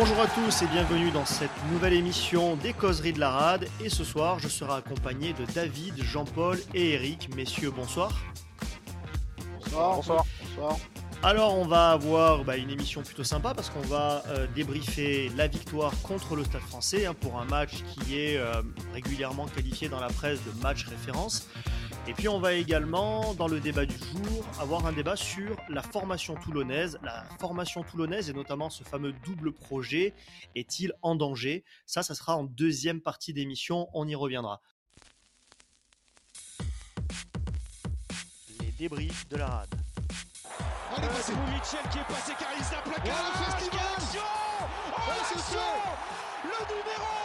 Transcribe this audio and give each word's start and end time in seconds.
Bonjour 0.00 0.20
à 0.20 0.28
tous 0.28 0.62
et 0.62 0.68
bienvenue 0.68 1.10
dans 1.10 1.24
cette 1.24 1.50
nouvelle 1.72 1.92
émission 1.92 2.54
des 2.54 2.72
causeries 2.72 3.12
de 3.12 3.18
la 3.18 3.30
rade. 3.30 3.66
Et 3.82 3.88
ce 3.88 4.04
soir, 4.04 4.38
je 4.38 4.46
serai 4.46 4.74
accompagné 4.74 5.32
de 5.32 5.44
David, 5.52 6.00
Jean-Paul 6.00 6.56
et 6.72 6.92
Eric. 6.92 7.34
Messieurs, 7.34 7.72
bonsoir. 7.72 8.12
Bonsoir. 9.64 9.96
Bonsoir. 9.96 10.24
Bonsoir. 10.54 10.76
Alors 11.24 11.58
on 11.58 11.66
va 11.66 11.90
avoir 11.90 12.44
bah, 12.44 12.56
une 12.56 12.70
émission 12.70 13.02
plutôt 13.02 13.24
sympa 13.24 13.54
parce 13.54 13.70
qu'on 13.70 13.80
va 13.80 14.22
euh, 14.28 14.46
débriefer 14.54 15.32
la 15.36 15.48
victoire 15.48 15.92
contre 16.02 16.36
le 16.36 16.44
Stade 16.44 16.60
français 16.60 17.06
hein, 17.06 17.14
pour 17.20 17.40
un 17.40 17.44
match 17.46 17.82
qui 17.92 18.20
est 18.20 18.36
euh, 18.36 18.62
régulièrement 18.94 19.46
qualifié 19.46 19.88
dans 19.88 19.98
la 19.98 20.10
presse 20.10 20.38
de 20.44 20.62
match 20.62 20.84
référence. 20.84 21.48
Et 22.08 22.14
puis 22.14 22.26
on 22.26 22.40
va 22.40 22.54
également, 22.54 23.34
dans 23.34 23.48
le 23.48 23.60
débat 23.60 23.84
du 23.84 23.94
jour, 23.94 24.46
avoir 24.58 24.86
un 24.86 24.92
débat 24.92 25.14
sur 25.14 25.58
la 25.68 25.82
formation 25.82 26.36
toulonnaise. 26.36 26.98
La 27.02 27.24
formation 27.38 27.82
toulonnaise 27.82 28.30
et 28.30 28.32
notamment 28.32 28.70
ce 28.70 28.82
fameux 28.82 29.12
double 29.26 29.52
projet 29.52 30.14
est-il 30.54 30.94
en 31.02 31.16
danger? 31.16 31.64
Ça, 31.84 32.02
ça 32.02 32.14
sera 32.14 32.34
en 32.34 32.44
deuxième 32.44 33.02
partie 33.02 33.34
d'émission, 33.34 33.90
on 33.92 34.08
y 34.08 34.14
reviendra. 34.14 34.62
Les 38.60 38.72
débriefs 38.78 39.28
de 39.28 39.36
la 39.36 39.46
rade. 39.46 39.74
Mitchell 41.52 41.90
qui 41.92 41.98
est 41.98 42.08
passé 42.08 42.32
car 42.38 42.48
il 42.56 42.64
s'est 42.64 42.76
plaqué. 42.84 43.10
Oh, 43.10 43.20
le 43.26 43.44
festival 43.44 43.86
action 43.98 44.20
oh, 44.96 45.10
action 45.34 45.60
Le 46.44 46.74
numéro 46.74 47.18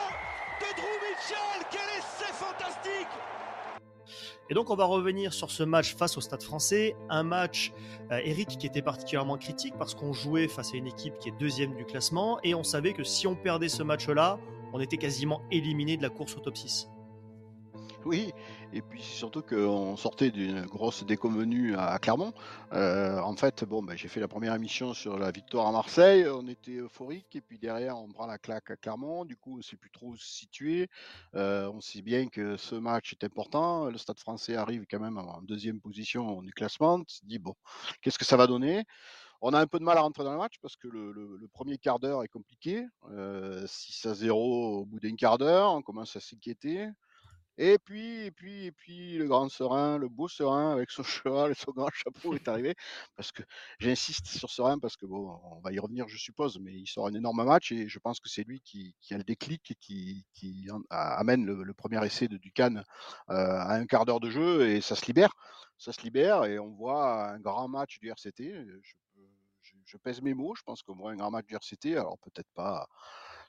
de 0.60 0.68
Drew 0.76 0.98
Mitchell 1.08 1.66
Quel 1.72 1.90
essai 1.98 2.34
fantastique 2.34 3.43
et 4.50 4.54
donc 4.54 4.70
on 4.70 4.76
va 4.76 4.86
revenir 4.86 5.34
sur 5.34 5.50
ce 5.50 5.64
match 5.64 5.96
face 5.96 6.18
au 6.18 6.22
Stade 6.22 6.44
français, 6.44 6.96
un 7.10 7.24
match, 7.24 7.74
euh, 8.12 8.20
Eric, 8.24 8.58
qui 8.58 8.68
était 8.68 8.82
particulièrement 8.82 9.38
critique 9.38 9.74
parce 9.78 9.96
qu'on 9.96 10.14
jouait 10.14 10.48
face 10.48 10.74
à 10.74 10.78
une 10.78 10.88
équipe 10.88 11.18
qui 11.20 11.30
est 11.30 11.38
deuxième 11.40 11.76
du 11.76 11.86
classement 11.86 12.40
et 12.44 12.54
on 12.54 12.64
savait 12.64 12.94
que 12.94 13.04
si 13.04 13.26
on 13.28 13.36
perdait 13.36 13.70
ce 13.70 13.84
match-là, 13.84 14.40
on 14.74 14.80
était 14.80 14.98
quasiment 14.98 15.42
éliminé 15.52 15.98
de 15.98 16.04
la 16.04 16.10
course 16.10 16.36
au 16.36 16.40
top 16.40 16.58
6. 16.58 16.90
Oui, 18.06 18.34
et 18.74 18.82
puis 18.82 19.02
surtout 19.02 19.44
qu'on 19.44 19.96
sortait 19.96 20.32
d'une 20.32 20.66
grosse 20.66 21.04
déconvenue 21.04 21.76
à 21.78 22.00
Clermont. 22.00 22.34
Euh, 22.74 23.20
en 23.20 23.36
fait, 23.36 23.64
bon, 23.64 23.84
ben, 23.84 23.96
j'ai 23.96 24.08
fait 24.08 24.20
la 24.20 24.28
première 24.28 24.56
émission 24.56 24.94
sur 24.94 25.18
la 25.20 25.32
victoire 25.32 25.68
à 25.68 25.72
Marseille, 25.72 26.26
on 26.28 26.48
était 26.48 26.78
euphorique, 26.78 27.36
et 27.36 27.42
puis 27.42 27.60
derrière, 27.60 27.98
on 27.98 28.10
prend 28.10 28.26
la 28.26 28.40
claque 28.40 28.72
à 28.72 28.76
Clermont, 28.76 29.26
du 29.26 29.38
coup, 29.38 29.54
on 29.54 29.58
ne 29.58 29.62
sait 29.62 29.78
plus 29.78 29.92
trop 29.92 30.16
se 30.16 30.26
situer. 30.26 30.90
Euh, 31.36 31.70
on 31.72 31.82
sait 31.82 32.02
bien 32.02 32.28
que 32.28 32.58
ce 32.58 32.74
match 32.74 33.14
est 33.14 33.24
important, 33.24 33.86
le 33.86 33.98
Stade 33.98 34.20
français 34.20 34.56
arrive 34.56 34.86
quand 34.90 35.00
même 35.00 35.20
en 35.20 35.42
deuxième 35.44 35.80
position 35.80 36.42
du 36.42 36.52
classement, 36.52 36.96
on 36.96 37.04
se 37.08 37.24
dit, 37.24 37.38
bon, 37.38 37.54
qu'est-ce 38.02 38.18
que 38.18 38.26
ça 38.26 38.38
va 38.38 38.48
donner? 38.48 38.86
On 39.46 39.54
a 39.54 39.60
un 39.60 39.68
peu 39.68 39.78
de 39.78 39.84
mal 39.84 39.98
à 39.98 40.02
rentrer 40.02 40.24
dans 40.24 40.32
le 40.32 40.38
match 40.38 40.56
parce 40.62 40.78
que 40.78 40.88
le, 40.88 41.48
premier 41.52 41.78
quart 41.78 42.00
d'heure 42.00 42.24
est 42.24 42.30
compliqué. 42.30 42.86
6 43.66 44.06
euh, 44.06 44.10
à 44.10 44.14
0 44.14 44.80
au 44.80 44.86
bout 44.86 45.02
d'un 45.02 45.16
quart 45.16 45.38
d'heure, 45.38 45.74
on 45.74 45.82
commence 45.82 46.16
à 46.16 46.22
s'inquiéter. 46.22 46.88
Et 47.58 47.78
puis, 47.78 48.26
et 48.26 48.32
puis, 48.32 48.66
et 48.66 48.72
puis, 48.72 49.18
le 49.18 49.28
grand 49.28 49.48
serein, 49.48 50.00
le 50.00 50.10
beau 50.10 50.28
serein 50.28 50.72
avec 50.72 50.90
son 50.90 51.04
cheval 51.04 51.52
et 51.52 51.54
son 51.54 51.72
grand 51.72 51.90
chapeau 51.94 52.34
est 52.34 52.48
arrivé. 52.48 52.76
Parce 53.16 53.32
que 53.32 53.44
j'insiste 53.80 54.28
sur 54.28 54.50
serein 54.50 54.80
parce 54.80 54.98
que 54.98 55.06
bon, 55.06 55.40
on 55.44 55.60
va 55.60 55.72
y 55.72 55.80
revenir, 55.80 56.08
je 56.08 56.18
suppose, 56.18 56.60
mais 56.60 56.74
il 56.74 56.88
sort 56.88 57.08
un 57.08 57.14
énorme 57.14 57.44
match 57.46 57.72
et 57.72 57.88
je 57.88 58.00
pense 58.00 58.20
que 58.20 58.30
c'est 58.30 58.44
lui 58.44 58.62
qui, 58.62 58.96
a 59.12 59.18
le 59.18 59.24
déclic 59.24 59.78
qui, 59.80 60.26
amène 60.90 61.46
le, 61.46 61.74
premier 61.74 62.04
essai 62.06 62.28
de 62.28 62.38
Ducan 62.38 62.76
euh, 62.78 62.84
à 63.30 63.74
un 63.76 63.86
quart 63.86 64.06
d'heure 64.06 64.20
de 64.20 64.30
jeu 64.30 64.68
et 64.70 64.82
ça 64.82 64.96
se 64.96 65.06
libère. 65.06 65.34
Ça 65.78 65.92
se 65.94 66.02
libère 66.02 66.46
et 66.46 66.58
on 66.60 66.72
voit 66.72 67.30
un 67.30 67.40
grand 67.40 67.68
match 67.68 68.00
du 68.00 68.10
RCT. 68.10 68.66
Je 69.86 69.98
pèse 69.98 70.22
mes 70.22 70.34
mots, 70.34 70.56
je 70.56 70.64
pense 70.64 70.82
qu'on 70.82 70.96
voit 70.96 71.12
un 71.12 71.16
grand 71.18 71.30
match 71.30 71.46
du 71.46 71.56
RCT. 71.56 71.98
Alors 71.98 72.18
peut-être 72.20 72.50
pas 72.56 72.88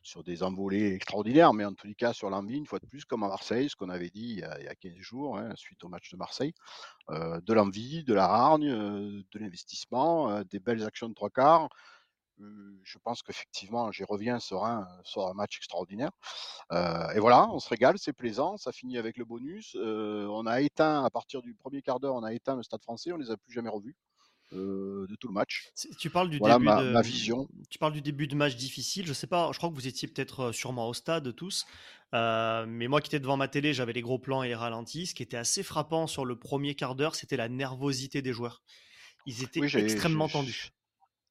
sur 0.04 0.22
des 0.22 0.42
envolées 0.42 0.92
extraordinaires, 0.94 1.54
mais 1.54 1.65
en 1.65 1.72
tous 1.72 1.87
les 1.87 1.94
cas 1.94 2.12
sur 2.12 2.28
l'envie, 2.31 2.59
une 2.59 2.66
fois 2.66 2.78
de 2.78 2.87
plus, 2.87 3.04
comme 3.04 3.25
à 3.25 3.28
Marseille, 3.28 3.70
ce 3.70 3.75
qu'on 3.75 3.88
avait 3.88 4.10
dit 4.10 4.34
il 4.34 4.38
y, 4.38 4.69
a, 4.69 4.75
15 4.75 4.92
jours, 4.98 5.38
hein, 5.38 5.53
suite 5.56 5.82
au 5.82 5.88
match 5.88 6.10
de 6.10 6.16
Marseille, 6.16 6.53
euh, 7.10 7.41
de 7.41 7.53
l'envie, 7.54 8.04
de 8.04 8.12
la 8.12 8.26
hargne, 8.26 8.69
euh, 8.69 9.22
de 9.32 9.38
l'investissement, 9.38 10.31
euh, 10.31 10.44
des 10.44 10.60
belles 10.60 10.84
actions 10.84 11.09
de 11.09 11.14
trois 11.14 11.31
quarts. 11.31 11.69
je 12.82 12.98
pense 12.98 13.22
qu'effectivement, 13.22 13.93
j'y 13.93 14.04
reviens 14.04 14.41
serein 14.41 14.87
sur 15.04 15.26
un 15.26 15.34
match 15.34 15.56
extraordinaire. 15.59 16.10
et 16.72 17.20
voilà, 17.20 17.48
on 17.50 17.60
se 17.60 17.69
régale, 17.69 17.97
c'est 17.98 18.12
plaisant, 18.12 18.56
ça 18.56 18.72
finit 18.72 18.98
avec 18.98 19.16
le 19.16 19.25
bonus. 19.25 19.76
on 19.76 20.47
a 20.47 20.60
éteint, 20.60 21.04
à 21.04 21.10
partir 21.10 21.43
du 21.43 21.54
premier 21.54 21.81
quart 21.82 22.00
d'heure, 22.00 22.14
on 22.16 22.25
a 22.25 22.34
éteint 22.34 22.56
le 22.56 22.62
stade 22.62 22.82
français, 22.82 23.12
on 23.12 23.16
les 23.19 23.31
a 23.31 23.37
plus 23.37 23.53
jamais 23.53 23.70
revus. 23.70 23.97
Euh, 24.53 25.06
de 25.09 25.16
tout 25.16 25.28
le 25.28 25.34
match. 25.34 25.71
Tu 25.99 26.10
parles 26.10 26.28
du 26.31 26.38
début 26.38 26.65
de, 26.66 26.93
ma 26.93 27.03
vision. 27.03 27.49
Tu 27.71 27.78
parles 27.78 27.93
du 27.93 28.03
début 28.03 28.27
de 28.27 28.37
match 28.37 28.56
difficile. 28.56 29.06
Je 29.06 29.12
sais 29.12 29.27
pas. 29.27 29.50
Je 29.53 29.59
crois 29.59 29.71
que 29.71 29.75
vous 29.75 29.88
étiez 29.88 30.06
peut-être 30.06 30.41
euh, 30.41 30.53
sûrement 30.53 30.88
au 30.88 30.94
stade 30.94 31.34
tous, 31.34 31.66
euh, 32.15 32.65
mais 32.69 32.87
moi 32.87 33.00
qui 33.00 33.09
étais 33.09 33.21
devant 33.21 33.37
ma 33.37 33.49
télé, 33.49 33.72
j'avais 33.72 33.93
les 33.93 34.03
gros 34.03 34.19
plans 34.19 34.43
et 34.43 34.49
les 34.49 34.55
ralentis. 34.55 35.06
Ce 35.06 35.15
qui 35.15 35.22
était 35.22 35.37
assez 35.37 35.62
frappant 35.62 36.06
sur 36.06 36.25
le 36.25 36.38
premier 36.38 36.75
quart 36.75 36.94
d'heure, 36.94 37.15
c'était 37.15 37.37
la 37.37 37.49
nervosité 37.49 38.22
des 38.22 38.32
joueurs. 38.32 38.62
Ils 39.27 39.43
étaient 39.43 39.60
extrêmement 39.60 40.28
tendus. 40.28 40.71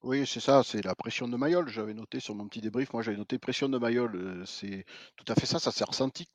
Oui, 0.02 0.28
c'est 0.28 0.42
ça, 0.42 0.64
c'est 0.64 0.84
la 0.84 0.96
pression 0.96 1.30
de 1.30 1.38
Mayol. 1.38 1.70
J'avais 1.70 1.94
noté 1.94 2.20
sur 2.20 2.36
mon 2.36 2.46
petit 2.50 2.60
débrief, 2.60 2.92
moi 2.92 3.04
j'avais 3.04 3.16
noté 3.16 3.38
pression 3.40 3.70
de 3.70 3.78
Mayol. 3.78 4.44
C'est 4.46 4.86
tout 5.16 5.24
à 5.32 5.36
fait 5.36 5.46
ça, 5.46 5.60
ça 5.60 5.72
s'est 5.72 5.86
ressenti. 5.86 6.28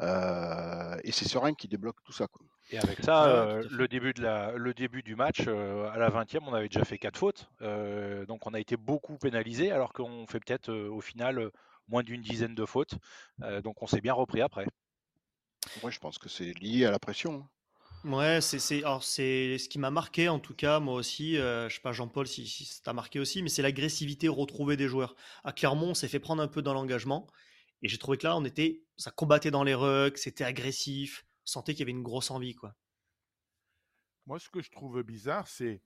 et 0.00 1.10
c'est 1.10 1.28
Serein 1.28 1.54
qui 1.54 1.66
débloque 1.66 1.96
tout 2.04 2.12
ça. 2.12 2.28
Et 2.70 2.78
avec 2.78 3.02
ça, 3.02 3.60
le, 3.70 3.88
début 3.88 4.12
de 4.12 4.22
la, 4.22 4.52
le 4.52 4.72
début 4.72 5.02
du 5.02 5.16
match, 5.16 5.40
à 5.40 5.98
la 5.98 6.08
20e, 6.10 6.40
on 6.46 6.54
avait 6.54 6.68
déjà 6.68 6.84
fait 6.84 6.98
quatre 6.98 7.18
fautes. 7.18 7.50
donc 8.28 8.46
on 8.46 8.54
a 8.54 8.60
été 8.60 8.76
beaucoup 8.76 9.18
pénalisé, 9.18 9.72
alors 9.72 9.92
qu'on 9.92 10.26
fait 10.26 10.40
peut-être 10.40 10.72
au 10.72 11.00
final 11.00 11.50
moins 11.88 12.02
d'une 12.02 12.22
dizaine 12.22 12.54
de 12.54 12.64
fautes. 12.64 12.94
donc 13.64 13.82
on 13.82 13.86
s'est 13.86 14.00
bien 14.00 14.14
repris 14.14 14.40
après. 14.40 14.66
Moi, 15.82 15.90
je 15.90 15.98
pense 15.98 16.18
que 16.18 16.28
c'est 16.28 16.52
lié 16.60 16.86
à 16.86 16.90
la 16.90 16.98
pression. 16.98 17.46
Ouais, 18.04 18.40
c'est 18.40 18.58
c'est 18.58 18.78
alors 18.78 19.04
c'est 19.04 19.58
ce 19.58 19.68
qui 19.68 19.78
m'a 19.78 19.90
marqué 19.90 20.30
en 20.30 20.38
tout 20.38 20.54
cas 20.54 20.80
moi 20.80 20.94
aussi, 20.94 21.36
euh, 21.36 21.68
je 21.68 21.74
sais 21.74 21.82
pas 21.82 21.92
Jean-Paul 21.92 22.26
si, 22.26 22.46
si 22.46 22.64
ça 22.64 22.80
t'a 22.82 22.92
marqué 22.94 23.20
aussi, 23.20 23.42
mais 23.42 23.50
c'est 23.50 23.60
l'agressivité 23.60 24.26
retrouvée 24.28 24.78
des 24.78 24.88
joueurs. 24.88 25.14
À 25.44 25.52
Clermont, 25.52 25.90
on 25.90 25.94
s'est 25.94 26.08
fait 26.08 26.18
prendre 26.18 26.42
un 26.42 26.48
peu 26.48 26.62
dans 26.62 26.72
l'engagement 26.72 27.26
et 27.82 27.88
j'ai 27.88 27.98
trouvé 27.98 28.16
que 28.16 28.26
là 28.26 28.34
on 28.38 28.44
était 28.46 28.80
ça 28.96 29.10
combattait 29.10 29.50
dans 29.50 29.64
les 29.64 29.74
rucks, 29.74 30.16
c'était 30.16 30.44
agressif, 30.44 31.26
sentait 31.50 31.72
qu'il 31.72 31.80
y 31.80 31.82
avait 31.82 31.90
une 31.90 32.02
grosse 32.02 32.30
envie. 32.30 32.56
Moi, 34.26 34.38
ce 34.38 34.48
que 34.48 34.62
je 34.62 34.70
trouve 34.70 35.02
bizarre, 35.02 35.48
c'est 35.48 35.82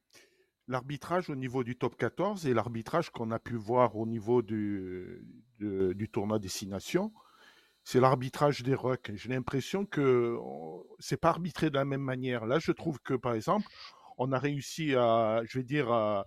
l'arbitrage 0.68 1.30
au 1.30 1.36
niveau 1.36 1.64
du 1.64 1.76
top 1.76 1.96
14 1.96 2.46
et 2.46 2.54
l'arbitrage 2.54 3.10
qu'on 3.10 3.30
a 3.30 3.38
pu 3.38 3.56
voir 3.56 3.96
au 3.96 4.06
niveau 4.06 4.42
du, 4.42 5.22
du 5.58 6.08
tournoi 6.10 6.38
Destination 6.38 7.12
c'est 7.84 8.00
l'arbitrage 8.00 8.62
des 8.62 8.74
rucks. 8.74 9.12
J'ai 9.14 9.28
l'impression 9.28 9.84
que 9.84 10.38
c'est 10.98 11.18
pas 11.18 11.28
arbitré 11.28 11.68
de 11.68 11.76
la 11.76 11.84
même 11.84 12.00
manière. 12.00 12.46
Là, 12.46 12.58
je 12.58 12.72
trouve 12.72 12.98
que, 13.00 13.14
par 13.14 13.34
exemple, 13.34 13.66
on 14.16 14.32
a 14.32 14.38
réussi 14.38 14.94
à, 14.94 15.42
je 15.44 15.58
vais 15.58 15.64
dire, 15.64 15.92
à, 15.92 16.24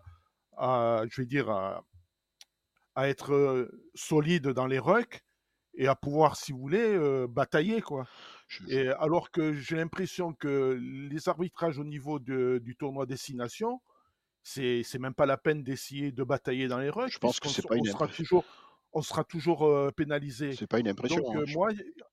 je 1.10 1.22
vais 1.22 1.26
dire, 1.26 1.50
à, 1.50 1.84
être 3.10 3.34
euh, 3.34 3.84
solide 3.94 4.48
dans 4.48 4.66
les 4.66 4.80
rucks 4.80 5.24
et 5.76 5.88
à 5.88 5.96
pouvoir, 5.96 6.36
si 6.36 6.52
vous 6.52 6.60
voulez, 6.60 6.80
euh, 6.80 7.28
batailler, 7.28 7.82
quoi. 7.82 8.08
Et 8.68 8.90
alors 8.90 9.32
que 9.32 9.54
j'ai 9.54 9.76
l'impression 9.76 10.34
que 10.34 10.80
les 10.80 11.30
arbitrages 11.30 11.78
au 11.80 11.84
niveau 11.84 12.20
du 12.20 12.76
tournoi 12.78 13.06
Destination, 13.06 13.82
c'est 14.44 14.82
c'est 14.84 15.00
même 15.00 15.14
pas 15.14 15.26
la 15.26 15.38
peine 15.38 15.64
d'essayer 15.64 16.12
de 16.12 16.24
batailler 16.24 16.68
dans 16.68 16.80
les 16.80 16.90
rucks. 16.90 17.12
Je 17.12 17.20
pense 17.20 17.40
que 17.40 17.50
c'est 17.50 17.68
pas 17.68 17.76
une 17.76 17.86
sera 17.86 18.08
toujours 18.08 18.46
on 18.94 19.02
sera 19.02 19.24
toujours 19.24 19.66
euh, 19.66 19.92
pénalisé. 19.92 20.54
C'est 20.56 20.68
pas 20.68 20.80
une 20.80 20.88
impression. 20.88 21.22
Donc, 21.22 21.36
hein, 21.36 21.40
euh, 21.40 21.54
moi, 21.54 21.70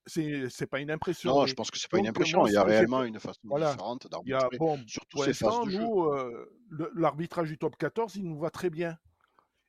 c'est 0.06 0.66
pas 0.66 0.80
une 0.80 0.90
impression. 0.90 1.34
Non, 1.34 1.46
je 1.46 1.54
pense 1.54 1.70
que 1.70 1.78
c'est 1.78 1.90
pas 1.90 1.98
une 1.98 2.08
impression. 2.08 2.46
il 2.46 2.52
y 2.52 2.56
a 2.56 2.64
réellement 2.64 3.04
une 3.04 3.18
façon 3.18 3.40
différente 3.44 4.08
d'arbitrer. 4.10 4.58
Bon, 4.58 4.78
Surtout 4.86 5.22
ces 5.22 5.34
phases 5.34 5.66
de 5.66 5.78
euh, 5.80 6.90
l'arbitrage 6.94 7.48
du 7.48 7.58
top 7.58 7.76
14, 7.76 8.16
il 8.16 8.28
nous 8.28 8.38
va 8.38 8.50
très 8.50 8.70
bien. 8.70 8.98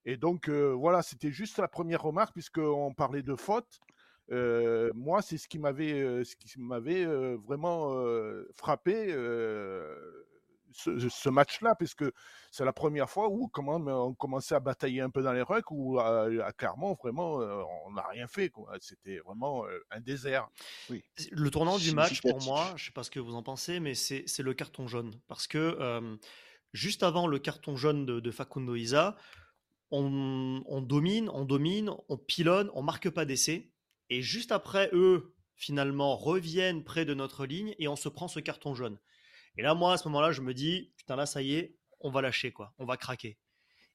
Et 0.05 0.17
donc, 0.17 0.49
voilà, 0.49 1.01
c'était 1.01 1.31
juste 1.31 1.57
la 1.57 1.67
première 1.67 2.01
remarque, 2.01 2.33
puisqu'on 2.33 2.93
parlait 2.93 3.23
de 3.23 3.35
faute. 4.29 4.93
moi, 4.95 5.21
c'est 5.21 5.37
ce 5.37 5.47
qui 5.47 5.59
m'avait, 5.59 6.23
ce 6.23 6.35
qui 6.35 6.59
m'avait 6.59 7.05
vraiment 7.35 7.93
frappé 8.55 9.13
ce, 10.75 11.29
match-là, 11.29 11.75
puisque 11.75 12.05
c'est 12.51 12.65
la 12.65 12.73
première 12.73 13.09
fois 13.09 13.29
où 13.29 13.47
comment, 13.47 13.75
on 13.75 14.13
commençait 14.13 14.55
à 14.55 14.59
batailler 14.59 15.01
un 15.01 15.09
peu 15.09 15.21
dans 15.21 15.33
les 15.33 15.41
rucks, 15.41 15.71
où 15.71 15.99
à, 15.99 16.51
Clermont, 16.57 16.95
vraiment, 17.01 17.41
euh, 17.41 17.63
on 17.85 17.91
n'a 17.91 18.05
rien 18.07 18.27
fait. 18.27 18.51
C'était 18.79 19.19
vraiment 19.19 19.65
euh, 19.65 19.79
un 19.91 19.99
désert. 19.99 20.47
Oui. 20.89 21.03
Le 21.31 21.49
tournant 21.49 21.77
du 21.77 21.93
match, 21.93 22.21
pour 22.21 22.41
moi, 22.43 22.67
je 22.75 22.83
ne 22.83 22.85
sais 22.85 22.91
pas 22.91 23.03
ce 23.03 23.11
que 23.11 23.19
vous 23.19 23.35
en 23.35 23.43
pensez, 23.43 23.79
mais 23.79 23.93
c'est 23.93 24.39
le 24.39 24.53
carton 24.53 24.87
jaune. 24.87 25.13
Parce 25.27 25.47
que 25.47 25.57
euh, 25.57 26.15
juste 26.73 27.03
avant 27.03 27.27
le 27.27 27.39
carton 27.39 27.75
jaune 27.75 28.05
de, 28.05 28.31
Facundo 28.31 28.75
Isa, 28.75 29.15
on, 29.91 30.63
on, 30.65 30.81
domine, 30.81 31.29
on 31.29 31.45
domine, 31.45 31.91
on 32.09 32.17
pilonne, 32.17 32.69
on 32.73 32.81
marque 32.81 33.09
pas 33.09 33.25
d'essai. 33.25 33.71
Et 34.09 34.21
juste 34.21 34.51
après, 34.51 34.89
eux, 34.93 35.35
finalement, 35.55 36.15
reviennent 36.15 36.83
près 36.83 37.05
de 37.05 37.13
notre 37.13 37.45
ligne 37.45 37.75
et 37.79 37.87
on 37.87 37.95
se 37.95 38.09
prend 38.09 38.27
ce 38.27 38.39
carton 38.39 38.75
jaune. 38.75 38.99
Et 39.57 39.61
là, 39.61 39.73
moi, 39.73 39.93
à 39.93 39.97
ce 39.97 40.07
moment-là, 40.09 40.31
je 40.31 40.41
me 40.41 40.53
dis, 40.53 40.93
putain, 40.97 41.15
là, 41.15 41.25
ça 41.25 41.41
y 41.41 41.55
est, 41.55 41.75
on 41.99 42.11
va 42.11 42.21
lâcher, 42.21 42.51
quoi. 42.51 42.73
On 42.77 42.85
va 42.85 42.97
craquer. 42.97 43.37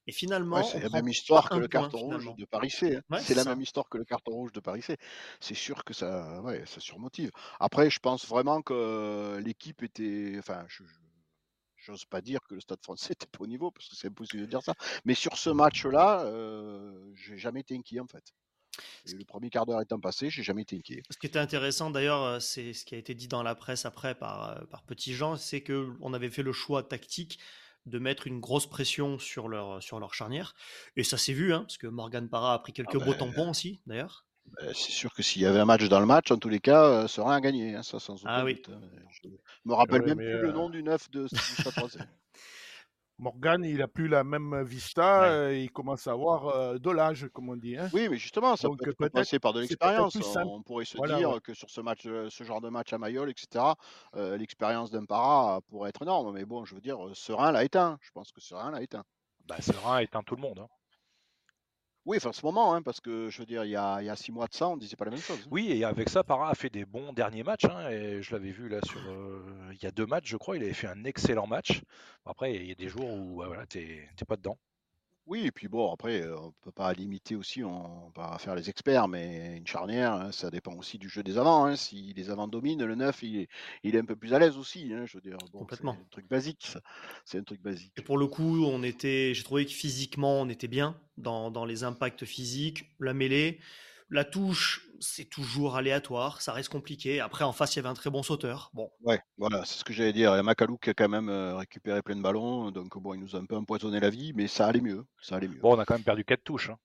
Et 0.07 0.13
finalement, 0.13 0.63
c'est 0.65 0.81
la 0.81 0.89
même 0.89 1.09
histoire 1.09 1.49
que 1.49 1.59
le 1.59 1.69
carton 1.69 1.99
rouge 1.99 2.35
de 2.37 2.45
Paris 2.45 2.71
C. 2.71 2.97
Hein. 2.97 3.19
c'est 3.19 3.35
la 3.35 3.45
même 3.45 3.61
histoire 3.61 3.89
que 3.89 3.99
le 3.99 4.05
carton 4.05 4.33
rouge 4.33 4.53
de 4.53 4.61
Paris 4.61 4.83
C. 4.83 4.97
C'est 5.41 5.55
sûr 5.55 5.85
que 5.85 5.93
ça, 5.93 6.41
ouais, 6.43 6.65
ça 6.67 6.81
surmotive. 6.81 7.31
Après, 7.61 7.91
je 7.91 8.01
pense 8.01 8.27
vraiment 8.27 8.63
que 8.63 9.39
l'équipe 9.45 9.83
était, 9.83 10.35
enfin, 10.39 10.65
je, 10.69 10.83
j'ose 11.77 12.05
pas 12.07 12.21
dire 12.21 12.41
que 12.49 12.55
le 12.55 12.61
Stade 12.61 12.83
Français 12.83 13.13
était 13.13 13.27
pas 13.27 13.45
au 13.45 13.47
niveau 13.47 13.71
parce 13.71 13.89
que 13.89 13.97
c'est 13.97 14.09
impossible 14.09 14.43
de 14.43 14.49
dire 14.49 14.63
ça. 14.63 14.75
Mais 15.05 15.15
sur 15.15 15.37
ce 15.37 15.51
match-là, 15.51 16.23
euh, 16.23 17.13
j'ai 17.15 17.37
jamais 17.37 17.61
été 17.61 17.77
inquiet 17.77 18.01
en 18.01 18.07
fait. 18.07 18.33
Le 19.07 19.25
premier 19.25 19.51
quart 19.51 19.67
d'heure 19.67 19.81
étant 19.81 20.01
passé, 20.01 20.31
j'ai 20.31 20.43
jamais 20.43 20.63
été 20.63 20.77
inquiet. 20.77 21.03
Ce 21.11 21.19
qui 21.19 21.27
était 21.27 21.39
intéressant 21.39 21.91
d'ailleurs, 21.91 22.23
euh, 22.23 22.41
c'est 22.41 22.73
ce 22.73 22.85
qui 22.85 22.95
a 22.95 22.99
été 22.99 23.15
dit 23.15 23.29
dans 23.29 23.43
la 23.43 23.55
presse 23.55 23.85
après 23.85 24.15
par, 24.15 24.51
euh, 24.51 24.65
par 24.67 24.83
Petit 24.83 25.15
Jean, 25.15 25.37
c'est 25.37 25.63
qu'on 25.63 26.13
avait 26.15 26.31
fait 26.31 26.43
le 26.43 26.53
choix 26.53 26.83
tactique 26.83 27.39
de 27.87 27.99
mettre 27.99 28.27
une 28.27 28.41
grosse 28.41 28.69
pression 28.69 29.19
sur 29.19 29.49
leur, 29.49 29.83
sur 29.83 30.01
leur 30.01 30.15
charnière. 30.15 30.55
Et 30.97 31.05
ça 31.05 31.17
s'est 31.17 31.33
vu, 31.33 31.53
hein, 31.53 31.61
parce 31.61 31.79
que 31.79 31.87
Morgan 31.87 32.29
Parra 32.29 32.55
a 32.55 32.59
pris 32.59 32.73
quelques 32.73 32.97
ah 32.97 33.05
beaux 33.05 33.13
ben, 33.13 33.19
tampons 33.19 33.51
aussi, 33.51 33.81
d'ailleurs. 33.87 34.27
Ben, 34.47 34.73
c'est 34.75 34.93
sûr 34.93 35.15
que 35.15 35.23
s'il 35.23 35.43
y 35.43 35.47
avait 35.47 35.61
un 35.61 35.65
match 35.65 35.89
dans 35.89 36.01
le 36.01 36.07
match, 36.07 36.31
en 36.31 36.37
tous 36.37 36.49
les 36.49 36.61
cas, 36.61 36.85
euh, 36.85 37.09
serait 37.09 37.35
à 37.35 37.41
gagner, 37.41 37.75
hein, 37.75 37.83
ça 37.83 37.99
sans 37.99 38.15
aucun 38.15 38.31
ah, 38.31 38.45
oui. 38.45 38.61
Hein. 38.69 38.81
Je 39.11 39.29
me 39.65 39.75
rappelle 39.75 40.03
même 40.03 40.17
plus 40.17 40.43
le 40.43 40.53
nom 40.53 40.71
du 40.71 40.83
neuf 40.83 41.11
de, 41.11 41.27
Français. 41.29 42.01
Morgan, 43.21 43.63
il 43.65 43.83
a 43.83 43.89
plus 43.89 44.09
la 44.09 44.25
même 44.25 44.63
vista, 44.63 45.25
euh, 45.25 45.55
il 45.55 45.71
commence 45.71 46.07
à 46.07 46.13
avoir 46.13 46.49
euh, 46.49 46.79
de 46.79 46.91
l'âge, 46.91 47.29
comme 47.35 47.51
on 47.51 47.57
dit. 47.57 47.77
Hein. 47.77 47.91
Oui, 47.93 48.09
mais 48.09 48.17
justement, 48.17 48.57
ça 48.57 48.67
peut 48.69 48.91
être 48.91 49.13
passer 49.13 49.39
par 49.39 49.53
de 49.53 49.61
l'expérience. 49.61 50.17
On 50.37 50.63
pourrait 50.63 50.87
se 50.87 50.97
dire 51.17 51.39
que 51.43 51.53
sur 51.53 51.69
ce 51.69 51.83
match, 51.83 52.07
euh, 52.07 52.29
ce 52.31 52.45
genre 52.45 52.63
de 52.63 52.71
match 52.71 52.95
à 52.95 52.99
Mayol, 52.99 53.29
etc., 53.29 53.65
l'expérience 54.15 54.91
d'un 54.91 55.05
para 55.05 55.61
pourrait 55.69 55.91
être 55.91 56.03
énorme. 56.03 56.33
Mais 56.33 56.47
bon, 56.47 56.65
je 56.65 56.75
veux 56.75 56.81
dire, 56.81 56.99
Serein 57.13 57.53
l'a 57.53 57.65
éteint. 57.65 57.99
Je 58.01 58.11
pense 58.11 58.33
que 58.33 58.41
Serein 58.41 58.71
l'a 58.71 58.83
éteint. 58.83 59.05
Bah, 59.47 59.61
Serein 59.61 59.97
a 59.97 60.03
éteint 60.03 60.23
tout 60.23 60.37
le 60.37 60.43
monde. 60.43 60.61
Hein. 60.61 60.69
Oui, 62.07 62.17
enfin, 62.17 62.31
en 62.31 62.33
ce 62.33 62.45
moment, 62.45 62.75
hein, 62.75 62.83
parce 62.83 63.01
que 63.01 63.29
je 63.29 63.39
veux 63.39 63.47
dire, 63.47 63.65
il 63.65 63.71
y, 63.71 63.77
a, 63.77 64.17
six 64.17 64.33
mois 64.33 64.47
de 64.47 64.55
ça, 64.55 64.69
on 64.69 64.77
disait 64.77 64.97
pas 64.97 65.05
la 65.05 65.11
même 65.11 65.21
chose. 65.21 65.39
Hein. 65.43 65.49
Oui, 65.51 65.71
et 65.71 65.85
avec 65.85 66.09
ça, 66.09 66.25
Parra 66.25 66.51
a 66.51 66.55
fait 66.55 66.71
des 66.71 66.87
bons 66.87 67.13
derniers 67.13 67.43
matchs. 67.43 67.67
Hein, 67.67 67.91
et 67.91 68.23
je 68.23 68.33
l'avais 68.33 68.53
vu 68.53 68.69
là 68.69 68.81
sur. 68.85 69.01
Euh, 69.01 69.43
il 69.73 69.83
y 69.83 69.87
a 69.87 69.91
deux 69.91 70.07
matchs, 70.07 70.29
je 70.29 70.37
crois, 70.37 70.57
il 70.57 70.63
avait 70.63 70.73
fait 70.73 70.87
un 70.87 71.05
excellent 71.05 71.47
match. 71.47 71.83
Après, 72.25 72.55
il 72.55 72.67
y 72.67 72.73
a 72.73 72.75
des 72.75 72.89
jours 72.89 73.09
où 73.11 73.43
voilà, 73.45 73.67
t'es 73.67 74.09
pas 74.27 74.37
dedans. 74.37 74.57
Oui, 75.31 75.47
et 75.47 75.53
puis 75.53 75.69
bon, 75.69 75.93
après, 75.93 76.29
on 76.29 76.47
ne 76.47 76.53
peut 76.61 76.73
pas 76.73 76.93
limiter 76.93 77.37
aussi, 77.37 77.63
on 77.63 78.11
va 78.17 78.37
faire 78.39 78.57
les 78.57 78.69
experts, 78.69 79.07
mais 79.07 79.59
une 79.59 79.67
charnière, 79.67 80.13
hein, 80.15 80.33
ça 80.33 80.51
dépend 80.51 80.75
aussi 80.75 80.99
du 80.99 81.09
jeu 81.09 81.23
des 81.23 81.39
avants. 81.39 81.67
Hein. 81.67 81.77
Si 81.77 82.13
les 82.17 82.31
avants 82.31 82.49
dominent, 82.49 82.85
le 82.85 82.97
neuf, 82.97 83.23
il 83.23 83.47
est, 83.85 83.97
un 83.97 84.05
peu 84.05 84.17
plus 84.17 84.35
à 84.35 84.41
l'aise 84.41 84.57
aussi. 84.57 84.93
Hein, 84.93 85.07
je 85.07 85.19
veux 85.19 85.21
dire, 85.21 85.37
c'est 85.71 85.87
un 85.87 85.97
truc 86.11 86.29
basique. 86.29 86.75
C'est 87.25 87.39
un 87.39 87.45
truc 87.45 87.63
basique. 87.63 87.93
Et 87.97 88.03
pour 88.03 88.19
le 88.19 88.27
coup, 88.27 88.65
on 88.65 88.83
était, 88.83 89.33
j'ai 89.33 89.45
trouvé 89.45 89.67
que 89.67 89.71
physiquement, 89.71 90.41
on 90.41 90.49
était 90.49 90.67
bien 90.67 91.01
dans, 91.17 91.53
dans 91.53 91.65
les 91.65 91.85
impacts 91.85 92.25
physiques, 92.25 92.91
la 92.99 93.15
mêlée. 93.15 93.61
La 94.11 94.25
touche, 94.25 94.89
c'est 94.99 95.25
toujours 95.25 95.77
aléatoire, 95.77 96.43
ça 96.43 96.53
reste 96.53 96.69
compliqué. 96.69 97.21
Après, 97.21 97.45
en 97.45 97.53
face, 97.53 97.75
il 97.75 97.77
y 97.77 97.79
avait 97.79 97.89
un 97.89 97.95
très 97.95 98.11
bon 98.11 98.25
sauteur. 98.25 98.71
Bon. 98.75 98.91
Ouais, 99.03 99.21
voilà, 99.39 99.65
c'est 99.65 99.79
ce 99.79 99.85
que 99.85 99.93
j'allais 99.93 100.13
dire. 100.13 100.33
Il 100.33 100.37
y 100.37 100.39
a 100.41 100.43
Macalou 100.43 100.79
qui 100.79 100.91
a 100.91 100.95
quand 100.95 101.09
même 101.09 101.29
euh, 101.29 101.55
récupéré 101.57 102.03
plein 102.03 102.17
de 102.17 102.23
ballons, 102.23 102.73
donc 102.73 102.99
bon, 102.99 103.15
il 103.15 103.21
nous 103.21 103.37
a 103.37 103.39
un 103.39 103.47
peu 103.47 103.57
empoisonné 103.57 104.01
la 104.01 104.11
vie, 104.11 104.33
mais 104.35 104.49
ça 104.49 104.67
allait 104.67 104.81
mieux. 104.81 105.07
Ça 105.23 105.37
allait 105.37 105.47
mieux. 105.47 105.61
Bon, 105.61 105.77
on 105.77 105.79
a 105.79 105.85
quand 105.85 105.95
même 105.95 106.03
perdu 106.03 106.25
quatre 106.25 106.43
touches. 106.43 106.71
Hein. 106.71 106.77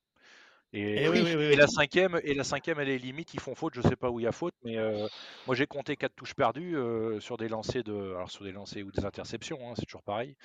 Et, 0.78 1.06
eh 1.06 1.56
la 1.56 1.68
cinquième, 1.68 2.20
et 2.22 2.34
la 2.34 2.44
cinquième, 2.44 2.82
elle 2.82 2.90
est 2.90 2.98
limite, 2.98 3.34
ils 3.34 3.40
font 3.40 3.56
faute. 3.56 3.74
Je 3.76 3.82
sais 3.82 3.96
pas 3.96 4.10
où 4.10 4.20
il 4.20 4.24
y 4.24 4.28
a 4.28 4.34
faute, 4.34 4.54
mais 4.66 4.78
euh, 4.78 5.08
moi 5.48 5.56
j'ai 5.56 5.68
compté 5.68 5.96
quatre 5.96 6.14
touches 6.16 6.34
perdues 6.34 6.76
euh, 6.76 7.22
sur 7.22 7.38
des 7.38 7.48
lancers 7.48 7.84
de, 7.84 7.94
alors 7.94 8.30
sur 8.30 8.44
des 8.44 8.52
lancers 8.52 8.86
ou 8.86 8.92
des 8.92 9.06
interceptions, 9.06 9.58
hein, 9.62 9.74
c'est 9.78 9.86
toujours 9.86 10.04
pareil. 10.04 10.36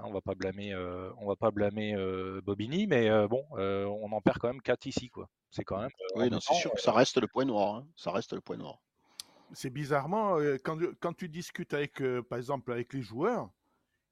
Hein, 0.00 0.04
on 0.06 0.12
va 0.12 0.20
pas 0.20 0.34
blâmer, 0.34 0.74
on 1.18 1.28
va 1.28 1.36
pas 1.36 1.52
blâmer 1.52 1.94
Bobigny, 2.42 2.88
mais 2.88 3.08
bon, 3.28 3.44
on 3.52 4.10
en 4.10 4.20
perd 4.20 4.38
quand 4.38 4.48
même 4.48 4.62
quatre 4.62 4.86
ici, 4.86 5.08
quoi. 5.08 5.28
C'est 5.52 5.62
quand 5.62 5.78
même. 5.78 5.90
oui, 6.16 6.28
c'est 6.40 6.54
sûr 6.54 6.72
que 6.72 6.80
ça 6.80 6.92
reste 6.92 7.20
le 7.20 7.28
point 7.28 7.44
noir. 7.44 7.76
Hein. 7.76 7.86
Ça 7.96 8.10
reste 8.10 8.32
le 8.32 8.40
point 8.40 8.56
noir. 8.56 8.80
C'est 9.52 9.70
bizarrement 9.70 10.38
quand, 10.64 10.78
quand, 11.00 11.12
tu 11.12 11.28
discutes 11.28 11.72
avec, 11.74 12.02
par 12.28 12.38
exemple, 12.38 12.72
avec 12.72 12.92
les 12.92 13.02
joueurs 13.02 13.48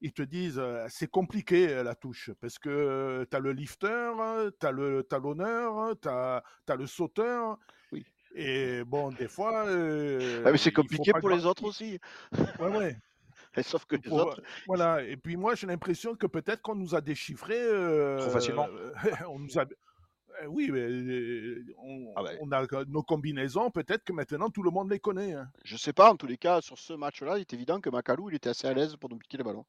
ils 0.01 0.13
te 0.13 0.21
disent 0.21 0.61
c'est 0.89 1.09
compliqué 1.09 1.83
la 1.83 1.95
touche 1.95 2.31
parce 2.41 2.59
que 2.59 3.25
tu 3.29 3.35
as 3.35 3.39
le 3.39 3.51
lifter, 3.51 4.11
tu 4.59 4.67
as 4.67 4.71
le 4.71 5.03
talonneur, 5.03 5.95
tu 6.01 6.09
as, 6.09 6.75
le 6.77 6.87
sauteur. 6.87 7.57
Oui. 7.91 8.05
Et 8.35 8.83
bon, 8.83 9.11
des 9.11 9.27
fois. 9.27 9.63
ah, 9.65 10.51
mais 10.51 10.57
c'est 10.57 10.73
compliqué 10.73 11.11
pour 11.19 11.29
les 11.29 11.45
autres 11.45 11.63
aussi. 11.63 11.99
Ouais, 12.59 12.77
ouais. 12.77 12.97
Sauf 13.63 13.85
que 13.85 13.95
les 13.95 14.11
autres. 14.11 14.41
Voilà. 14.67 15.03
Et 15.03 15.17
puis 15.17 15.37
moi, 15.37 15.55
j'ai 15.55 15.67
l'impression 15.67 16.15
que 16.15 16.27
peut-être 16.27 16.61
qu'on 16.61 16.75
nous 16.75 16.95
a 16.95 17.01
déchiffré. 17.01 17.57
Trop 18.19 18.29
facilement. 18.29 18.67
on 19.29 19.39
nous 19.39 19.57
a. 19.57 19.65
Eh 20.43 20.47
oui, 20.47 20.69
mais 20.69 20.85
on, 21.77 22.13
ah 22.17 22.23
on, 22.41 22.51
a 22.51 22.65
nos 22.87 23.03
combinaisons, 23.03 23.71
peut-être 23.71 24.03
que 24.03 24.11
maintenant 24.11 24.49
tout 24.49 24.63
le 24.63 24.71
monde 24.71 24.91
les 24.91 24.99
connaît. 24.99 25.33
Hein. 25.33 25.49
Je 25.63 25.77
sais 25.77 25.93
pas, 25.93 26.11
en 26.11 26.17
tous 26.17 26.27
les 26.27 26.37
cas, 26.37 26.59
sur 26.59 26.77
ce 26.77 26.91
match-là, 26.91 27.37
il 27.37 27.41
est 27.41 27.53
évident 27.53 27.79
que 27.79 27.89
Macalou, 27.89 28.29
il 28.29 28.35
était 28.35 28.49
assez 28.49 28.67
à 28.67 28.73
l'aise 28.73 28.97
pour 28.97 29.09
nous 29.09 29.17
piquer 29.17 29.37
les 29.37 29.45
ballons. 29.45 29.65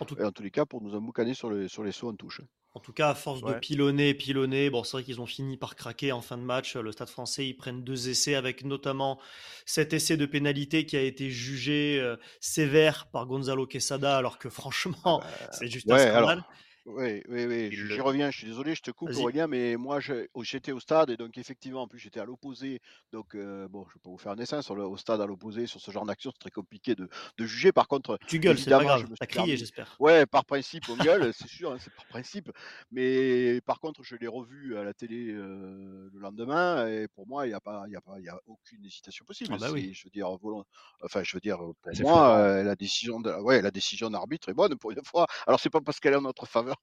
En, 0.00 0.04
tout... 0.04 0.16
tous 0.16 0.42
les 0.42 0.50
cas, 0.50 0.66
pour 0.66 0.82
nous 0.82 0.94
emboucaner 0.94 1.34
sur, 1.34 1.50
les, 1.50 1.68
sur 1.68 1.84
les 1.84 1.92
sauts 1.92 2.08
en 2.08 2.14
touche. 2.14 2.40
En 2.76 2.80
tout 2.80 2.92
cas, 2.92 3.10
à 3.10 3.14
force 3.14 3.40
de 3.40 3.52
pilonner, 3.52 4.14
pilonner, 4.14 4.68
bon, 4.68 4.82
c'est 4.82 4.96
vrai 4.96 5.04
qu'ils 5.04 5.20
ont 5.20 5.26
fini 5.26 5.56
par 5.56 5.76
craquer 5.76 6.10
en 6.10 6.20
fin 6.20 6.36
de 6.36 6.42
match. 6.42 6.74
Le 6.74 6.90
Stade 6.90 7.08
français, 7.08 7.46
ils 7.46 7.54
prennent 7.54 7.84
deux 7.84 8.08
essais, 8.08 8.34
avec 8.34 8.64
notamment 8.64 9.20
cet 9.64 9.92
essai 9.92 10.16
de 10.16 10.26
pénalité 10.26 10.84
qui 10.84 10.96
a 10.96 11.00
été 11.00 11.30
jugé 11.30 12.00
euh, 12.00 12.16
sévère 12.40 13.06
par 13.12 13.26
Gonzalo 13.26 13.64
Quesada, 13.66 14.16
alors 14.16 14.38
que 14.38 14.48
franchement, 14.50 15.20
bah, 15.20 15.26
c'est 15.52 15.68
juste 15.68 15.88
un 15.88 15.98
scandale. 15.98 16.44
Oui, 16.86 17.22
oui, 17.30 17.46
oui, 17.46 17.70
j'y 17.72 18.00
reviens, 18.02 18.30
je 18.30 18.36
suis 18.36 18.46
désolé, 18.46 18.74
je 18.74 18.82
te 18.82 18.90
coupe 18.90 19.16
Aurélien, 19.16 19.46
mais 19.46 19.76
moi 19.76 20.00
j'étais 20.42 20.70
au 20.70 20.80
stade 20.80 21.08
et 21.08 21.16
donc 21.16 21.38
effectivement, 21.38 21.80
en 21.82 21.88
plus 21.88 21.98
j'étais 21.98 22.20
à 22.20 22.26
l'opposé, 22.26 22.80
donc 23.10 23.34
euh, 23.34 23.66
bon, 23.68 23.86
je 23.90 23.98
peux 23.98 24.10
vous 24.10 24.18
faire 24.18 24.32
un 24.32 24.36
dessin 24.36 24.60
sur 24.60 24.74
le, 24.74 24.84
au 24.84 24.98
stade 24.98 25.22
à 25.22 25.26
l'opposé 25.26 25.66
sur 25.66 25.80
ce 25.80 25.90
genre 25.90 26.04
d'action, 26.04 26.30
c'est 26.30 26.38
très 26.40 26.50
compliqué 26.50 26.94
de, 26.94 27.08
de 27.38 27.46
juger. 27.46 27.72
Par 27.72 27.88
contre, 27.88 28.18
Tu 28.26 28.38
gueules, 28.38 28.58
c'est 28.58 28.70
pas 28.70 28.84
grave, 28.84 29.06
t'as 29.18 29.24
crié, 29.26 29.56
j'espère. 29.56 29.96
Ouais, 29.98 30.26
par 30.26 30.44
principe, 30.44 30.90
on 30.90 30.98
gueule, 30.98 31.32
c'est 31.34 31.48
sûr, 31.48 31.72
hein, 31.72 31.78
c'est 31.80 31.92
par 31.94 32.04
principe. 32.06 32.50
Mais 32.90 33.62
par 33.62 33.80
contre, 33.80 34.02
je 34.02 34.16
l'ai 34.16 34.28
revu 34.28 34.76
à 34.76 34.84
la 34.84 34.92
télé 34.92 35.30
euh, 35.32 36.10
le 36.12 36.20
lendemain 36.20 36.86
et 36.86 37.08
pour 37.08 37.26
moi, 37.26 37.46
il 37.46 37.48
n'y 37.48 37.54
a 37.54 37.60
pas, 37.60 37.84
y 37.88 37.96
a 37.96 38.02
pas, 38.02 38.20
y 38.20 38.28
a 38.28 38.38
aucune 38.46 38.84
hésitation 38.84 39.24
possible. 39.24 39.54
Ah 39.54 39.58
bah 39.58 39.70
oui. 39.72 39.94
Je 39.94 40.04
veux 40.04 40.10
dire, 40.10 40.28
enfin, 41.02 41.22
je 41.22 41.34
veux 41.34 41.40
dire, 41.40 41.58
pour 41.82 41.98
moi, 42.00 42.36
euh, 42.36 42.62
la 42.62 42.76
décision 42.76 43.20
de, 43.20 43.32
ouais, 43.40 43.62
la 43.62 43.70
décision 43.70 44.10
d'arbitre 44.10 44.50
est 44.50 44.54
bonne 44.54 44.76
pour 44.76 44.90
une 44.90 45.04
fois. 45.04 45.26
Alors 45.46 45.60
c'est 45.60 45.70
pas 45.70 45.80
parce 45.80 45.98
qu'elle 46.00 46.12
est 46.12 46.16
en 46.16 46.20
notre 46.22 46.46
faveur 46.46 46.73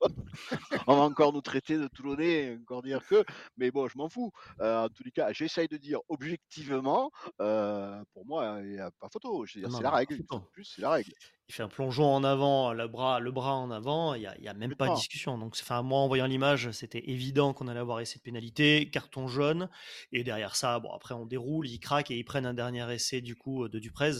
on 0.86 0.96
va 0.96 1.02
encore 1.02 1.32
nous 1.32 1.40
traiter 1.40 1.78
de 1.78 1.88
Toulonnais, 1.88 2.58
encore 2.62 2.82
dire 2.82 3.04
que, 3.06 3.24
mais 3.56 3.70
bon, 3.70 3.88
je 3.88 3.98
m'en 3.98 4.08
fous. 4.08 4.32
Euh, 4.60 4.84
en 4.84 4.88
tous 4.88 5.04
les 5.04 5.10
cas, 5.10 5.32
j'essaye 5.32 5.68
de 5.68 5.76
dire 5.76 6.00
objectivement, 6.08 7.10
euh, 7.40 8.02
pour 8.12 8.26
moi, 8.26 8.58
il 8.62 8.70
n'y 8.70 8.78
a 8.78 8.90
pas 8.90 9.08
photo. 9.12 9.44
C'est 9.46 9.60
la 9.60 9.90
règle. 9.90 10.22
Plus, 10.52 10.64
c'est 10.64 10.82
la 10.82 10.90
règle. 10.90 11.12
Il 11.48 11.54
fait 11.54 11.62
un 11.64 11.68
plongeon 11.68 12.06
en 12.14 12.22
avant, 12.22 12.72
le 12.72 12.86
bras, 12.86 13.18
le 13.18 13.32
bras 13.32 13.56
en 13.56 13.70
avant, 13.70 14.14
il 14.14 14.20
n'y 14.40 14.48
a, 14.48 14.54
même 14.54 14.76
pas 14.76 14.88
de 14.88 14.94
discussion. 14.94 15.36
Donc, 15.36 15.56
enfin, 15.60 15.82
moi, 15.82 15.98
en 15.98 16.06
voyant 16.06 16.26
l'image, 16.26 16.70
c'était 16.70 17.10
évident 17.10 17.52
qu'on 17.52 17.66
allait 17.66 17.80
avoir 17.80 18.00
essai 18.00 18.18
de 18.18 18.22
pénalité, 18.22 18.88
carton 18.90 19.26
jaune, 19.26 19.68
et 20.12 20.22
derrière 20.22 20.54
ça, 20.54 20.78
bon, 20.78 20.92
après, 20.92 21.14
on 21.14 21.26
déroule, 21.26 21.66
ils 21.66 21.80
craquent 21.80 22.12
et 22.12 22.16
ils 22.16 22.24
prennent 22.24 22.46
un 22.46 22.54
dernier 22.54 22.92
essai 22.92 23.20
du 23.20 23.34
coup 23.34 23.68
de 23.68 23.78
Duprez 23.80 24.12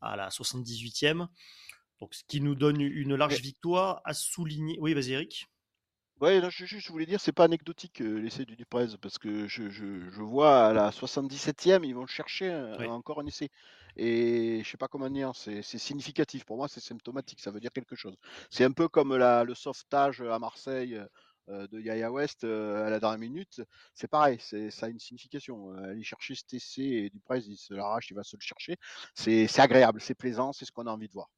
à 0.00 0.16
la 0.16 0.28
78e. 0.28 1.26
Donc, 2.00 2.14
ce 2.14 2.24
qui 2.26 2.40
nous 2.40 2.54
donne 2.54 2.80
une 2.80 3.14
large 3.14 3.40
victoire 3.40 4.00
à 4.04 4.14
souligner. 4.14 4.78
Oui, 4.80 4.94
vas-y, 4.94 5.12
Eric. 5.12 5.46
Oui, 6.20 6.38
je, 6.50 6.66
je, 6.66 6.92
voulais 6.92 7.06
dire, 7.06 7.18
c'est 7.18 7.32
pas 7.32 7.44
anecdotique 7.44 8.02
euh, 8.02 8.18
l'essai 8.18 8.44
du 8.44 8.54
Duprez, 8.54 8.88
parce 9.00 9.16
que 9.18 9.48
je, 9.48 10.20
vois 10.20 10.66
à 10.66 10.72
la 10.74 10.90
77e, 10.90 11.82
ils 11.82 11.94
vont 11.94 12.06
chercher 12.06 12.52
encore 12.88 13.20
un 13.20 13.26
essai. 13.26 13.48
Et 13.96 14.60
je 14.62 14.68
sais 14.68 14.76
pas 14.76 14.88
comment 14.88 15.08
dire, 15.08 15.32
c'est 15.34 15.62
significatif. 15.62 16.44
Pour 16.44 16.58
moi, 16.58 16.68
c'est 16.68 16.80
symptomatique, 16.80 17.40
ça 17.40 17.50
veut 17.50 17.60
dire 17.60 17.72
quelque 17.72 17.96
chose. 17.96 18.16
C'est 18.50 18.64
un 18.64 18.72
peu 18.72 18.88
comme 18.88 19.16
le 19.16 19.54
sauvetage 19.54 20.20
à 20.20 20.38
Marseille 20.38 21.00
euh, 21.48 21.66
de 21.68 21.80
Yaya 21.80 22.12
West 22.12 22.44
euh, 22.44 22.86
à 22.86 22.90
la 22.90 23.00
dernière 23.00 23.18
minute. 23.18 23.62
C'est 23.94 24.08
pareil, 24.08 24.38
ça 24.40 24.86
a 24.86 24.88
une 24.90 24.98
signification. 24.98 25.72
aller 25.72 26.02
chercher 26.02 26.34
cet 26.34 26.52
essai 26.52 26.82
et 26.82 27.10
Duprez, 27.10 27.40
il 27.46 27.56
se 27.56 27.72
l'arrache, 27.72 28.10
il 28.10 28.14
va 28.14 28.24
se 28.24 28.36
le 28.36 28.42
chercher. 28.42 28.76
C'est 29.14 29.58
agréable, 29.58 30.02
c'est 30.02 30.14
plaisant, 30.14 30.52
c'est 30.52 30.66
ce 30.66 30.72
qu'on 30.72 30.86
a 30.86 30.92
envie 30.92 31.08
de 31.08 31.14
voir. 31.14 31.30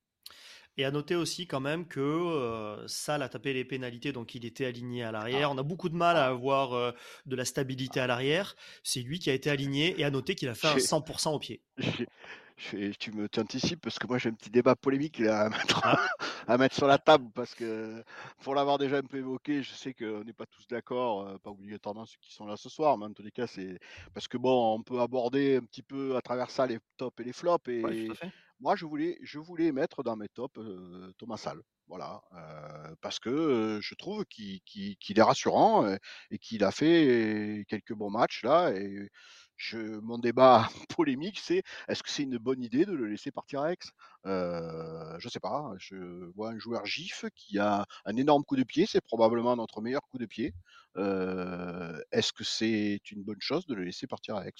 Et 0.79 0.85
à 0.85 0.91
noter 0.91 1.17
aussi 1.17 1.47
quand 1.47 1.61
même 1.61 1.87
que 1.87 2.01
euh, 2.01 2.87
Salah 2.89 3.27
a 3.27 3.29
tapé 3.29 3.53
les 3.53 3.65
pénalités, 3.65 4.13
donc 4.13 4.35
il 4.35 4.45
était 4.45 4.65
aligné 4.65 5.03
à 5.03 5.13
l'arrière. 5.13 5.49
Ah. 5.51 5.53
On 5.55 5.59
a 5.59 5.63
beaucoup 5.63 5.89
de 5.89 5.95
mal 5.95 6.17
à 6.17 6.25
ah. 6.25 6.29
avoir 6.29 6.73
euh, 6.73 6.93
de 7.27 7.37
la 7.37 7.45
stabilité 7.45 8.01
à 8.01 8.07
l'arrière. 8.07 8.57
C'est 8.83 9.01
lui 9.01 9.19
qui 9.19 9.29
a 9.29 9.35
été 9.35 9.51
aligné 9.51 9.99
et 10.01 10.05
à 10.05 10.11
noter 10.11 10.35
qu'il 10.35 10.49
a 10.49 10.55
fait 10.55 10.69
un 10.69 10.77
100% 10.77 11.35
au 11.35 11.39
pied. 11.39 11.61
tu 12.99 13.13
me 13.13 13.29
anticipes 13.39 13.81
parce 13.81 13.99
que 13.99 14.07
moi 14.07 14.19
j'ai 14.19 14.29
un 14.29 14.35
petit 14.35 14.51
débat 14.51 14.77
polémique 14.77 15.21
à 15.21 15.49
mettre, 15.49 15.81
ah. 15.85 15.99
à 16.47 16.59
mettre 16.59 16.75
sur 16.75 16.87
la 16.87 16.99
table 16.99 17.29
parce 17.35 17.55
que 17.55 18.03
pour 18.43 18.55
l'avoir 18.55 18.79
déjà 18.79 18.97
un 18.97 19.03
peu 19.03 19.19
évoqué, 19.19 19.63
je 19.63 19.73
sais 19.73 19.95
qu'on 19.95 20.25
n'est 20.25 20.33
pas 20.33 20.47
tous 20.47 20.67
d'accord, 20.69 21.27
euh, 21.27 21.39
pas 21.39 21.51
obligatoirement 21.51 22.07
ceux 22.07 22.19
qui 22.21 22.33
sont 22.33 22.47
là 22.47 22.57
ce 22.57 22.69
soir, 22.69 22.97
mais 22.99 23.07
en 23.07 23.13
tous 23.13 23.23
les 23.23 23.31
cas 23.31 23.47
c'est 23.47 23.79
parce 24.15 24.29
que 24.29 24.39
bon, 24.39 24.75
on 24.75 24.83
peut 24.83 25.01
aborder 25.01 25.57
un 25.57 25.65
petit 25.65 25.83
peu 25.83 26.17
à 26.17 26.23
travers 26.23 26.51
ça 26.51 26.67
les 26.67 26.79
tops 26.97 27.21
et 27.21 27.25
les 27.25 27.33
flops 27.33 27.69
et 27.69 28.09
moi 28.63 28.77
je 28.77 28.87
voulais 29.39 29.73
mettre 29.73 30.03
dans 30.03 30.17
mes 30.17 30.29
tops 30.29 30.59
Thomas 31.19 31.37
Sall. 31.37 31.63
Voilà, 31.89 32.23
parce 33.03 33.19
que 33.19 33.79
je 33.83 33.95
trouve 33.97 34.25
qu'il 34.25 34.63
est 35.19 35.23
rassurant 35.23 35.87
et 36.31 36.39
qu'il 36.39 36.65
a 36.65 36.71
fait 36.71 37.65
quelques 37.69 37.93
bons 37.93 38.11
matchs 38.11 38.43
là 38.45 38.71
et 38.73 39.11
mon 40.03 40.19
débat 40.19 40.69
polémique, 40.97 41.39
c'est 41.41 41.63
est-ce 41.89 42.03
que 42.03 42.11
c'est 42.11 42.23
une 42.25 42.39
bonne 42.39 42.63
idée 42.63 42.85
de 42.85 42.93
le 42.93 43.07
laisser 43.07 43.31
partir 43.31 43.61
à 43.63 43.73
Aix? 43.73 43.77
Euh, 44.27 45.17
Je 45.19 45.29
sais 45.29 45.41
pas. 45.41 45.73
Je 45.79 45.97
vois 46.35 46.51
un 46.51 46.59
joueur 46.59 46.85
GIF 46.87 47.25
qui 47.35 47.59
a 47.59 47.87
un 48.05 48.17
énorme 48.17 48.45
coup 48.45 48.57
de 48.57 48.65
pied. 48.65 48.87
C'est 48.87 49.01
probablement 49.01 49.57
notre 49.57 49.81
meilleur 49.81 50.03
coup 50.09 50.19
de 50.19 50.27
pied. 50.27 50.55
Est-ce 50.97 52.33
que 52.33 52.45
c'est 52.45 53.01
une 53.11 53.23
bonne 53.23 53.41
chose 53.41 53.67
de 53.67 53.75
le 53.75 53.85
laisser 53.85 54.07
partir 54.07 54.37
à 54.37 54.47
Aix? 54.47 54.53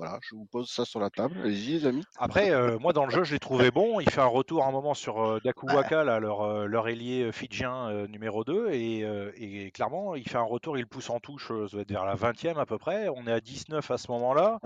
Voilà, 0.00 0.18
je 0.22 0.34
vous 0.34 0.46
pose 0.46 0.70
ça 0.70 0.86
sur 0.86 0.98
la 0.98 1.10
table. 1.10 1.36
Allez-y, 1.44 1.72
les 1.72 1.86
amis. 1.86 2.02
Après, 2.16 2.52
euh, 2.52 2.78
moi, 2.78 2.94
dans 2.94 3.04
le 3.04 3.10
jeu, 3.10 3.22
je 3.22 3.34
l'ai 3.34 3.38
trouvé 3.38 3.70
bon. 3.70 4.00
Il 4.00 4.08
fait 4.08 4.22
un 4.22 4.24
retour 4.24 4.64
à 4.64 4.68
un 4.68 4.70
moment 4.70 4.94
sur 4.94 5.22
euh, 5.22 5.40
Dakuwaka, 5.44 6.04
là, 6.04 6.18
leur, 6.20 6.40
euh, 6.40 6.64
leur 6.64 6.88
ailier 6.88 7.30
fidjien 7.32 8.06
numéro 8.06 8.42
2. 8.42 8.70
Et, 8.72 9.70
clairement, 9.74 10.14
il 10.14 10.26
fait 10.26 10.38
un 10.38 10.42
retour, 10.42 10.78
il 10.78 10.86
pousse 10.86 11.10
en 11.10 11.20
touche, 11.20 11.48
ça 11.48 11.66
doit 11.72 11.82
être 11.82 11.90
vers 11.90 12.06
la 12.06 12.14
20e 12.14 12.56
à 12.56 12.64
peu 12.64 12.78
près. 12.78 13.10
On 13.10 13.26
est 13.26 13.32
à 13.32 13.42
19 13.42 13.90
à 13.90 13.98
ce 13.98 14.10
moment-là. 14.10 14.58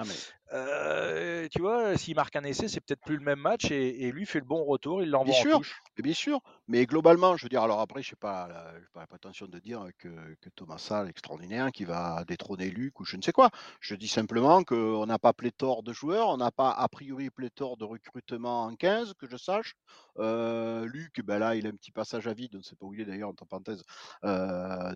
tu 1.50 1.60
vois, 1.60 1.98
s'il 1.98 2.14
marque 2.14 2.36
un 2.36 2.44
essai, 2.44 2.68
c'est 2.68 2.80
peut-être 2.80 3.02
plus 3.02 3.16
le 3.16 3.24
même 3.24 3.40
match. 3.40 3.72
Et, 3.72 4.12
lui 4.12 4.26
fait 4.26 4.38
le 4.38 4.44
bon 4.44 4.64
retour, 4.64 5.02
il 5.02 5.10
l'envoie 5.10 5.34
en 5.34 5.58
touche. 5.58 5.82
Bien 5.98 6.14
sûr. 6.14 6.40
Mais 6.68 6.86
globalement, 6.86 7.36
je 7.36 7.44
veux 7.44 7.48
dire, 7.48 7.62
alors 7.62 7.80
après, 7.80 8.02
je 8.02 8.12
n'ai 8.12 8.16
pas, 8.16 8.46
la, 8.48 8.72
pas 8.92 9.00
la 9.00 9.06
prétention 9.08 9.46
de 9.46 9.58
dire 9.58 9.84
que, 9.98 10.08
Thomas 10.54 10.78
Salle 10.78 11.08
est 11.08 11.10
extraordinaire, 11.10 11.72
qui 11.72 11.84
va 11.84 12.24
détrôner 12.28 12.70
Luc 12.70 13.00
ou 13.00 13.04
je 13.04 13.16
ne 13.16 13.22
sais 13.22 13.32
quoi. 13.32 13.50
Je 13.80 13.96
dis 13.96 14.06
simplement 14.06 14.62
qu'on 14.62 15.06
n'a 15.06 15.18
pas 15.24 15.32
pléthore 15.32 15.82
de 15.82 15.94
joueurs, 15.94 16.28
on 16.28 16.36
n'a 16.36 16.50
pas 16.50 16.70
a 16.70 16.86
priori 16.86 17.30
pléthore 17.30 17.78
de 17.78 17.84
recrutement 17.84 18.64
en 18.64 18.76
15, 18.76 19.14
que 19.14 19.26
je 19.26 19.38
sache. 19.38 19.74
Euh, 20.18 20.84
Luc, 20.84 21.22
ben 21.24 21.38
là, 21.38 21.54
il 21.56 21.66
a 21.66 21.70
un 21.70 21.76
petit 21.76 21.92
passage 21.92 22.26
à 22.26 22.34
vide, 22.34 22.50
on 22.56 22.58
ne 22.58 22.62
sait 22.62 22.76
pas 22.76 22.84
où 22.84 22.92
il 22.92 23.00
est 23.00 23.06
d'ailleurs, 23.06 23.30
entre 23.30 23.46
parenthèses. 23.46 23.82
Euh, 24.26 24.94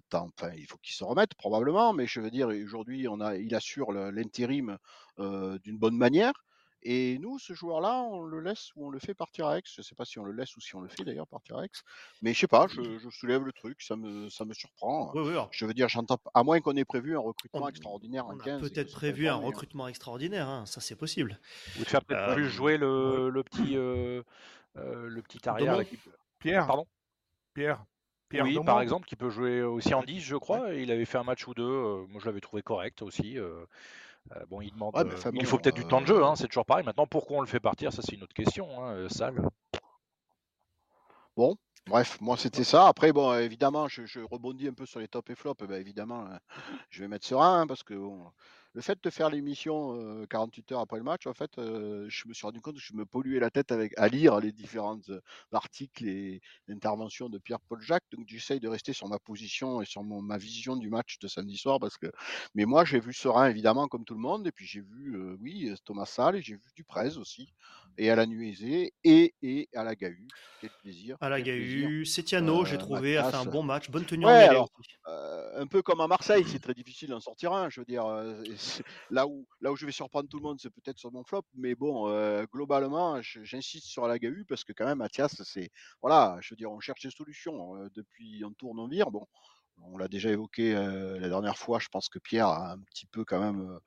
il 0.55 0.67
faut 0.67 0.77
qu'il 0.83 0.93
se 0.93 1.03
remette 1.03 1.35
probablement, 1.35 1.95
mais 1.95 2.07
je 2.07 2.21
veux 2.21 2.31
dire, 2.31 2.49
aujourd'hui, 2.49 3.07
il 3.41 3.55
assure 3.55 3.91
l'intérim 3.91 4.77
euh, 5.19 5.59
d'une 5.61 5.79
bonne 5.79 5.97
manière. 5.97 6.35
Et 6.83 7.19
nous, 7.19 7.39
ce 7.39 7.53
joueur-là, 7.53 8.03
on 8.03 8.23
le 8.23 8.41
laisse 8.41 8.71
ou 8.77 8.87
on 8.87 8.91
le 8.91 8.99
fait 8.99 9.15
partir 9.15 9.47
à 9.47 9.59
Aix. 9.59 9.63
Je 9.65 9.81
ne 9.81 9.85
sais 9.85 9.95
pas 9.95 10.05
si 10.05 10.19
on 10.19 10.25
le 10.25 10.33
laisse 10.33 10.57
ou 10.57 10.61
si 10.61 10.77
on 10.77 10.81
le 10.81 10.89
fait 10.89 11.05
d'ailleurs 11.05 11.27
partir 11.27 11.59
à 11.59 11.65
Aix. 11.65 11.71
Mais 12.23 12.33
je 12.33 12.39
sais 12.39 12.47
pas, 12.47 12.67
je, 12.69 13.09
soulève 13.11 13.45
le 13.45 13.53
truc, 13.53 13.83
ça 13.83 13.97
me, 13.97 14.29
ça 14.29 14.45
me 14.45 14.55
surprend. 14.55 15.13
je 15.51 15.67
veux 15.67 15.75
dire, 15.75 15.89
j'entends 15.89 16.19
à 16.35 16.43
moins 16.45 16.61
qu'on 16.61 16.77
ait 16.77 16.85
prévu 16.85 17.17
un 17.17 17.21
recrutement 17.21 17.69
extraordinaire 17.69 18.27
en 18.27 18.37
15. 18.37 18.61
Peut-être 18.61 18.93
prévu 18.93 19.29
un 19.29 19.35
hein. 19.35 19.37
recrutement 19.37 19.89
extraordinaire, 19.89 20.49
hein, 20.49 20.67
ça 20.67 20.81
c'est 20.81 20.97
possible. 20.97 21.41
Ou 21.79 21.85
de 21.85 21.89
faire 21.89 22.05
peut-être 22.05 22.31
euh, 22.31 22.35
plus 22.35 22.49
jouer 22.49 22.77
le, 22.77 23.29
le 23.31 23.43
petit, 23.43 23.77
euh, 23.77 24.23
euh, 24.77 25.09
le 25.09 25.23
petit 25.23 25.49
arrière. 25.49 25.81
Pierre. 26.39 26.67
Pardon? 26.67 26.87
Pierre. 27.55 27.85
Pierre 28.29 28.45
oui, 28.45 28.59
par 28.65 28.83
exemple, 28.83 29.09
qui 29.09 29.17
peut 29.17 29.31
jouer 29.31 29.63
aussi 29.63 29.95
en 29.95 30.03
10, 30.03 30.21
je 30.21 30.37
crois. 30.37 30.75
Il 30.75 30.93
avait 30.93 31.07
fait 31.07 31.19
un 31.19 31.25
match 31.25 31.49
ou 31.49 31.55
deux. 31.55 32.07
moi, 32.09 32.21
je 32.21 32.27
l'avais 32.27 32.41
trouvé 32.41 32.63
correct 32.63 33.01
aussi. 33.03 33.39
Euh, 34.37 34.45
bon, 34.49 34.61
il 34.61 34.73
demande. 34.73 34.97
Euh, 34.97 35.31
il 35.35 35.47
faut 35.47 35.59
peut-être 35.59 35.77
du 35.77 35.87
temps 35.87 36.01
de 36.01 36.07
jeu, 36.07 36.23
hein, 36.25 36.35
c'est 36.37 36.49
toujours 36.49 36.67
pareil. 36.67 36.85
Maintenant, 36.85 37.07
pourquoi 37.07 37.39
on 37.39 37.41
le 37.41 37.47
fait 37.47 37.61
partir, 37.61 37.93
ça 37.93 38.03
c'est 38.03 38.15
une 38.15 38.23
autre 38.23 38.35
question. 38.35 38.83
Hein, 38.83 38.93
euh, 38.95 39.09
sale. 39.09 39.41
Bon, 41.37 41.57
Bref, 41.87 42.21
moi 42.21 42.37
c'était 42.37 42.65
ça. 42.65 42.89
Après, 42.89 43.13
bon, 43.13 43.33
évidemment, 43.35 43.89
je, 43.89 44.21
rebondis 44.31 44.69
un 44.69 44.75
peu 44.75 44.85
sur 44.85 45.01
les 45.01 45.09
top 45.09 45.31
et 45.31 45.35
flops. 45.35 45.65
Ben, 45.67 45.81
évidemment, 45.81 46.29
je 46.91 47.01
vais 47.01 47.09
mettre 47.09 47.27
serein 47.27 47.63
hein, 47.63 47.67
parce 47.67 47.83
que 47.83 47.95
le 48.75 48.81
fait 48.83 49.03
de 49.03 49.11
faire 49.11 49.31
l'émission 49.31 50.27
48 50.31 50.73
heures 50.73 50.81
après 50.81 50.99
le 50.99 51.03
match, 51.03 51.27
en 51.27 51.35
fait, 51.35 51.51
je 51.57 52.29
me 52.29 52.35
suis 52.35 52.47
rendu 52.47 52.61
compte 52.61 52.77
que 52.77 52.81
je 52.81 52.95
me 52.95 53.05
polluais 53.05 53.41
la 53.41 53.51
tête 53.51 53.73
avec, 53.73 53.93
à 53.97 54.09
lire 54.09 54.39
les 54.41 54.53
différents 54.53 55.01
articles 55.53 56.07
et 56.07 56.41
interventions 56.69 57.29
de 57.29 57.39
Pierre-Paul 57.39 57.81
Jacques. 57.81 58.05
Donc, 58.13 58.27
j'essaye 58.29 58.61
de 58.61 58.69
rester 58.69 58.93
sur 58.93 59.09
ma 59.09 59.19
position 59.19 59.83
et 59.83 59.85
sur 59.85 60.03
ma 60.05 60.39
vision 60.39 60.77
du 60.77 60.91
match 60.91 61.19
de 61.19 61.29
samedi 61.29 61.57
soir. 61.57 61.81
Parce 61.81 61.97
que... 61.97 62.07
Mais 62.55 62.67
moi, 62.67 62.85
j'ai 62.85 63.01
vu 63.01 63.13
Serein, 63.13 63.49
évidemment, 63.49 63.89
comme 63.89 64.05
tout 64.05 64.15
le 64.15 64.21
monde. 64.21 64.47
Et 64.47 64.53
puis, 64.53 64.67
j'ai 64.67 64.81
vu, 64.81 65.37
oui, 65.41 65.73
Thomas 65.85 66.07
Salle 66.07 66.37
et 66.37 66.43
j'ai 66.43 66.55
vu 66.55 66.63
Duprez 66.77 67.17
aussi. 67.17 67.53
Et 67.99 68.11
à 68.11 68.17
la 68.17 68.27
Nuisée 68.27 68.95
et, 69.05 69.35
et 69.43 69.69
à 69.75 69.85
la 69.85 69.95
Gahu. 69.95 70.27
Quel 70.61 70.71
plaisir. 70.83 71.17
À 71.21 71.29
la 71.29 71.41
Gahu. 71.41 72.05
Setiano, 72.07 72.65
j'ai 72.65 72.79
trouvé, 72.79 73.17
a 73.17 73.31
fait 73.31 73.37
un 73.37 73.45
bon 73.45 73.63
match. 73.63 73.91
Bonne 73.91 74.05
tenue 74.05 74.25
en 74.25 74.29
alors, 74.29 74.71
Un 75.57 75.67
peu 75.67 75.83
comme 75.83 76.01
à 76.01 76.07
Marseille, 76.07 76.45
c'est 76.47 76.61
très 76.61 76.75
difficile 76.75 77.11
d'en 77.11 77.21
sortir 77.21 77.53
un. 77.53 77.69
Je 77.69 77.81
veux 77.81 77.87
dire, 77.87 78.07
là 79.11 79.27
où, 79.27 79.47
là 79.61 79.73
où 79.73 79.77
je 79.77 79.87
vais 79.87 79.93
surprendre 79.93 80.29
tout 80.29 80.39
le 80.39 80.43
monde, 80.43 80.59
c'est 80.61 80.71
peut-être 80.71 80.99
sur 80.99 81.13
mon 81.13 81.25
flop, 81.25 81.43
mais 81.55 81.75
bon, 81.75 82.09
euh, 82.09 82.45
globalement, 82.53 83.21
j'insiste 83.23 83.87
sur 83.87 84.07
la 84.07 84.19
GAU 84.19 84.45
parce 84.49 84.65
que 84.65 84.73
quand 84.73 84.87
même, 84.87 84.99
Mathias, 84.99 85.43
c'est, 85.43 85.71
voilà, 86.03 86.39
je 86.41 86.53
veux 86.53 86.57
dire, 86.57 86.71
on 86.71 86.81
cherche 86.81 87.03
des 87.03 87.11
solutions 87.11 87.77
euh, 87.77 87.89
depuis 87.95 88.43
on 88.45 88.53
tourne, 88.53 88.79
on 88.79 88.89
vire. 88.89 89.11
Bon, 89.11 89.27
on 89.83 89.97
l'a 89.97 90.09
déjà 90.09 90.31
évoqué 90.31 90.75
euh, 90.75 91.19
la 91.19 91.29
dernière 91.29 91.57
fois. 91.57 91.79
Je 91.79 91.89
pense 91.89 92.09
que 92.09 92.19
Pierre 92.19 92.49
a 92.49 92.73
un 92.73 92.79
petit 92.79 93.07
peu 93.07 93.25
quand 93.25 93.41
même, 93.41 93.79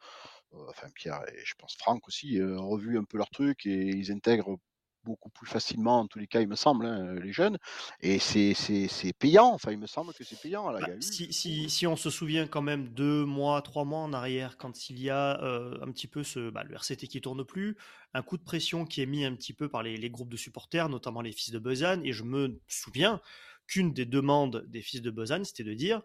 enfin 0.70 0.88
Pierre 0.93 1.22
et 1.34 1.41
je 1.46 1.53
pense 1.58 1.75
Franck 1.77 2.08
aussi, 2.08 2.41
revu 2.41 2.98
un 2.98 3.03
peu 3.03 3.17
leur 3.17 3.29
truc 3.29 3.65
et 3.65 3.88
ils 3.88 4.12
intègrent 4.12 4.58
beaucoup 5.03 5.29
plus 5.29 5.48
facilement, 5.48 6.01
en 6.01 6.08
tous 6.08 6.20
les 6.20 6.27
cas, 6.27 6.41
il 6.41 6.48
me 6.48 6.55
semble, 6.55 6.86
hein, 6.86 7.15
les 7.15 7.34
jeunes. 7.34 7.58
Et 8.01 8.20
c'est 8.20 9.13
payant, 9.17 9.48
enfin, 9.53 9.72
il 9.72 9.77
me 9.77 9.88
semble 9.88 10.13
que 10.13 10.24
c'est 10.24 10.39
payant. 10.39 10.72
Bah, 10.72 10.79
si, 11.00 11.31
si, 11.34 11.70
si, 11.70 11.88
on 11.88 11.96
se 11.96 12.10
souvient 12.10 12.48
quand 12.48 12.62
même 12.62 12.89
deux 12.89 13.25
mois, 13.25 13.62
trois 13.62 13.86
mois 13.86 14.00
en 14.00 14.13
arrière, 14.13 14.58
quand 14.58 14.89
il 14.89 15.00
y 15.00 15.10
a 15.10 15.41
euh, 15.43 15.77
un 15.81 15.91
petit 15.91 16.08
peu 16.08 16.24
ce, 16.24 16.50
bah, 16.50 16.63
le 16.63 16.75
RCT 16.75 17.08
qui 17.08 17.22
tourne 17.22 17.43
plus, 17.43 17.77
un 18.13 18.22
coup 18.22 18.38
de 18.38 18.43
pression 18.43 18.86
qui 18.86 19.01
est 19.01 19.05
mis 19.05 19.25
un 19.25 19.36
petit 19.36 19.53
peu 19.53 19.70
par 19.70 19.84
les, 19.84 19.98
les 19.98 20.10
groupes 20.10 20.29
de 20.29 20.38
supporters, 20.38 20.89
notamment 20.89 21.22
les 21.22 21.31
fils 21.31 21.51
de 21.51 21.60
Besanne, 21.60 22.05
et 22.05 22.13
je 22.13 22.24
me 22.24 22.60
souviens 22.67 23.22
qu'une 23.67 23.93
des 23.93 24.05
demandes 24.05 24.65
des 24.67 24.81
fils 24.81 25.01
de 25.01 25.12
Besanne, 25.12 25.46
c'était 25.46 25.63
de 25.63 25.74
dire 25.74 26.01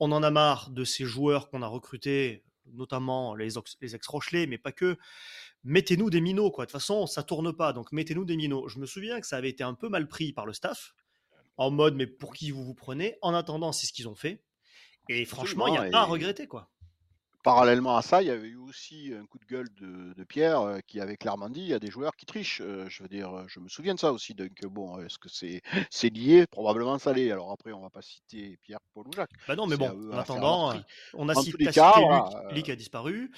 on 0.00 0.10
en 0.10 0.24
a 0.24 0.30
marre 0.30 0.70
de 0.70 0.82
ces 0.82 1.04
joueurs 1.04 1.48
qu'on 1.48 1.62
a 1.62 1.68
recrutés, 1.68 2.42
notamment 2.72 3.34
les, 3.34 3.50
les 3.80 3.94
ex-Rochelet, 3.94 4.46
mais 4.46 4.58
pas 4.58 4.72
que, 4.72 4.96
mettez-nous 5.64 6.10
des 6.10 6.20
minots, 6.20 6.50
quoi. 6.50 6.64
De 6.64 6.70
toute 6.70 6.80
façon, 6.80 7.06
ça 7.06 7.22
tourne 7.22 7.52
pas, 7.52 7.72
donc 7.72 7.92
mettez-nous 7.92 8.24
des 8.24 8.36
minots. 8.36 8.68
Je 8.68 8.78
me 8.78 8.86
souviens 8.86 9.20
que 9.20 9.26
ça 9.26 9.36
avait 9.36 9.50
été 9.50 9.64
un 9.64 9.74
peu 9.74 9.88
mal 9.88 10.08
pris 10.08 10.32
par 10.32 10.46
le 10.46 10.52
staff, 10.52 10.94
en 11.56 11.70
mode, 11.70 11.94
mais 11.94 12.06
pour 12.06 12.34
qui 12.34 12.50
vous 12.50 12.64
vous 12.64 12.74
prenez? 12.74 13.16
En 13.22 13.34
attendant, 13.34 13.72
c'est 13.72 13.86
ce 13.86 13.92
qu'ils 13.92 14.08
ont 14.08 14.14
fait. 14.14 14.42
Et 15.08 15.24
franchement, 15.24 15.66
il 15.68 15.72
n'y 15.72 15.78
a 15.78 15.90
pas 15.90 16.00
à 16.00 16.04
regretter, 16.04 16.46
quoi 16.46 16.70
parallèlement 17.44 17.96
à 17.96 18.02
ça, 18.02 18.22
il 18.22 18.28
y 18.28 18.30
avait 18.30 18.48
eu 18.48 18.56
aussi 18.56 19.12
un 19.14 19.26
coup 19.26 19.38
de 19.38 19.44
gueule 19.44 19.68
de, 19.78 20.24
Pierre 20.24 20.62
euh, 20.62 20.78
qui 20.86 21.00
avait 21.00 21.18
clairement 21.18 21.50
dit 21.50 21.60
il 21.60 21.68
y 21.68 21.74
a 21.74 21.78
des 21.78 21.90
joueurs 21.90 22.16
qui 22.16 22.24
trichent. 22.24 22.62
Euh, 22.62 22.86
je 22.88 23.02
veux 23.02 23.08
dire, 23.08 23.30
euh, 23.32 23.44
je 23.46 23.60
me 23.60 23.68
souviens 23.68 23.94
de 23.94 24.00
ça 24.00 24.10
aussi. 24.10 24.34
Donc 24.34 24.52
bon, 24.64 24.98
est-ce 25.00 25.18
que 25.18 25.28
c'est 25.90 26.08
lié? 26.08 26.46
Probablement 26.46 26.98
ça 26.98 27.12
l'est. 27.12 27.30
Alors 27.30 27.52
après, 27.52 27.72
on 27.72 27.80
va 27.80 27.90
pas 27.90 28.02
citer 28.02 28.58
Pierre, 28.62 28.80
Paul 28.94 29.06
ou 29.06 29.12
Jacques. 29.12 29.30
Bah 29.46 29.54
non, 29.54 29.66
mais 29.66 29.76
bon, 29.76 30.10
en 30.12 30.18
attendant, 30.18 30.74
on 31.12 31.28
a 31.28 31.34
cité, 31.34 31.64
Luc, 31.64 32.68
a 32.68 32.76
disparu, 32.76 33.30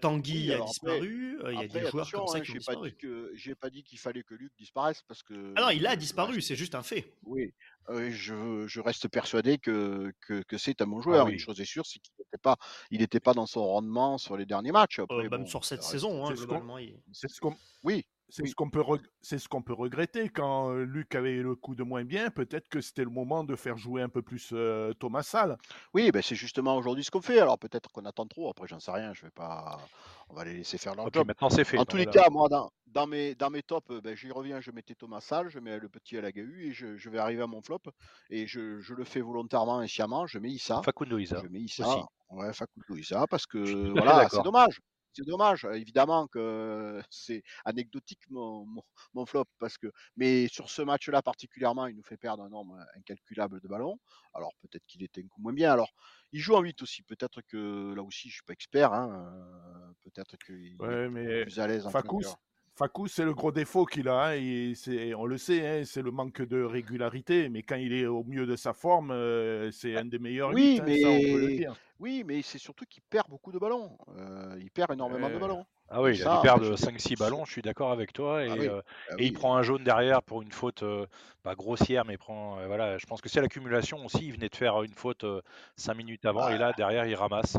Tanguy 0.00 0.52
a 0.54 0.60
disparu. 0.60 1.38
il 1.50 1.60
y 1.60 1.64
a 1.64 1.68
des 1.68 1.90
joueurs 1.90 2.10
comme 2.10 2.28
ça 2.28 2.38
hein, 2.38 2.40
qui 2.40 2.52
ont 2.52 2.54
disparu. 2.54 2.96
J'ai 3.34 3.54
pas 3.56 3.68
dit 3.68 3.82
qu'il 3.82 3.98
fallait 3.98 4.22
que 4.22 4.34
Luc 4.34 4.52
disparaisse 4.56 5.02
parce 5.08 5.22
que. 5.22 5.52
Ah 5.56 5.62
non, 5.62 5.70
il 5.70 5.86
a 5.86 5.96
disparu. 5.96 6.40
C'est 6.40 6.56
juste 6.56 6.76
un 6.76 6.82
fait. 6.84 7.12
Oui, 7.24 7.52
je, 7.88 8.66
je, 8.66 8.80
reste 8.80 9.08
persuadé 9.08 9.58
que, 9.58 10.12
que, 10.20 10.42
que 10.42 10.58
c'est 10.58 10.80
un 10.82 10.86
bon 10.86 10.98
ah 11.00 11.02
joueur. 11.02 11.28
Une 11.28 11.38
chose 11.38 11.60
est 11.60 11.64
sûre, 11.64 11.84
c'est 11.86 11.98
qu'il 11.98 12.14
n'était 12.18 12.38
pas, 12.38 12.56
il 12.90 13.02
était 13.02 13.20
pas 13.20 13.34
dans 13.34 13.46
son 13.46 13.64
rendement 13.64 14.18
sur 14.18 14.36
les 14.36 14.46
derniers 14.46 14.72
matchs. 14.72 15.00
Après, 15.00 15.28
même 15.28 15.46
sur 15.46 15.64
cette 15.64 15.82
saison, 15.82 16.26
hein, 16.26 16.34
C'est 17.12 17.28
ce 17.28 17.40
qu'on. 17.40 17.56
Oui, 17.82 18.06
c'est 18.28 18.46
ce 18.46 18.54
qu'on 18.54 18.70
peut, 18.70 18.82
c'est 19.20 19.38
ce 19.38 19.48
qu'on 19.48 19.62
peut 19.62 19.72
regretter 19.72 20.28
quand 20.28 20.72
Luc 20.72 21.14
avait 21.14 21.36
le 21.36 21.54
coup 21.54 21.74
de 21.74 21.82
moins 21.82 22.04
bien. 22.04 22.30
Peut-être 22.30 22.68
que 22.68 22.80
c'était 22.80 23.04
le 23.04 23.10
moment 23.10 23.44
de 23.44 23.54
faire 23.56 23.76
jouer 23.76 24.02
un 24.02 24.08
peu 24.08 24.22
plus 24.22 24.54
Thomas 24.98 25.22
Salle. 25.22 25.58
Oui, 25.94 26.10
ben 26.10 26.22
c'est 26.22 26.34
justement 26.34 26.76
aujourd'hui 26.76 27.04
ce 27.04 27.10
qu'on 27.10 27.20
fait. 27.20 27.38
Alors 27.38 27.58
peut-être 27.58 27.90
qu'on 27.90 28.04
attend 28.04 28.26
trop. 28.26 28.50
Après, 28.50 28.66
j'en 28.66 28.80
sais 28.80 28.90
rien. 28.90 29.12
Je 29.12 29.22
vais 29.22 29.30
pas. 29.30 29.78
On 30.28 30.34
va 30.34 30.44
les 30.44 30.54
laisser 30.54 30.78
faire 30.78 30.94
leur 30.94 31.12
job. 31.12 31.26
Maintenant, 31.26 31.50
c'est 31.50 31.64
fait. 31.64 31.78
En 31.78 31.84
tous 31.84 31.98
les 31.98 32.06
cas, 32.06 32.30
moi, 32.30 32.48
dans, 32.48 32.70
dans, 32.86 33.06
mes 33.06 33.34
dans 33.34 33.50
mes 33.50 33.62
tops, 33.62 34.00
ben, 34.02 34.16
j'y 34.16 34.30
reviens. 34.30 34.60
Je 34.60 34.70
mettais 34.70 34.94
Thomas 34.94 35.20
Salle, 35.20 35.50
je 35.50 35.58
mets 35.58 35.78
le 35.78 35.88
petit 35.88 36.16
à 36.16 36.22
la 36.22 36.32
GAU 36.32 36.56
et 36.58 36.72
je, 36.72 36.96
je, 36.96 37.10
vais 37.10 37.18
arriver 37.18 37.42
à 37.42 37.46
mon 37.46 37.60
flop. 37.60 37.82
Et 38.30 38.46
je, 38.46 38.80
je, 38.80 38.94
le 38.94 39.04
fais 39.04 39.20
volontairement 39.20 39.82
et 39.82 39.88
sciemment. 39.88 40.26
Je 40.26 40.38
mets 40.38 40.50
Issa. 40.50 40.80
Facundo 40.82 41.18
Issa. 41.18 41.40
Je 41.42 41.48
mets 41.48 41.60
Issa. 41.60 41.86
Aussi. 41.86 42.02
Ouais, 42.30 42.52
Facundo 42.54 42.96
Issa 42.96 43.26
parce 43.26 43.46
que 43.46 43.90
voilà, 43.90 44.26
c'est 44.30 44.42
dommage 44.42 44.80
c'est 45.12 45.26
dommage. 45.26 45.66
Évidemment 45.72 46.26
que 46.28 47.00
c'est 47.10 47.42
anecdotique 47.64 48.22
mon, 48.30 48.66
mon, 49.14 49.26
flop 49.26 49.46
parce 49.58 49.78
que, 49.78 49.88
mais 50.16 50.48
sur 50.48 50.70
ce 50.70 50.82
match-là 50.82 51.22
particulièrement, 51.22 51.86
il 51.86 51.96
nous 51.96 52.02
fait 52.02 52.16
perdre 52.16 52.42
un 52.42 52.48
nombre 52.48 52.78
incalculable 52.96 53.60
de 53.60 53.68
ballons. 53.68 53.98
Alors 54.34 54.52
peut-être 54.62 54.84
qu'il 54.86 55.02
était 55.02 55.22
un 55.22 55.28
coup 55.28 55.40
moins 55.40 55.52
bien. 55.52 55.72
Alors 55.72 55.92
il 56.32 56.40
joue 56.40 56.54
en 56.54 56.60
8 56.60 56.82
aussi. 56.82 57.02
Peut-être 57.02 57.42
que 57.42 57.94
là 57.94 58.02
aussi, 58.02 58.28
je 58.28 58.34
suis 58.34 58.44
pas 58.44 58.54
expert. 58.54 58.92
Hein, 58.92 59.94
peut-être 60.02 60.36
qu'il 60.38 60.76
ouais, 60.80 61.08
mais 61.08 61.24
est 61.24 61.42
plus 61.42 61.60
à 61.60 61.66
l'aise 61.66 61.86
en 61.86 61.90
Fakou, 62.74 63.06
c'est 63.06 63.24
le 63.24 63.34
gros 63.34 63.52
défaut 63.52 63.84
qu'il 63.84 64.08
a. 64.08 64.30
Hein, 64.30 64.72
on 65.18 65.26
le 65.26 65.36
sait, 65.36 65.66
hein, 65.66 65.82
c'est 65.84 66.00
le 66.00 66.10
manque 66.10 66.40
de 66.40 66.62
régularité. 66.62 67.48
Mais 67.50 67.62
quand 67.62 67.76
il 67.76 67.92
est 67.92 68.06
au 68.06 68.24
mieux 68.24 68.46
de 68.46 68.56
sa 68.56 68.72
forme, 68.72 69.10
euh, 69.10 69.70
c'est 69.70 69.96
un 69.96 70.06
des 70.06 70.18
meilleurs. 70.18 70.52
Oui, 70.54 70.80
mais... 70.84 71.66
oui, 72.00 72.24
mais 72.26 72.40
c'est 72.40 72.58
surtout 72.58 72.86
qu'il 72.88 73.02
perd 73.02 73.28
beaucoup 73.28 73.52
de 73.52 73.58
ballons. 73.58 73.98
Euh, 74.16 74.56
il 74.58 74.70
perd 74.70 74.92
énormément 74.92 75.28
de 75.28 75.38
ballons. 75.38 75.66
Ah 75.94 76.00
oui, 76.00 76.16
il, 76.16 76.24
perd 76.24 76.62
5-6 76.62 77.18
ballons, 77.18 77.44
je 77.44 77.52
suis 77.52 77.60
d'accord 77.60 77.92
avec 77.92 78.14
toi. 78.14 78.38
Ah 78.38 78.46
et, 78.46 78.68
euh, 78.68 78.80
ah 79.10 79.14
il 79.18 79.34
prend 79.34 79.54
un 79.56 79.62
jaune 79.62 79.84
derrière 79.84 80.22
pour 80.22 80.40
une 80.40 80.50
faute 80.50 80.82
pas 81.42 81.54
grossière, 81.54 82.06
mais 82.06 82.16
prend. 82.16 82.56
voilà, 82.66 82.96
je 82.96 83.04
pense 83.04 83.20
que 83.20 83.28
c'est 83.28 83.42
l'accumulation 83.42 84.02
aussi. 84.06 84.24
Il 84.24 84.32
venait 84.32 84.48
de 84.48 84.56
faire 84.56 84.82
une 84.82 84.94
faute 84.94 85.26
5 85.76 85.92
minutes 85.94 86.24
avant, 86.24 86.48
et 86.48 86.56
là, 86.56 86.72
derrière, 86.72 87.04
il 87.04 87.14
ramasse. 87.14 87.58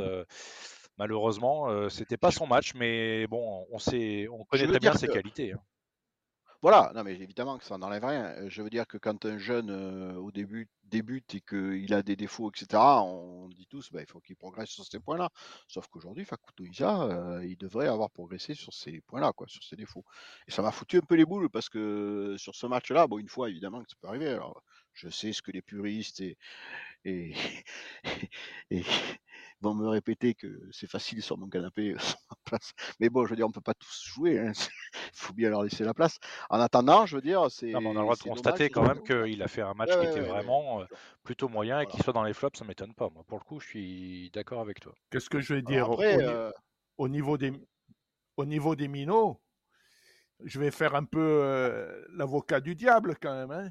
Malheureusement, 0.97 1.69
euh, 1.69 1.89
c'était 1.89 2.17
pas 2.17 2.31
son 2.31 2.45
match, 2.45 2.73
mais 2.75 3.25
bon, 3.27 3.65
on 3.71 3.79
sait, 3.79 4.27
on 4.29 4.43
connaît 4.45 4.67
très 4.67 4.79
bien 4.79 4.93
ses 4.93 5.07
qualités. 5.07 5.53
Hein. 5.53 5.61
Voilà, 6.61 6.93
non 6.95 7.03
mais 7.03 7.15
évidemment 7.15 7.57
que 7.57 7.65
ça 7.65 7.77
n'enlève 7.77 8.05
rien. 8.05 8.25
Euh, 8.37 8.49
je 8.49 8.61
veux 8.61 8.69
dire 8.69 8.87
que 8.87 8.97
quand 8.97 9.25
un 9.25 9.37
jeune 9.37 9.69
euh, 9.69 10.13
au 10.15 10.31
début 10.31 10.69
débute 10.85 11.35
et 11.35 11.41
qu'il 11.41 11.93
a 11.93 12.03
des 12.03 12.15
défauts, 12.15 12.51
etc., 12.51 12.81
on 12.81 13.49
dit 13.49 13.67
tous 13.67 13.91
bah, 13.91 13.99
il 14.01 14.07
faut 14.07 14.21
qu'il 14.21 14.37
progresse 14.37 14.69
sur 14.69 14.85
ces 14.85 14.99
points-là. 14.99 15.29
Sauf 15.67 15.87
qu'aujourd'hui, 15.87 16.23
Fakuto 16.23 16.63
Isa, 16.63 17.41
il 17.43 17.57
devrait 17.57 17.87
avoir 17.87 18.11
progressé 18.11 18.53
sur 18.53 18.71
ces 18.73 19.01
points-là, 19.01 19.33
quoi, 19.33 19.47
sur 19.49 19.63
ses 19.63 19.75
défauts. 19.75 20.05
Et 20.47 20.51
ça 20.51 20.61
m'a 20.61 20.71
foutu 20.71 20.97
un 20.97 21.01
peu 21.01 21.15
les 21.15 21.25
boules 21.25 21.49
parce 21.49 21.67
que 21.67 22.35
sur 22.37 22.55
ce 22.55 22.67
match-là, 22.67 23.07
bon, 23.07 23.17
une 23.17 23.27
fois 23.27 23.49
évidemment 23.49 23.83
que 23.83 23.89
ça 23.89 23.97
peut 23.99 24.07
arriver. 24.07 24.29
Alors, 24.29 24.61
je 24.93 25.09
sais 25.09 25.33
ce 25.33 25.41
que 25.41 25.51
les 25.51 25.61
puristes 25.61 26.21
et, 26.21 26.37
et, 27.05 27.33
et, 28.71 28.83
vont 29.63 29.73
me 29.73 29.87
répéter 29.87 30.35
que 30.35 30.47
c'est 30.71 30.89
facile 30.89 31.21
sur 31.21 31.37
mon 31.37 31.47
canapé, 31.47 31.95
sur 31.99 32.19
ma 32.29 32.35
place. 32.45 32.73
Mais 32.99 33.09
bon, 33.09 33.25
je 33.25 33.31
veux 33.31 33.35
dire, 33.35 33.47
on 33.47 33.51
peut 33.51 33.61
pas 33.61 33.73
tous 33.73 34.03
jouer. 34.05 34.33
Il 34.33 34.39
hein. 34.39 34.51
faut 35.13 35.33
bien 35.33 35.49
leur 35.49 35.63
laisser 35.63 35.83
la 35.83 35.93
place. 35.93 36.19
En 36.49 36.59
attendant, 36.59 37.05
je 37.05 37.15
veux 37.15 37.21
dire, 37.21 37.49
c'est. 37.49 37.73
on 37.75 37.79
a 37.79 37.93
le 37.93 37.99
droit 37.99 38.15
de 38.15 38.21
constater 38.21 38.69
quand 38.69 38.83
même 38.83 39.01
qu'il 39.03 39.41
a 39.41 39.47
fait 39.47 39.61
un 39.61 39.73
match 39.73 39.89
qui 39.89 40.05
était 40.05 40.21
vraiment 40.21 40.81
euh, 40.81 40.85
plutôt 41.23 41.49
moyen 41.49 41.79
et 41.79 41.87
qu'il 41.87 42.01
soit 42.03 42.13
dans 42.13 42.23
les 42.23 42.33
flops, 42.33 42.59
ça 42.59 42.65
m'étonne 42.65 42.93
pas. 42.93 43.09
Moi, 43.09 43.23
pour 43.27 43.39
le 43.39 43.43
coup, 43.43 43.59
je 43.59 43.67
suis 43.67 44.31
d'accord 44.31 44.61
avec 44.61 44.79
toi. 44.79 44.93
Qu'est-ce 45.09 45.29
que 45.29 45.39
je 45.39 45.55
vais 45.55 45.61
dire 45.61 45.89
euh 45.99 46.51
au, 46.97 47.07
niveau 47.07 47.37
des 47.37 47.51
au 48.37 48.45
niveau 48.45 48.75
des 48.75 48.87
minots 48.87 49.41
Je 50.43 50.59
vais 50.59 50.71
faire 50.71 50.95
un 50.95 51.05
peu 51.05 51.19
euh, 51.19 52.05
l'avocat 52.13 52.59
du 52.59 52.75
diable 52.75 53.15
quand 53.21 53.33
même. 53.33 53.51
Hein 53.51 53.69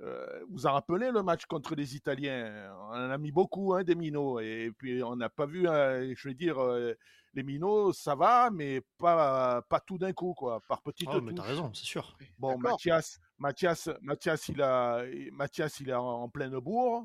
euh, 0.00 0.44
vous 0.50 0.66
en 0.66 0.72
rappelez 0.72 1.10
le 1.10 1.22
match 1.22 1.46
contre 1.46 1.74
les 1.74 1.94
Italiens? 1.96 2.72
On 2.90 2.94
en 2.94 3.10
a 3.10 3.18
mis 3.18 3.30
beaucoup, 3.30 3.74
hein, 3.74 3.84
des 3.84 3.94
minots. 3.94 4.40
Et 4.40 4.70
puis 4.76 5.02
on 5.02 5.16
n'a 5.16 5.28
pas 5.28 5.46
vu, 5.46 5.68
hein, 5.68 6.12
je 6.14 6.28
veux 6.28 6.34
dire, 6.34 6.60
euh, 6.62 6.94
les 7.34 7.42
minots, 7.42 7.92
ça 7.92 8.14
va, 8.14 8.50
mais 8.50 8.80
pas, 8.98 9.62
pas 9.62 9.80
tout 9.80 9.98
d'un 9.98 10.12
coup, 10.12 10.34
quoi, 10.34 10.60
par 10.68 10.82
petites 10.82 11.08
oh, 11.12 11.20
mais 11.20 11.34
t'as 11.34 11.42
raison, 11.42 11.72
c'est 11.72 11.84
sûr. 11.84 12.16
Bon, 12.38 12.56
Mathias, 12.58 13.18
Mathias, 13.38 13.88
Mathias, 14.00 14.48
il 14.48 14.62
a, 14.62 15.02
Mathias, 15.32 15.80
il 15.80 15.90
est 15.90 15.94
en 15.94 16.28
pleine 16.28 16.58
bourre. 16.58 17.04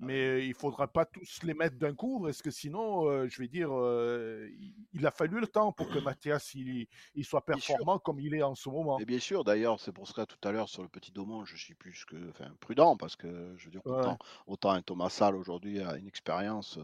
Mais 0.00 0.46
il 0.46 0.54
faudra 0.54 0.86
pas 0.86 1.04
tous 1.04 1.42
les 1.42 1.54
mettre 1.54 1.76
d'un 1.76 1.92
coup, 1.92 2.22
parce 2.22 2.40
que 2.40 2.50
sinon, 2.50 3.26
je 3.26 3.38
vais 3.42 3.48
dire, 3.48 3.68
il, 4.92 5.06
a 5.06 5.10
fallu 5.10 5.40
le 5.40 5.48
temps 5.48 5.72
pour 5.72 5.88
que 5.88 5.98
Mathias 5.98 6.54
il, 6.54 6.86
soit 7.24 7.44
performant 7.44 7.98
comme 7.98 8.20
il 8.20 8.34
est 8.34 8.42
en 8.42 8.54
ce 8.54 8.68
moment. 8.68 9.00
Et 9.00 9.04
bien 9.04 9.18
sûr, 9.18 9.42
d'ailleurs, 9.42 9.80
c'est 9.80 9.92
pour 9.92 10.06
ça 10.06 10.24
tout 10.24 10.38
à 10.46 10.52
l'heure 10.52 10.68
sur 10.68 10.82
le 10.82 10.88
petit 10.88 11.10
Domon, 11.10 11.44
je 11.44 11.56
suis 11.56 11.74
plus 11.74 12.04
que, 12.04 12.28
enfin, 12.28 12.48
prudent, 12.60 12.96
parce 12.96 13.16
que 13.16 13.54
je 13.56 13.64
veux 13.64 13.70
dire, 13.72 13.82
autant, 14.46 14.70
un 14.70 14.82
Thomas 14.82 15.08
Salle 15.08 15.34
aujourd'hui 15.34 15.80
a 15.80 15.96
une 15.96 16.06
expérience 16.06 16.78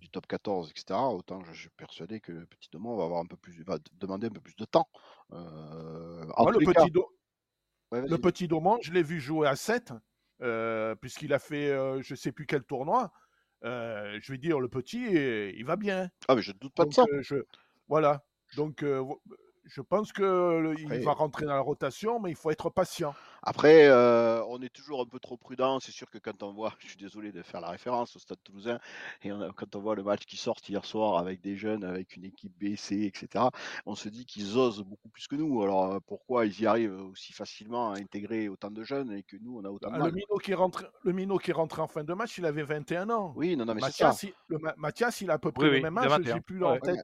du 0.00 0.08
top 0.08 0.26
14, 0.26 0.70
etc. 0.70 0.98
Autant 1.00 1.42
je, 1.44 1.52
suis 1.52 1.70
persuadé 1.70 2.20
que 2.20 2.32
le 2.32 2.46
petit 2.46 2.68
Domon 2.70 2.96
va 2.96 3.04
avoir 3.04 3.20
un 3.20 3.26
peu 3.26 3.36
plus, 3.36 3.62
va 3.64 3.78
demander 3.94 4.28
un 4.28 4.30
peu 4.30 4.40
plus 4.40 4.56
de 4.56 4.64
temps. 4.64 4.88
le, 5.30 6.72
petit 6.72 6.92
le 7.90 8.16
petit 8.16 8.48
Domon, 8.48 8.78
je 8.82 8.92
l'ai 8.92 9.02
vu 9.02 9.20
jouer 9.20 9.48
à 9.48 9.56
7. 9.56 9.92
Euh, 10.44 10.94
puisqu'il 10.94 11.32
a 11.32 11.38
fait 11.38 11.70
euh, 11.70 12.02
je 12.02 12.12
ne 12.12 12.16
sais 12.16 12.30
plus 12.30 12.46
quel 12.46 12.64
tournoi. 12.64 13.12
Euh, 13.64 14.18
je 14.20 14.30
vais 14.30 14.38
dire, 14.38 14.60
le 14.60 14.68
petit, 14.68 15.02
il 15.02 15.64
va 15.64 15.76
bien. 15.76 16.10
Ah, 16.28 16.34
mais 16.34 16.42
je 16.42 16.52
ne 16.52 16.58
doute 16.58 16.74
pas 16.74 16.84
de 16.84 16.92
ça. 16.92 17.04
voilà. 17.88 18.24
Donc, 18.56 18.84
je 19.66 19.80
pense 19.80 20.12
qu'il 20.12 20.24
va 20.24 21.12
rentrer 21.12 21.46
dans 21.46 21.54
la 21.54 21.60
rotation, 21.60 22.20
mais 22.20 22.30
il 22.30 22.36
faut 22.36 22.50
être 22.50 22.70
patient. 22.70 23.14
Après, 23.42 23.86
euh, 23.86 24.42
on 24.48 24.60
est 24.62 24.72
toujours 24.72 25.00
un 25.00 25.06
peu 25.06 25.18
trop 25.18 25.36
prudent. 25.36 25.78
C'est 25.80 25.92
sûr 25.92 26.10
que 26.10 26.18
quand 26.18 26.42
on 26.42 26.52
voit, 26.52 26.74
je 26.78 26.88
suis 26.88 26.96
désolé 26.96 27.32
de 27.32 27.42
faire 27.42 27.60
la 27.60 27.68
référence 27.68 28.16
au 28.16 28.18
Stade 28.18 28.38
Toulousain, 28.42 28.78
et 29.22 29.30
quand 29.56 29.76
on 29.76 29.80
voit 29.80 29.94
le 29.94 30.02
match 30.02 30.24
qui 30.26 30.36
sort 30.36 30.56
hier 30.68 30.84
soir 30.84 31.18
avec 31.18 31.40
des 31.40 31.56
jeunes, 31.56 31.84
avec 31.84 32.16
une 32.16 32.24
équipe 32.24 32.52
BC, 32.58 33.04
etc., 33.04 33.44
on 33.86 33.94
se 33.94 34.08
dit 34.08 34.26
qu'ils 34.26 34.56
osent 34.56 34.82
beaucoup 34.82 35.08
plus 35.08 35.26
que 35.26 35.36
nous. 35.36 35.62
Alors 35.62 35.92
euh, 35.92 35.98
pourquoi 36.06 36.46
ils 36.46 36.60
y 36.60 36.66
arrivent 36.66 37.00
aussi 37.00 37.32
facilement 37.32 37.92
à 37.92 37.98
intégrer 37.98 38.48
autant 38.48 38.70
de 38.70 38.82
jeunes 38.82 39.12
et 39.12 39.22
que 39.22 39.36
nous, 39.40 39.58
on 39.58 39.64
a 39.64 39.70
autant 39.70 39.90
de 39.90 39.96
ah, 39.96 40.06
le 40.06 40.12
Minot 40.12 40.38
qui 40.38 40.52
Le 40.52 41.12
Minot 41.12 41.38
qui 41.38 41.50
est 41.50 41.54
rentré 41.54 41.82
en 41.82 41.88
fin 41.88 42.04
de 42.04 42.14
match, 42.14 42.38
il 42.38 42.46
avait 42.46 42.62
21 42.62 43.10
ans. 43.10 43.32
Oui, 43.36 43.56
non, 43.56 43.64
non, 43.64 43.74
mais 43.74 43.80
Mathias, 43.82 44.22
il, 44.22 44.32
le, 44.48 44.58
Mathias, 44.76 45.20
il 45.20 45.30
a 45.30 45.34
à 45.34 45.38
peu 45.38 45.52
près 45.52 45.70
le 45.70 45.80
même 45.80 45.96
âge. 45.98 46.22
J'ai 46.24 46.40
plus 46.40 46.62
en 46.64 46.78
tête. 46.78 46.98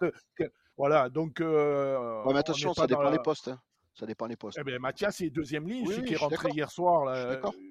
Voilà, 0.81 1.11
donc. 1.11 1.43
Euh, 1.43 2.23
mais 2.25 2.38
attention, 2.38 2.73
ça 2.73 2.87
dépend 2.87 3.11
des 3.11 3.19
postes. 3.19 3.49
Hein. 3.49 3.61
Ça 3.93 4.07
dépend 4.07 4.27
des 4.27 4.37
postes. 4.37 4.59
Eh 4.59 4.64
bien, 4.64 4.79
Mathias 4.79 5.21
est 5.21 5.29
deuxième 5.29 5.69
ligne, 5.69 5.85
celui 5.85 6.05
qui 6.05 6.14
est 6.14 6.16
rentré 6.16 6.49
hier 6.55 6.71
soir. 6.71 7.14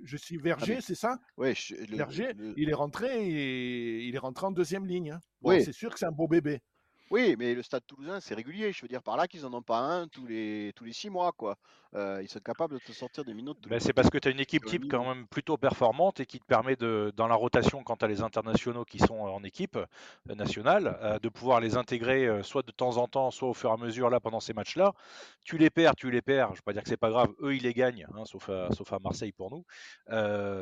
je, 0.04 0.16
suis 0.16 0.38
Verger, 0.38 0.76
ah, 0.78 0.82
c'est 0.82 0.94
ça? 0.94 1.18
Oui. 1.36 1.56
Verger, 1.90 2.36
il 2.56 2.70
est 2.70 2.74
rentré 2.74 3.08
et 3.28 4.04
il 4.04 4.14
est 4.14 4.20
rentré 4.20 4.46
en 4.46 4.52
deuxième 4.52 4.86
ligne. 4.86 5.12
Hein. 5.14 5.20
oui. 5.42 5.64
C'est 5.64 5.74
sûr 5.74 5.92
que 5.92 5.98
c'est 5.98 6.06
un 6.06 6.12
beau 6.12 6.28
bébé. 6.28 6.62
Oui, 7.12 7.36
mais 7.40 7.56
le 7.56 7.64
Stade 7.64 7.86
Toulousain, 7.88 8.20
c'est 8.20 8.36
régulier. 8.36 8.72
Je 8.72 8.82
veux 8.82 8.88
dire 8.88 9.02
par 9.02 9.18
là 9.18 9.28
qu'ils 9.28 9.46
en 9.46 9.54
ont 9.54 9.62
pas 9.62 9.80
un 9.80 10.08
tous 10.08 10.28
les 10.28 10.74
tous 10.76 10.86
les 10.86 10.94
six 10.94 11.10
mois, 11.10 11.32
quoi. 11.32 11.58
Euh, 11.96 12.20
ils 12.22 12.30
sont 12.30 12.40
capables 12.40 12.76
de 12.76 12.80
te 12.80 12.92
sortir 12.92 13.26
des 13.26 13.34
minutes. 13.34 13.58
Ben, 13.68 13.80
c'est 13.80 13.94
parce 13.94 14.12
que 14.12 14.20
tu 14.20 14.28
as 14.28 14.32
une 14.32 14.40
équipe 14.40 14.64
type 14.66 14.88
quand 14.90 15.04
même 15.04 15.26
plutôt 15.26 15.58
performante 15.58 16.20
et 16.20 16.28
qui 16.28 16.40
te 16.40 16.46
permet 16.46 16.76
de, 16.76 17.12
dans 17.16 17.28
la 17.28 17.34
rotation, 17.34 17.84
quand 17.84 17.98
tu 17.98 18.06
as 18.06 18.08
les 18.08 18.22
internationaux 18.22 18.86
qui 18.86 19.00
sont 19.00 19.18
en 19.18 19.44
équipe 19.44 19.78
nationale, 20.28 21.20
de 21.22 21.30
pouvoir 21.30 21.60
les 21.60 21.78
intégrer 21.78 22.44
soit 22.44 22.62
de 22.62 22.72
temps 22.72 22.98
en 22.98 23.08
temps, 23.08 23.32
soit 23.32 23.50
au 23.50 23.54
fur 23.56 23.72
et 23.72 23.74
à 23.74 23.78
mesure 23.78 24.12
là 24.12 24.20
pendant 24.20 24.40
ces 24.40 24.54
matchs-là. 24.54 24.94
Tu 25.44 25.58
les 25.58 25.72
perds, 25.72 25.96
tu 25.96 26.12
les 26.12 26.22
perds. 26.22 26.50
Je 26.50 26.52
ne 26.52 26.58
veux 26.58 26.64
pas 26.64 26.74
dire 26.74 26.84
que 26.84 26.90
c'est 26.90 26.98
pas 26.98 27.10
grave. 27.10 27.30
Eux, 27.42 27.56
ils 27.56 27.64
les 27.64 27.74
gagnent, 27.74 28.06
hein, 28.14 28.24
sauf, 28.26 28.50
à, 28.50 28.70
sauf 28.72 28.94
à 28.94 29.00
Marseille 29.00 29.32
pour 29.32 29.50
nous. 29.50 29.66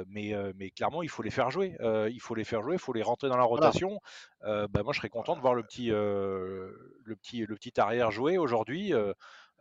mais, 0.07 0.33
mais 0.55 0.69
clairement, 0.69 1.03
il 1.03 1.09
faut 1.09 1.23
les 1.23 1.31
faire 1.31 1.51
jouer. 1.51 1.75
il 2.09 2.21
faut 2.21 2.35
les 2.35 2.45
faire 2.45 2.63
jouer, 2.63 2.75
il 2.75 2.79
faut 2.79 2.93
les 2.93 3.03
rentrer 3.03 3.27
dans 3.27 3.37
la 3.37 3.43
rotation. 3.43 3.99
Ben, 4.43 4.83
moi, 4.83 4.93
je 4.93 4.99
serais 4.99 5.09
content 5.09 5.35
de 5.35 5.41
voir 5.41 5.55
le 5.55 5.63
petit, 5.63 5.91
le 6.37 7.15
petit, 7.15 7.45
le 7.45 7.55
petit 7.55 7.79
arrière 7.79 8.11
jouer 8.11 8.37
aujourd'hui. 8.37 8.93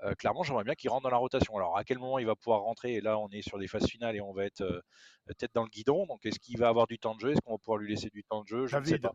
Euh, 0.04 0.14
clairement, 0.14 0.42
j'aimerais 0.42 0.64
bien 0.64 0.74
qu'il 0.74 0.90
rentre 0.90 1.04
dans 1.04 1.10
la 1.10 1.16
rotation. 1.16 1.56
Alors, 1.56 1.78
à 1.78 1.84
quel 1.84 1.98
moment 1.98 2.18
il 2.18 2.26
va 2.26 2.36
pouvoir 2.36 2.60
rentrer? 2.60 2.94
Et 2.94 3.00
là, 3.00 3.18
on 3.18 3.28
est 3.30 3.42
sur 3.42 3.58
des 3.58 3.66
phases 3.66 3.86
finales 3.86 4.14
et 4.16 4.20
on 4.20 4.32
va 4.32 4.44
être 4.44 4.60
euh, 4.60 4.80
peut-être 5.24 5.54
dans 5.54 5.62
le 5.62 5.70
guidon. 5.70 6.06
Donc, 6.06 6.24
est-ce 6.26 6.38
qu'il 6.38 6.58
va 6.58 6.68
avoir 6.68 6.86
du 6.86 6.98
temps 6.98 7.14
de 7.14 7.20
jeu? 7.20 7.30
Est-ce 7.32 7.40
qu'on 7.40 7.52
va 7.52 7.58
pouvoir 7.58 7.78
lui 7.78 7.88
laisser 7.88 8.10
du 8.10 8.22
temps 8.22 8.42
de 8.42 8.48
jeu? 8.48 8.66
Je 8.66 8.76
ne 8.76 8.84
sais 8.84 8.98
pas. 8.98 9.14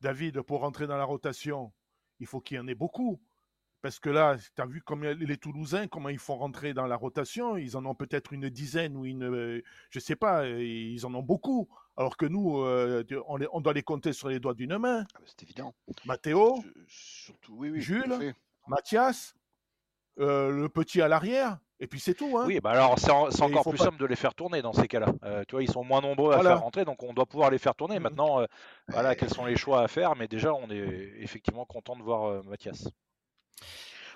David, 0.00 0.42
pour 0.42 0.60
rentrer 0.60 0.86
dans 0.86 0.96
la 0.96 1.04
rotation, 1.04 1.72
il 2.20 2.26
faut 2.26 2.40
qu'il 2.40 2.56
y 2.56 2.60
en 2.60 2.66
ait 2.66 2.74
beaucoup. 2.74 3.20
Parce 3.80 4.00
que 4.00 4.10
là, 4.10 4.36
tu 4.56 4.60
as 4.60 4.66
vu 4.66 4.82
comme 4.82 5.04
les 5.04 5.36
Toulousains, 5.36 5.86
comment 5.86 6.08
ils 6.08 6.18
font 6.18 6.36
rentrer 6.36 6.74
dans 6.74 6.86
la 6.86 6.96
rotation? 6.96 7.56
Ils 7.56 7.76
en 7.76 7.86
ont 7.86 7.94
peut-être 7.94 8.32
une 8.32 8.48
dizaine 8.48 8.96
ou 8.96 9.06
une. 9.06 9.22
Euh, 9.22 9.62
je 9.90 10.00
sais 10.00 10.16
pas, 10.16 10.48
ils 10.48 11.06
en 11.06 11.14
ont 11.14 11.22
beaucoup. 11.22 11.68
Alors 11.98 12.16
que 12.16 12.24
nous, 12.24 12.64
on, 13.26 13.60
doit 13.60 13.72
les 13.74 13.82
compter 13.82 14.14
sur 14.14 14.28
les 14.28 14.40
doigts 14.40 14.54
d'une 14.54 14.78
main. 14.78 15.04
Ah, 15.14 15.18
c'est 15.26 15.42
évident. 15.42 15.74
Mathéo, 16.06 16.62
surtout, 16.86 17.56
oui, 17.58 17.70
oui, 17.70 17.80
Jules, 17.80 18.34
Mathias, 18.68 19.34
euh, 20.20 20.50
le 20.50 20.68
petit 20.68 21.00
à 21.00 21.06
l'arrière, 21.06 21.58
et 21.78 21.86
puis 21.86 22.00
c'est 22.00 22.14
tout. 22.14 22.36
Hein. 22.36 22.44
Oui, 22.46 22.58
bah 22.60 22.70
alors 22.70 22.98
c'est 22.98 23.10
encore 23.42 23.68
plus 23.68 23.78
simple 23.78 23.98
de 23.98 24.06
les 24.06 24.16
faire 24.16 24.34
tourner 24.34 24.62
dans 24.62 24.72
ces 24.72 24.88
cas-là. 24.88 25.12
Euh, 25.22 25.44
tu 25.46 25.54
vois, 25.54 25.62
ils 25.62 25.70
sont 25.70 25.84
moins 25.84 26.00
nombreux 26.00 26.34
à 26.34 26.42
faire 26.42 26.60
rentrer, 26.60 26.84
donc 26.84 27.02
on 27.04 27.12
doit 27.12 27.26
pouvoir 27.26 27.50
les 27.50 27.58
faire 27.58 27.76
tourner. 27.76 28.00
Mmh. 28.00 28.02
Maintenant, 28.02 28.40
euh, 28.40 28.46
voilà, 28.88 29.14
quels 29.14 29.30
sont 29.30 29.44
les 29.44 29.56
choix 29.56 29.82
à 29.82 29.88
faire, 29.88 30.16
mais 30.16 30.26
déjà, 30.26 30.52
on 30.52 30.68
est 30.70 31.12
effectivement 31.18 31.64
content 31.64 31.94
de 31.94 32.02
voir 32.02 32.42
Mathias. 32.44 32.88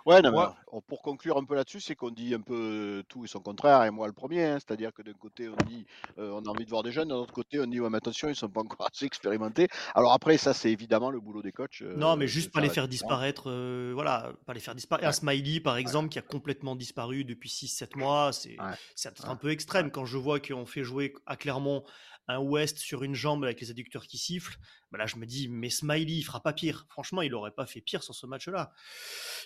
Ouais, 0.07 0.21
non, 0.23 0.33
mais 0.33 0.81
pour 0.89 1.03
conclure 1.03 1.37
un 1.37 1.45
peu 1.45 1.55
là-dessus, 1.55 1.81
c'est 1.81 1.95
qu'on 1.95 2.11
dit 2.11 2.35
un 2.35 2.41
peu 2.41 3.03
tout 3.09 3.25
et 3.25 3.29
son 3.29 3.41
contraire, 3.41 3.85
et 3.85 3.91
moi 3.91 4.07
le 4.07 4.13
premier. 4.13 4.45
Hein. 4.45 4.59
C'est-à-dire 4.59 4.93
que 4.93 5.03
d'un 5.03 5.13
côté, 5.13 5.49
on 5.49 5.57
dit 5.67 5.87
on 6.17 6.45
a 6.45 6.49
envie 6.49 6.65
de 6.65 6.71
voir 6.71 6.83
des 6.83 6.93
jeunes, 6.93 7.09
de 7.09 7.15
l'autre 7.15 7.33
côté, 7.33 7.61
on 7.61 7.67
dit 7.67 7.81
ouais, 7.81 7.91
mais 7.91 7.99
attention, 7.99 8.29
ils 8.29 8.35
sont 8.35 8.49
pas 8.49 8.61
encore 8.61 8.87
assez 8.93 9.05
expérimentés. 9.05 9.69
Alors 9.95 10.13
après, 10.13 10.37
ça, 10.39 10.53
c'est 10.55 10.71
évidemment 10.71 11.11
le 11.11 11.21
boulot 11.21 11.43
des 11.43 11.53
coachs. 11.53 11.83
non, 11.83 12.17
mais 12.17 12.27
juste 12.27 12.53
pas 12.53 12.61
les 12.61 12.69
faire 12.69 12.89
disparaître. 12.89 13.51
voilà, 13.95 14.33
pas 14.47 14.55
les 14.55 14.61
faire 14.61 14.75
disparaître. 14.75 15.09
Un 15.09 15.13
Smiley, 15.13 15.61
par 15.61 15.77
exemple, 15.77 16.09
qui 16.09 16.19
a 16.19 16.23
complètement 16.23 16.77
disparu 16.77 17.25
depuis 17.25 17.51
6-7 17.51 17.99
mois, 17.99 18.33
c'est 18.33 18.57
peut-être 18.57 19.29
un 19.29 19.37
peu 19.37 19.51
extrême. 19.51 19.91
Quand 19.91 20.05
je 20.05 20.19
vois 20.19 20.41
qu'on 20.41 20.67
fait 20.67 20.85
jouer 20.85 21.15
à 21.27 21.37
Clermont 21.37 21.85
un 22.29 22.39
West 22.39 22.79
sur 22.79 23.03
une 23.03 23.15
jambe 23.15 23.45
avec 23.45 23.61
les 23.61 23.71
adducteurs 23.71 24.07
qui 24.07 24.19
sifflent, 24.19 24.59
bah 24.91 24.99
là 24.99 25.07
je 25.07 25.17
me 25.17 25.27
dis, 25.27 25.49
mais 25.49 25.71
Smiley, 25.71 26.15
il 26.15 26.23
fera 26.23 26.41
pas 26.41 26.53
pire. 26.53 26.87
Franchement, 26.89 27.23
il 27.23 27.35
aurait 27.35 27.51
pas 27.51 27.67
fait 27.67 27.81
pire 27.81 28.03
sur 28.03 28.15
ce 28.15 28.27
match-là. 28.27 28.73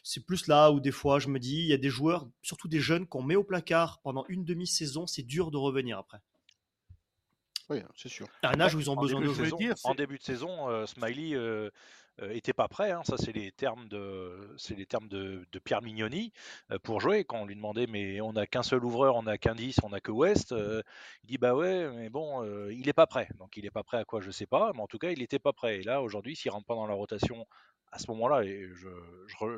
C'est 0.03 0.25
plus 0.25 0.47
là 0.47 0.71
où 0.71 0.81
des 0.81 0.93
fois 0.93 1.19
je 1.19 1.29
me 1.29 1.39
dis, 1.39 1.61
il 1.61 1.67
y 1.67 1.73
a 1.73 1.79
des 1.79 1.91
joueurs, 1.91 2.29
surtout 2.43 2.69
des 2.69 2.81
jeunes, 2.81 3.07
qu'on 3.07 3.23
met 3.23 3.37
au 3.37 3.45
placard 3.45 4.01
pendant 4.03 4.25
une 4.29 4.45
demi-saison, 4.45 5.07
c'est 5.07 5.23
dur 5.23 5.51
de 5.51 5.57
revenir 5.57 5.99
après. 5.99 6.19
Oui, 7.69 7.83
c'est 7.97 8.09
sûr. 8.09 8.29
À 8.43 8.55
un 8.55 8.61
âge 8.61 8.75
où 8.75 8.81
ils 8.81 8.91
ont 8.91 8.97
besoin 8.97 9.21
de 9.21 9.27
jouer. 9.27 9.73
En 9.85 9.95
début 9.95 10.19
de 10.19 10.23
saison, 10.23 10.69
euh, 10.69 10.87
Smiley, 10.87 11.35
euh, 11.35 11.71
était 12.31 12.53
pas 12.53 12.69
prêt. 12.69 12.91
Hein. 12.91 13.03
Ça, 13.05 13.17
c'est 13.19 13.33
les 13.33 13.53
termes 13.53 13.89
de, 13.89 14.55
c'est 14.57 14.75
les 14.75 14.87
termes 14.87 15.09
de, 15.09 15.47
Pierre 15.65 15.83
Mignoni 15.83 16.33
pour 16.83 17.01
jouer. 17.01 17.25
Quand 17.25 17.39
on 17.43 17.47
lui 17.47 17.57
demandait, 17.57 17.87
mais 17.87 18.21
on 18.21 18.33
n'a 18.33 18.47
qu'un 18.47 18.63
seul 18.63 18.85
ouvreur, 18.85 19.17
on 19.17 19.25
n'a 19.25 19.39
qu'un 19.39 19.55
10, 19.55 19.81
on 19.83 19.91
n'a 19.91 20.01
que 20.01 20.13
West. 20.13 20.53
il 20.53 21.27
dit, 21.27 21.39
bah 21.39 21.55
ouais, 21.55 21.91
mais 21.93 22.09
bon, 22.09 22.45
il 22.71 22.89
est 22.89 22.93
pas 22.93 23.07
prêt. 23.07 23.29
Donc, 23.39 23.57
il 23.57 23.67
est 23.67 23.71
pas 23.71 23.83
prêt 23.83 23.99
à 23.99 24.05
quoi, 24.05 24.21
je 24.21 24.31
sais 24.31 24.47
pas. 24.47 24.73
Mais 24.75 24.81
en 24.81 24.87
tout 24.87 24.99
cas, 24.99 25.11
il 25.11 25.23
était 25.23 25.39
pas 25.39 25.53
prêt. 25.53 25.81
Et 25.81 25.83
là, 25.83 26.03
aujourd'hui, 26.03 26.37
s'il 26.37 26.51
rentre 26.51 26.67
pas 26.67 26.75
dans 26.75 26.87
la 26.87 26.95
rotation 26.95 27.47
à 27.93 27.99
ce 27.99 28.11
moment-là, 28.11 28.45
et 28.45 28.69
je, 28.75 28.89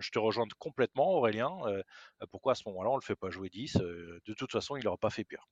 je, 0.00 0.10
te 0.10 0.18
rejoins 0.18 0.46
complètement, 0.58 1.14
Aurélien, 1.14 1.50
pourquoi 2.30 2.52
à 2.52 2.54
ce 2.54 2.62
moment-là, 2.68 2.90
on 2.90 2.96
le 2.96 3.02
fait 3.02 3.16
pas 3.16 3.30
jouer 3.30 3.48
10 3.48 3.76
De 3.76 4.34
toute 4.34 4.52
façon, 4.52 4.76
il 4.76 4.84
n'aura 4.84 4.98
pas 4.98 5.10
fait 5.10 5.24
pire. 5.24 5.46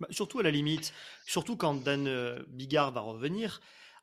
Bah, 0.00 0.08
surtout 0.10 0.38
à 0.38 0.42
la 0.42 0.50
limite, 0.50 0.94
surtout 1.26 1.56
quand 1.56 1.74
Dan 1.74 2.42
Bigard 2.48 2.90
va 2.92 3.00
revenir, 3.00 3.60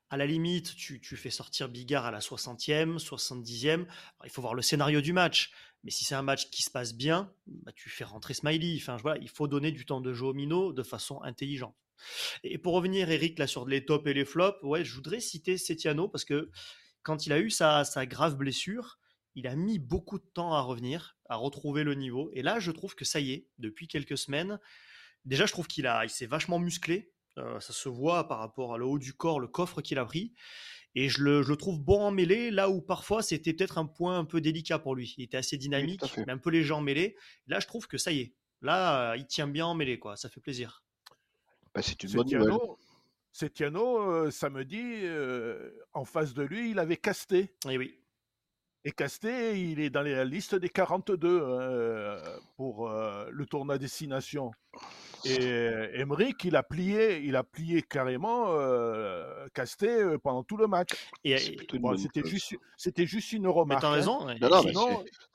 à 0.10 0.18
la 0.18 0.26
limite, 0.26 0.76
tu, 0.76 1.00
fais 1.18 1.30
sortir 1.30 1.68
Bigard 1.68 2.06
à 2.06 2.12
la 2.12 2.20
60e, 2.20 2.98
70e. 2.98 3.86
il 4.24 4.30
faut 4.30 4.42
voir 4.42 4.54
le 4.54 4.62
scénario 4.62 5.02
du 5.02 5.14
match. 5.14 5.52
Mais 5.84 5.92
si 5.92 6.06
c'est 6.06 6.16
un 6.16 6.22
match 6.22 6.50
qui 6.50 6.64
se 6.64 6.72
passe 6.72 6.94
bien, 6.94 7.32
bah, 7.46 7.72
tu 7.76 7.90
fais 7.90 8.04
rentrer 8.04 8.34
Smiley. 8.34 8.78
Enfin, 8.78 8.98
voilà, 8.98 9.20
il 9.22 9.30
faut 9.30 9.48
donner 9.48 9.72
du 9.72 9.86
temps 9.86 10.02
de 10.02 10.14
jeu 10.14 10.26
au 10.26 10.34
minot 10.34 10.74
de 10.74 10.84
façon 10.84 11.22
intelligente. 11.24 11.76
Et 12.44 12.58
pour 12.58 12.74
revenir, 12.74 13.10
Eric, 13.10 13.38
là, 13.38 13.48
sur 13.48 13.68
les 13.68 13.86
tops 13.86 14.08
et 14.08 14.14
les 14.14 14.26
flops, 14.26 14.62
ouais, 14.64 14.86
je 14.86 14.94
voudrais 14.94 15.20
citer 15.20 15.58
Setiano 15.58 16.08
parce 16.08 16.26
que 16.26 16.50
quand 17.04 17.26
il 17.26 17.34
a 17.34 17.40
eu 17.40 17.50
sa, 17.50 17.84
sa 17.84 18.06
grave 18.06 18.38
blessure, 18.38 19.00
il 19.36 19.48
a 19.48 19.56
mis 19.56 19.78
beaucoup 19.78 20.20
de 20.20 20.26
temps 20.34 20.54
à 20.54 20.62
revenir, 20.62 21.18
à 21.30 21.36
retrouver 21.36 21.84
le 21.84 21.96
niveau. 21.96 22.32
Et 22.34 22.42
là, 22.42 22.60
je 22.60 22.72
trouve 22.72 22.96
que 22.96 23.06
ça 23.06 23.20
y 23.20 23.32
est, 23.34 23.48
depuis 23.60 23.88
quelques 23.88 24.18
semaines, 24.18 24.60
déjà, 25.26 25.46
je 25.46 25.52
trouve 25.52 25.68
qu'il 25.68 25.90
il 26.04 26.10
s'est 26.10 26.26
vachement 26.26 26.60
musclé. 26.60 27.12
Euh, 27.38 27.60
ça 27.60 27.74
se 27.74 27.90
voit 27.90 28.28
par 28.28 28.40
rapport 28.40 28.74
à 28.74 28.78
le 28.78 28.86
haut 28.86 29.00
du 29.00 29.14
corps, 29.14 29.40
le 29.40 29.48
coffre 29.48 29.82
qu'il 29.82 30.00
a 30.00 30.06
pris. 30.06 30.34
Et 30.96 31.10
je 31.10 31.22
le, 31.22 31.56
trouve 31.58 31.80
bon 31.80 32.02
en 32.02 32.12
mêlée, 32.12 32.50
là 32.50 32.70
où 32.70 32.82
parfois 32.82 33.22
c'était 33.22 33.54
peut-être 33.54 33.78
un 33.78 33.86
point 33.86 34.18
un 34.18 34.26
peu 34.26 34.42
délicat 34.42 34.80
pour 34.80 34.96
lui. 34.96 35.14
Il 35.18 35.24
était 35.24 35.38
assez 35.38 35.58
dynamique, 35.58 36.02
mais 36.26 36.32
un 36.32 36.40
peu 36.40 36.50
léger 36.50 36.74
en 36.74 36.82
mêlée. 36.82 37.16
Là, 37.46 37.60
je 37.60 37.68
trouve 37.68 37.88
que 37.88 37.98
ça 37.98 38.12
y 38.12 38.22
est. 38.22 38.34
Là, 38.62 39.16
il 39.16 39.28
tient 39.28 39.48
bien 39.48 39.68
en 39.68 39.76
mêlée, 39.76 40.00
quoi. 40.00 40.16
Ça 40.16 40.30
fait 40.30 40.40
plaisir. 40.40 40.84
Bah, 41.76 41.82
c'est 41.84 42.02
une 42.04 42.14
bonne 42.14 42.28
nouvelle. 42.32 42.58
C'est 43.40 43.54
Tiano, 43.54 44.00
euh, 44.00 44.32
samedi, 44.32 44.82
euh, 44.82 45.70
en 45.94 46.06
face 46.06 46.34
de 46.34 46.42
lui, 46.42 46.72
il 46.72 46.80
avait 46.80 46.98
Casté. 46.98 47.38
Et 47.38 47.50
eh 47.70 47.78
oui. 47.78 48.00
Et 48.88 48.92
Casté, 48.92 49.60
il 49.60 49.82
est 49.82 49.90
dans 49.90 50.02
la 50.02 50.24
liste 50.24 50.56
des 50.56 50.70
42 50.70 51.44
pour 52.56 52.90
le 52.90 53.46
tournoi 53.46 53.78
destination. 53.78 54.52
Et 55.26 55.46
Emmerich, 55.96 56.46
il 56.46 56.56
a 56.56 56.64
plié, 56.64 57.22
il 57.24 57.36
a 57.36 57.44
plié 57.44 57.82
carrément 57.82 58.46
euh, 58.50 59.48
Casté 59.54 59.90
euh, 59.90 60.18
pendant 60.18 60.44
tout 60.44 60.56
le 60.56 60.68
match. 60.68 60.92
C'était 61.26 62.24
juste, 62.26 62.56
c'était 62.78 63.06
juste 63.06 63.34
une 63.34 63.48
remarque. 63.48 63.84
Mais 63.84 63.90
t'as 63.90 63.94
raison. 63.94 64.26
Hein. 64.26 64.36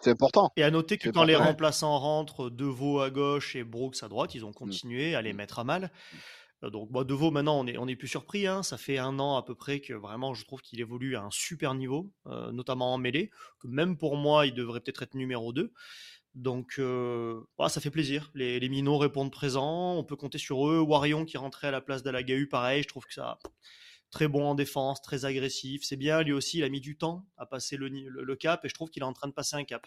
c'est 0.01 0.11
important. 0.11 0.51
Et 0.57 0.63
à 0.63 0.71
noter 0.71 0.97
que 0.97 1.11
quand 1.11 1.25
les 1.25 1.37
remplaçants 1.37 1.99
rentrent, 1.99 2.49
Deveau 2.49 3.01
à 3.01 3.11
gauche 3.11 3.55
et 3.55 3.65
Brooks 3.65 4.03
à 4.03 4.09
droite, 4.09 4.35
ils 4.35 4.47
ont 4.47 4.51
mm. 4.51 4.55
continué 4.55 5.15
à 5.15 5.21
les 5.21 5.35
mm. 5.35 5.37
mettre 5.37 5.59
à 5.59 5.65
mal. 5.65 5.91
Euh, 6.65 6.71
donc, 6.71 6.91
bah, 6.91 7.05
Deveau, 7.05 7.31
maintenant, 7.31 7.59
on 7.61 7.67
est, 7.67 7.79
on 7.79 7.87
plus 7.87 8.09
surpris. 8.09 8.47
Hein. 8.47 8.63
Ça 8.63 8.79
fait 8.79 8.99
un 8.99 9.19
an 9.19 9.37
à 9.37 9.43
peu 9.43 9.55
près 9.55 9.81
que 9.81 9.93
vraiment, 9.93 10.35
je 10.35 10.45
trouve 10.45 10.63
qu'il 10.63 10.81
évolue 10.81 11.17
à 11.17 11.23
un 11.23 11.31
super 11.31 11.75
niveau, 11.75 12.13
euh, 12.27 12.53
notamment 12.53 12.95
en 12.95 12.99
mêlée. 12.99 13.31
Que 13.61 13.69
même 13.69 13.97
pour 13.97 14.17
moi, 14.17 14.47
il 14.47 14.55
devrait 14.55 14.81
peut-être 14.81 15.03
être 15.03 15.15
numéro 15.15 15.53
2. 15.53 15.73
Donc, 16.35 16.77
euh, 16.79 17.43
ça 17.69 17.81
fait 17.81 17.91
plaisir. 17.91 18.31
Les, 18.35 18.59
les, 18.59 18.69
minots 18.69 18.99
répondent 18.99 19.33
présents. 19.33 19.97
On 19.97 20.05
peut 20.05 20.17
compter 20.17 20.39
sur 20.39 20.67
eux. 20.69 20.81
Warion 20.81 21.25
qui 21.25 21.37
rentrait 21.37 21.69
à 21.69 21.71
la 21.73 21.81
place 21.81 22.03
d'Alagahu, 22.03 22.49
pareil. 22.49 22.83
Je 22.83 22.89
trouve 22.89 23.05
que 23.05 23.15
ça 23.15 23.39
très 24.13 24.29
bon 24.29 24.47
en 24.47 24.55
défense, 24.55 25.03
très 25.03 25.25
agressif. 25.25 25.83
C'est 25.85 25.97
bien. 25.97 26.23
Lui 26.23 26.33
aussi, 26.33 26.59
il 26.59 26.65
a 26.65 26.69
mis 26.69 26.81
du 26.81 26.97
temps 26.97 27.27
à 27.37 27.47
passer 27.47 27.77
le, 27.77 28.37
cap 28.37 28.65
et 28.65 28.69
je 28.69 28.75
trouve 28.75 28.91
qu'il 28.91 29.03
est 29.03 29.07
en 29.07 29.13
train 29.13 29.27
de 29.27 29.33
passer 29.33 29.57
un 29.57 29.65
cap. 29.65 29.85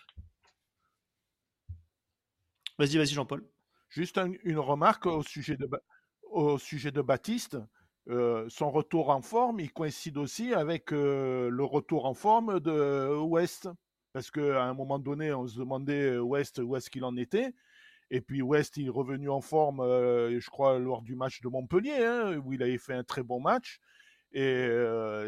Vas-y, 2.77 2.97
vas-y, 2.97 3.13
Jean-Paul. 3.13 3.47
Juste 3.89 4.19
une 4.43 4.59
remarque 4.59 5.05
au 5.05 5.23
sujet 5.23 5.55
de, 5.55 5.69
au 6.35 6.57
sujet 6.57 6.91
de 6.91 7.01
Baptiste. 7.01 7.57
Euh, 8.09 8.45
son 8.49 8.69
retour 8.69 9.09
en 9.09 9.21
forme, 9.21 9.61
il 9.61 9.71
coïncide 9.71 10.17
aussi 10.17 10.53
avec 10.53 10.91
euh, 10.91 11.49
le 11.49 11.63
retour 11.63 12.05
en 12.05 12.13
forme 12.13 12.59
de 12.59 13.15
West 13.17 13.69
parce 14.13 14.29
qu'à 14.31 14.63
un 14.63 14.73
moment 14.73 14.99
donné, 14.99 15.33
on 15.33 15.47
se 15.47 15.57
demandait 15.57 16.11
euh, 16.11 16.19
West 16.19 16.59
où 16.59 16.75
est-ce 16.75 16.89
qu'il 16.89 17.03
en 17.05 17.15
était. 17.17 17.53
Et 18.11 18.21
puis 18.21 18.41
West, 18.41 18.77
il 18.77 18.87
est 18.87 18.89
revenu 18.89 19.29
en 19.29 19.41
forme, 19.41 19.79
je 19.81 20.49
crois, 20.49 20.77
lors 20.77 21.01
du 21.01 21.15
match 21.15 21.41
de 21.41 21.47
Montpellier, 21.47 22.05
hein, 22.05 22.37
où 22.37 22.53
il 22.53 22.61
avait 22.61 22.77
fait 22.77 22.93
un 22.93 23.03
très 23.03 23.23
bon 23.23 23.39
match. 23.39 23.79
Et 24.31 24.69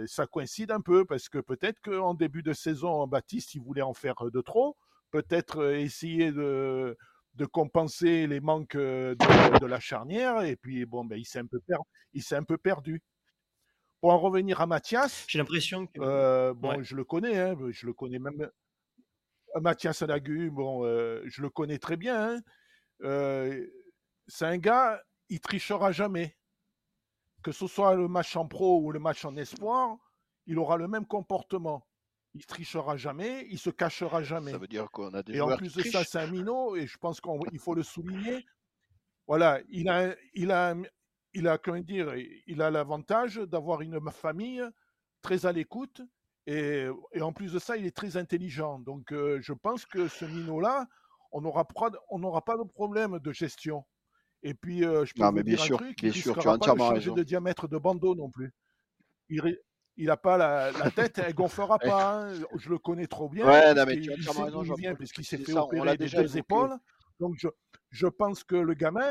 ça 0.06 0.28
coïncide 0.28 0.70
un 0.70 0.80
peu, 0.82 1.04
parce 1.04 1.28
que 1.28 1.39
peut-être 1.39 1.82
qu'en 1.82 2.13
début 2.13 2.43
de 2.43 2.54
saison, 2.54 3.08
Baptiste, 3.08 3.56
il 3.56 3.62
voulait 3.62 3.82
en 3.82 3.96
faire 3.96 4.13
de 4.32 4.41
trop. 4.41 4.78
Peut-être 5.10 5.74
essayer 5.74 6.32
de, 6.32 6.96
de 7.38 7.45
compenser 7.45 8.28
les 8.28 8.39
manques 8.39 8.76
de, 8.76 9.65
la 9.65 9.80
charnière. 9.80 10.41
Et 10.41 10.56
puis, 10.56 10.86
bon, 10.86 11.06
ben, 11.06 11.17
il 11.17 11.26
s'est 11.26 11.39
un, 11.39 11.45
peu 11.45 11.60
un 12.32 12.43
peu 12.43 12.58
perdu. 12.58 13.02
Pour 14.02 14.12
en 14.12 14.19
revenir 14.19 14.62
à 14.62 14.67
Mathias. 14.67 15.26
J'ai 15.28 15.39
l'impression 15.39 15.88
que. 15.88 16.52
bon, 16.54 16.84
je 16.84 16.95
le 16.95 17.04
connais, 17.04 17.38
hein, 17.38 17.56
je 17.71 17.86
le 17.86 17.93
connais 17.93 18.19
même 18.19 18.50
Mathias 19.62 20.02
Alagu, 20.02 20.50
bon, 20.50 20.86
euh, 20.86 21.21
je 21.26 21.41
le 21.41 21.50
connais 21.50 21.80
très 21.80 21.97
bien. 21.97 22.36
Hein. 22.36 22.41
Euh, 23.04 23.65
c'est 24.28 24.45
un 24.45 24.58
gars, 24.58 25.02
il 25.30 25.39
trichera 25.39 25.91
jamais. 25.91 26.38
Que 27.43 27.52
ce 27.52 27.67
soit 27.67 27.95
le 27.95 28.08
match 28.08 28.36
en 28.36 28.47
pro 28.47 28.82
ou 28.82 28.91
le 28.91 29.00
match 29.00 29.23
en 29.23 29.36
espoir, 29.38 29.97
il 30.47 30.60
aura 30.60 30.78
le 30.78 30.88
même 30.88 31.06
comportement. 31.06 31.87
Il 32.38 32.45
trichera 32.45 32.97
jamais, 32.97 33.47
il 33.50 33.58
se 33.58 33.71
cachera 33.71 34.21
jamais. 34.21 34.52
Ça 34.52 34.60
veut 34.60 34.67
dire 34.67 34.91
qu'on 34.91 35.12
a 35.15 35.23
des 35.23 35.38
Et 35.38 35.41
en 35.41 35.58
plus 35.58 35.73
de 35.73 35.82
ça, 35.82 36.04
c'est 36.04 36.19
un 36.19 36.28
minot, 36.28 36.76
et 36.76 36.86
je 36.86 36.97
pense 36.97 37.19
qu'il 37.19 37.60
faut 37.60 37.73
le 37.73 37.84
souligner. 37.84 38.45
Voilà, 39.26 39.60
il 39.69 39.89
a, 39.89 40.15
il 40.36 40.52
a, 40.52 40.76
il 41.34 41.47
a, 41.47 41.58
comment 41.58 41.80
dire, 41.80 42.13
il 42.45 42.62
a 42.62 42.69
l'avantage 42.69 43.38
d'avoir 43.38 43.82
une 43.82 44.00
famille 44.12 44.63
très 45.23 45.47
à 45.47 45.52
l'écoute 45.52 46.02
et, 46.47 46.88
en 47.19 47.34
plus 47.34 47.52
de 47.52 47.60
ça, 47.60 47.76
il 47.76 47.86
est 47.86 47.95
très 47.95 48.15
intelligent. 48.15 48.80
Donc, 48.80 49.12
euh, 49.12 49.39
je 49.41 49.52
pense 49.52 49.86
que 49.86 50.08
ce 50.08 50.23
minot-là, 50.23 50.88
on 51.34 51.41
n'aura 51.41 51.65
pas, 51.65 51.89
pas 51.89 52.58
de 52.58 52.69
problème 52.69 53.19
de 53.19 53.34
gestion. 53.34 53.84
Et 54.43 54.54
puis, 54.54 54.86
euh, 54.86 55.04
je 55.04 55.13
peux 55.13 55.26
vous 55.26 55.43
dire 55.43 55.62
un 55.62 55.67
truc, 55.67 56.02
il 56.04 56.08
ne 56.08 56.34
pas 56.34 56.58
de 56.58 56.63
changer 56.63 57.12
de 57.12 57.23
diamètre 57.23 57.67
de 57.67 57.78
bandeau 57.78 58.15
non 58.15 58.30
plus. 58.30 58.54
Il 59.28 59.58
n'a 60.06 60.18
pas 60.18 60.38
la, 60.38 60.72
tête, 60.96 61.18
elle 61.18 61.34
gonflera 61.34 61.80
pas. 61.80 62.30
Hein. 62.30 62.34
Je 62.56 62.70
le 62.70 62.78
connais 62.78 63.08
trop 63.08 63.30
bien. 63.30 63.48
Ouais, 63.48 63.74
non, 63.74 63.84
mais 63.86 64.00
tu 64.00 64.12
as 64.12 64.44
raison, 64.44 64.64
puisqu'il 64.96 65.26
s'est 65.26 65.38
fait 65.38 65.54
opérer 65.54 65.98
des 65.98 66.10
deux 66.10 66.38
épaules. 66.38 66.76
Donc, 67.20 67.34
je, 67.38 67.48
je 67.90 68.08
pense 68.08 68.44
que 68.44 68.56
le 68.56 68.76
gamin, 68.76 69.10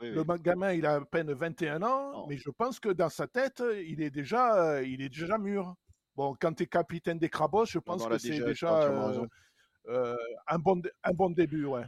le 0.00 0.22
gamin, 0.38 0.72
il 0.72 0.84
a 0.84 0.96
à 0.96 1.00
peine 1.00 1.32
21 1.32 1.82
ans, 1.82 2.26
mais 2.28 2.36
je 2.36 2.50
pense 2.50 2.78
que 2.78 2.90
dans 2.90 3.08
sa 3.08 3.26
tête, 3.26 3.62
il 3.86 4.02
est 4.02 4.10
déjà, 4.10 4.82
il 4.82 5.00
est 5.02 5.08
déjà 5.08 5.38
mûr. 5.38 5.74
Bon, 6.16 6.34
quand 6.40 6.54
tu 6.54 6.62
es 6.62 6.66
capitaine 6.66 7.18
des 7.18 7.28
Crabos, 7.28 7.66
je 7.66 7.78
pense 7.78 8.06
que 8.06 8.18
c'est 8.18 8.40
déjà 8.40 8.84
euh, 8.84 9.26
euh, 9.88 10.16
un, 10.46 10.58
bon, 10.58 10.80
un 11.04 11.12
bon 11.12 11.30
début. 11.30 11.66
Ouais. 11.66 11.84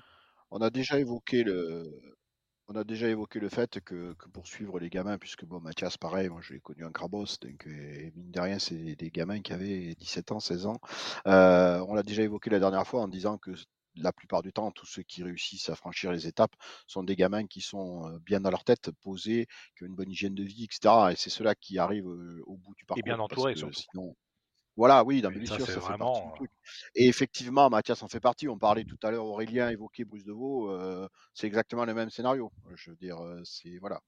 On 0.51 0.61
a 0.61 0.69
déjà 0.69 0.99
évoqué 0.99 1.45
le, 1.45 1.91
on 2.69 2.77
a 2.77 2.85
déjà 2.85 3.09
évoqué 3.09 3.41
le 3.41 3.49
fait 3.49 3.81
que, 3.81 4.15
pour 4.33 4.47
suivre 4.47 4.79
les 4.79 4.91
gamins, 4.91 5.19
puisque 5.19 5.45
bon, 5.45 5.59
Mathias, 5.61 5.97
pareil, 5.97 6.29
moi 6.29 6.41
je 6.43 6.53
l'ai 6.53 6.61
connu 6.61 6.85
en 6.85 6.93
Crabos, 6.93 7.39
donc 7.41 7.67
et 7.67 8.13
mine 8.15 8.31
de 8.31 8.41
rien, 8.41 8.59
c'est 8.59 8.95
des 8.95 9.11
gamins 9.11 9.41
qui 9.41 9.55
avaient 9.55 9.95
17 9.95 10.33
ans, 10.33 10.41
16 10.41 10.67
ans. 10.67 10.81
Euh, 11.27 11.85
on 11.89 11.95
l'a 11.95 12.03
déjà 12.03 12.23
évoqué 12.23 12.51
la 12.51 12.61
dernière 12.61 12.87
fois 12.87 13.01
en 13.01 13.09
disant 13.09 13.39
que 13.39 13.53
la 13.97 14.13
plupart 14.13 14.43
du 14.43 14.53
temps, 14.53 14.71
tous 14.71 14.87
ceux 14.87 15.03
qui 15.03 15.25
réussissent 15.25 15.71
à 15.71 15.75
franchir 15.75 16.13
les 16.13 16.27
étapes 16.27 16.55
sont 16.87 17.03
des 17.03 17.17
gamins 17.17 17.47
qui 17.47 17.63
sont 17.63 18.21
bien 18.25 18.41
dans 18.41 18.51
leur 18.51 18.63
tête, 18.63 18.91
posés, 19.03 19.49
qui 19.77 19.85
ont 19.85 19.87
une 19.87 19.97
bonne 19.97 20.11
hygiène 20.11 20.35
de 20.35 20.45
vie, 20.45 20.65
etc. 20.65 20.95
Et 21.13 21.17
c'est 21.17 21.31
ceux-là 21.31 21.55
qui 21.55 21.79
arrivent 21.79 22.07
au 22.07 22.57
bout 22.57 22.75
du 22.75 22.85
parcours. 22.85 23.01
Et 23.01 23.03
bien 23.03 23.19
entourés, 23.19 23.55
sinon, 23.57 24.15
voilà, 24.79 25.05
oui, 25.05 25.21
dans 25.21 25.31
bien 25.31 25.45
sûr, 25.45 25.67
ça, 25.67 25.81
vraiment... 25.81 26.35
Et 26.95 27.09
effectivement, 27.09 27.69
Mathias 27.69 28.03
en 28.03 28.09
fait 28.09 28.21
partie. 28.21 28.49
On 28.49 28.57
parlait 28.57 28.85
tout 28.85 28.99
à 29.03 29.11
l'heure, 29.11 29.25
Aurélien 29.25 29.69
évoquait 29.69 30.05
Bruce 30.05 30.25
Deveau. 30.25 30.73
c'est 31.35 31.47
exactement 31.47 31.85
le 31.85 31.95
même 31.95 32.11
scénario. 32.11 32.53
Je 32.77 32.91
veux 32.91 32.97
dire, 32.97 33.19
c'est 33.45 33.77
voilà 33.79 34.01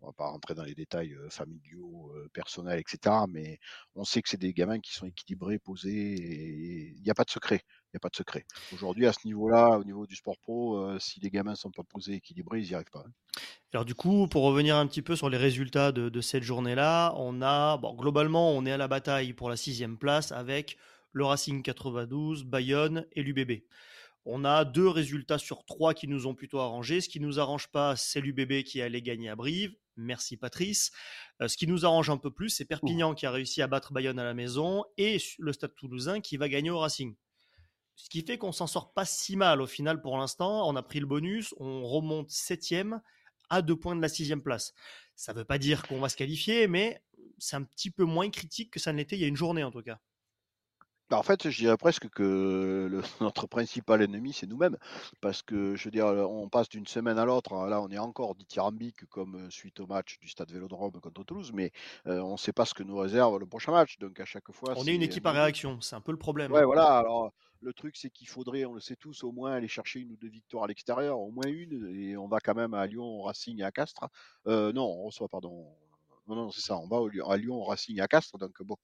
on 0.00 0.06
va 0.06 0.12
pas 0.12 0.26
rentrer 0.26 0.54
dans 0.54 0.62
les 0.62 0.74
détails 0.74 1.16
familiaux, 1.28 2.12
personnels, 2.32 2.78
etc. 2.78 3.16
Mais 3.28 3.58
on 3.94 4.04
sait 4.04 4.22
que 4.22 4.28
c'est 4.28 4.36
des 4.36 4.52
gamins 4.52 4.80
qui 4.80 4.92
sont 4.94 5.06
équilibrés, 5.06 5.58
posés, 5.58 6.14
et 6.14 6.94
il 6.96 7.02
n'y 7.02 7.10
a 7.10 7.14
pas 7.14 7.24
de 7.24 7.30
secret. 7.30 7.62
Il 7.88 7.96
n'y 7.96 7.98
a 7.98 8.00
pas 8.00 8.10
de 8.10 8.16
secret. 8.16 8.44
Aujourd'hui, 8.74 9.06
à 9.06 9.12
ce 9.12 9.20
niveau-là, 9.24 9.78
au 9.78 9.84
niveau 9.84 10.06
du 10.06 10.14
sport 10.14 10.36
pro, 10.38 10.98
si 10.98 11.20
les 11.20 11.30
gamins 11.30 11.52
ne 11.52 11.56
sont 11.56 11.70
pas 11.70 11.84
posés, 11.84 12.14
équilibrés, 12.14 12.60
ils 12.60 12.68
n'y 12.68 12.74
arrivent 12.74 12.90
pas. 12.90 13.04
Hein. 13.06 13.40
Alors 13.72 13.84
du 13.84 13.94
coup, 13.94 14.28
pour 14.28 14.44
revenir 14.44 14.76
un 14.76 14.86
petit 14.86 15.02
peu 15.02 15.16
sur 15.16 15.28
les 15.28 15.36
résultats 15.36 15.92
de, 15.92 16.20
cette 16.20 16.42
journée-là, 16.42 17.14
on 17.16 17.42
a, 17.42 17.76
bon, 17.76 17.94
globalement, 17.94 18.52
on 18.52 18.64
est 18.66 18.72
à 18.72 18.76
la 18.76 18.88
bataille 18.88 19.32
pour 19.32 19.50
la 19.50 19.56
sixième 19.56 19.98
place 19.98 20.32
avec 20.32 20.76
le 21.12 21.24
Racing 21.24 21.62
92, 21.62 22.44
Bayonne 22.44 23.06
et 23.12 23.22
l'UBB. 23.22 23.62
On 24.24 24.44
a 24.44 24.64
deux 24.64 24.88
résultats 24.88 25.38
sur 25.38 25.64
trois 25.64 25.94
qui 25.94 26.08
nous 26.08 26.26
ont 26.26 26.34
plutôt 26.34 26.60
arrangé. 26.60 27.00
Ce 27.00 27.08
qui 27.08 27.20
nous 27.20 27.40
arrange 27.40 27.68
pas, 27.68 27.96
c'est 27.96 28.20
l'UBB 28.20 28.62
qui 28.62 28.82
allait 28.82 29.02
gagner 29.02 29.30
à 29.30 29.36
Brive 29.36 29.74
Merci 29.98 30.36
Patrice. 30.36 30.92
ce 31.44 31.56
qui 31.56 31.66
nous 31.66 31.84
arrange 31.84 32.08
un 32.08 32.18
peu 32.18 32.30
plus, 32.30 32.50
c'est 32.50 32.64
Perpignan 32.64 33.14
qui 33.14 33.26
a 33.26 33.32
réussi 33.32 33.62
à 33.62 33.66
battre 33.66 33.92
Bayonne 33.92 34.18
à 34.18 34.24
la 34.24 34.34
maison 34.34 34.84
et 34.96 35.18
le 35.38 35.52
Stade 35.52 35.74
toulousain 35.74 36.20
qui 36.20 36.36
va 36.36 36.48
gagner 36.48 36.70
au 36.70 36.78
Racing. 36.78 37.16
Ce 37.98 38.08
qui 38.08 38.22
fait 38.22 38.38
qu'on 38.38 38.52
s'en 38.52 38.68
sort 38.68 38.92
pas 38.92 39.04
si 39.04 39.36
mal 39.36 39.60
au 39.60 39.66
final 39.66 40.00
pour 40.00 40.16
l'instant. 40.16 40.68
On 40.68 40.76
a 40.76 40.82
pris 40.82 41.00
le 41.00 41.06
bonus, 41.06 41.52
on 41.58 41.84
remonte 41.84 42.30
septième 42.30 43.02
à 43.50 43.60
deux 43.60 43.74
points 43.74 43.96
de 43.96 44.00
la 44.00 44.08
sixième 44.08 44.40
place. 44.40 44.72
Ça 45.16 45.32
ne 45.32 45.38
veut 45.38 45.44
pas 45.44 45.58
dire 45.58 45.82
qu'on 45.82 45.98
va 45.98 46.08
se 46.08 46.16
qualifier, 46.16 46.68
mais 46.68 47.02
c'est 47.38 47.56
un 47.56 47.64
petit 47.64 47.90
peu 47.90 48.04
moins 48.04 48.30
critique 48.30 48.70
que 48.70 48.78
ça 48.78 48.92
ne 48.92 48.98
l'était 48.98 49.16
il 49.16 49.22
y 49.22 49.24
a 49.24 49.28
une 49.28 49.36
journée 49.36 49.64
en 49.64 49.72
tout 49.72 49.82
cas. 49.82 49.98
Bah, 51.10 51.18
en 51.18 51.24
fait, 51.24 51.48
je 51.48 51.58
dirais 51.58 51.76
presque 51.76 52.08
que 52.10 53.02
notre 53.20 53.48
principal 53.48 54.00
ennemi, 54.00 54.32
c'est 54.32 54.46
nous-mêmes. 54.46 54.76
Parce 55.20 55.42
que, 55.42 55.74
je 55.74 55.84
veux 55.84 55.90
dire, 55.90 56.06
on 56.06 56.48
passe 56.48 56.68
d'une 56.68 56.86
semaine 56.86 57.18
à 57.18 57.24
l'autre. 57.24 57.54
Hein, 57.54 57.66
là, 57.66 57.80
on 57.80 57.88
est 57.88 57.98
encore 57.98 58.36
dithyrambique 58.36 59.06
comme 59.06 59.46
euh, 59.46 59.50
suite 59.50 59.80
au 59.80 59.86
match 59.86 60.18
du 60.20 60.28
Stade 60.28 60.52
Vélodrome 60.52 60.92
contre 61.00 61.24
Toulouse, 61.24 61.50
mais 61.52 61.72
euh, 62.06 62.20
on 62.20 62.32
ne 62.32 62.36
sait 62.36 62.52
pas 62.52 62.64
ce 62.64 62.74
que 62.74 62.84
nous 62.84 62.96
réserve 62.96 63.38
le 63.38 63.46
prochain 63.46 63.72
match. 63.72 63.98
Donc, 63.98 64.20
à 64.20 64.24
chaque 64.24 64.52
fois. 64.52 64.74
On 64.76 64.84
est 64.84 64.94
une 64.94 65.02
équipe 65.02 65.26
à 65.26 65.32
réaction, 65.32 65.80
c'est 65.80 65.96
un 65.96 66.00
peu 66.00 66.12
le 66.12 66.18
problème. 66.18 66.52
Ouais, 66.52 66.64
voilà. 66.64 66.98
Alors, 66.98 67.32
le 67.60 67.72
truc, 67.72 67.96
c'est 67.96 68.10
qu'il 68.10 68.28
faudrait, 68.28 68.64
on 68.64 68.74
le 68.74 68.80
sait 68.80 68.96
tous, 68.96 69.24
au 69.24 69.32
moins 69.32 69.52
aller 69.52 69.68
chercher 69.68 70.00
une 70.00 70.12
ou 70.12 70.16
deux 70.16 70.28
victoires 70.28 70.64
à 70.64 70.66
l'extérieur, 70.66 71.18
au 71.18 71.30
moins 71.30 71.46
une. 71.46 71.94
Et 71.94 72.16
on 72.16 72.28
va 72.28 72.40
quand 72.40 72.54
même 72.54 72.74
à 72.74 72.86
Lyon, 72.86 73.04
au 73.04 73.22
Racing 73.22 73.60
et 73.60 73.64
à 73.64 73.72
Castres. 73.72 74.08
Euh, 74.46 74.72
non, 74.72 74.84
on 74.84 75.04
reçoit, 75.04 75.28
pardon. 75.28 75.66
Non, 76.28 76.36
non, 76.36 76.50
c'est 76.50 76.60
ça. 76.60 76.76
On 76.78 76.86
va 76.86 76.98
à 77.32 77.36
Lyon, 77.36 77.56
au 77.56 77.64
Racing 77.64 77.96
et 77.98 78.00
à 78.00 78.08
Castres. 78.08 78.38
Donc, 78.38 78.62
bon, 78.62 78.76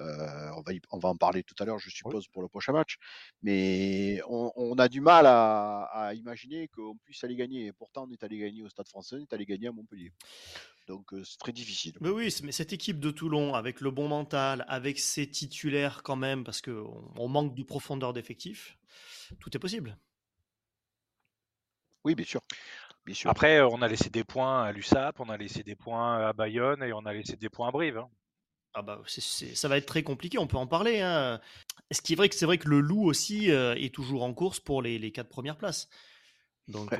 euh, 0.00 0.50
on, 0.56 0.62
va 0.62 0.72
on 0.90 0.98
va 0.98 1.08
en 1.10 1.16
parler 1.16 1.42
tout 1.42 1.54
à 1.58 1.64
l'heure, 1.64 1.78
je 1.78 1.90
suppose, 1.90 2.26
pour 2.28 2.42
le 2.42 2.48
prochain 2.48 2.72
match. 2.72 2.96
Mais 3.42 4.20
on, 4.28 4.74
a 4.78 4.88
du 4.88 5.00
mal 5.00 5.26
à, 5.26 6.12
imaginer 6.14 6.68
qu'on 6.68 6.96
puisse 7.04 7.22
aller 7.24 7.36
gagner. 7.36 7.66
Et 7.66 7.72
pourtant, 7.72 8.06
on 8.08 8.12
est 8.12 8.24
allé 8.24 8.38
gagner 8.38 8.62
au 8.62 8.68
Stade 8.68 8.88
français, 8.88 9.16
on 9.16 9.22
est 9.22 9.32
allé 9.32 9.46
gagner 9.46 9.68
à 9.68 9.72
Montpellier. 9.72 10.12
Donc 10.88 11.12
c'est 11.24 11.38
très 11.38 11.52
difficile. 11.52 11.96
Mais 12.00 12.10
oui, 12.10 12.34
mais 12.42 12.52
cette 12.52 12.72
équipe 12.72 12.98
de 12.98 13.10
Toulon, 13.10 13.54
avec 13.54 13.80
le 13.80 13.90
bon 13.90 14.08
mental, 14.08 14.64
avec 14.68 14.98
ses 14.98 15.28
titulaires 15.28 16.02
quand 16.02 16.16
même, 16.16 16.44
parce 16.44 16.60
qu'on 16.60 17.12
on 17.16 17.28
manque 17.28 17.54
de 17.54 17.62
profondeur 17.62 18.12
d'effectif, 18.12 18.76
tout 19.40 19.56
est 19.56 19.60
possible. 19.60 19.96
Oui, 22.04 22.14
bien 22.14 22.26
sûr. 22.26 22.40
Bien 23.04 23.14
sûr. 23.14 23.30
Après, 23.30 23.60
on 23.60 23.80
a 23.80 23.88
laissé 23.88 24.10
des 24.10 24.24
points 24.24 24.64
à 24.64 24.72
l'USAP, 24.72 25.20
on 25.20 25.28
a 25.28 25.36
laissé 25.36 25.62
des 25.62 25.76
points 25.76 26.26
à 26.26 26.32
Bayonne 26.32 26.82
et 26.82 26.92
on 26.92 27.06
a 27.06 27.12
laissé 27.12 27.36
des 27.36 27.48
points 27.48 27.68
à 27.68 27.70
Brive. 27.70 27.98
Hein. 27.98 28.08
Ah 28.74 28.82
bah, 28.82 29.02
ça 29.06 29.68
va 29.68 29.76
être 29.76 29.86
très 29.86 30.02
compliqué, 30.02 30.38
on 30.38 30.46
peut 30.46 30.56
en 30.56 30.66
parler. 30.66 31.00
Hein. 31.00 31.40
Ce 31.90 32.00
qui 32.00 32.14
est 32.14 32.16
vrai 32.16 32.28
que 32.28 32.34
c'est 32.34 32.46
vrai 32.46 32.58
que 32.58 32.68
le 32.68 32.80
loup 32.80 33.04
aussi 33.04 33.50
est 33.50 33.94
toujours 33.94 34.22
en 34.22 34.32
course 34.34 34.60
pour 34.60 34.82
les, 34.82 34.98
les 34.98 35.12
quatre 35.12 35.28
premières 35.28 35.58
places? 35.58 35.88
Donc, 36.68 36.94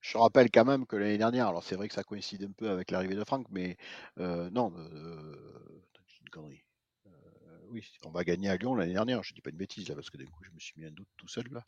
je 0.00 0.18
rappelle 0.18 0.50
quand 0.50 0.64
même 0.64 0.86
que 0.86 0.96
l'année 0.96 1.18
dernière, 1.18 1.48
alors 1.48 1.64
c'est 1.64 1.76
vrai 1.76 1.88
que 1.88 1.94
ça 1.94 2.04
coïncide 2.04 2.44
un 2.44 2.52
peu 2.52 2.70
avec 2.70 2.90
l'arrivée 2.90 3.14
de 3.14 3.24
Franck, 3.24 3.46
mais 3.50 3.76
non, 4.18 4.72
c'est 6.06 6.20
une 6.20 6.28
connerie. 6.30 6.64
oui, 7.68 7.84
on 8.04 8.10
va 8.10 8.24
gagner 8.24 8.50
à 8.50 8.56
Lyon 8.56 8.74
l'année 8.74 8.92
dernière. 8.92 9.22
Je 9.22 9.34
dis 9.34 9.40
pas 9.40 9.50
une 9.50 9.56
bêtise 9.56 9.88
là 9.88 9.94
parce 9.94 10.10
que 10.10 10.18
d'un 10.18 10.26
coup 10.26 10.44
je 10.44 10.50
me 10.50 10.58
suis 10.58 10.74
mis 10.76 10.86
un 10.86 10.90
doute 10.90 11.08
tout 11.16 11.28
seul 11.28 11.44
là. 11.50 11.64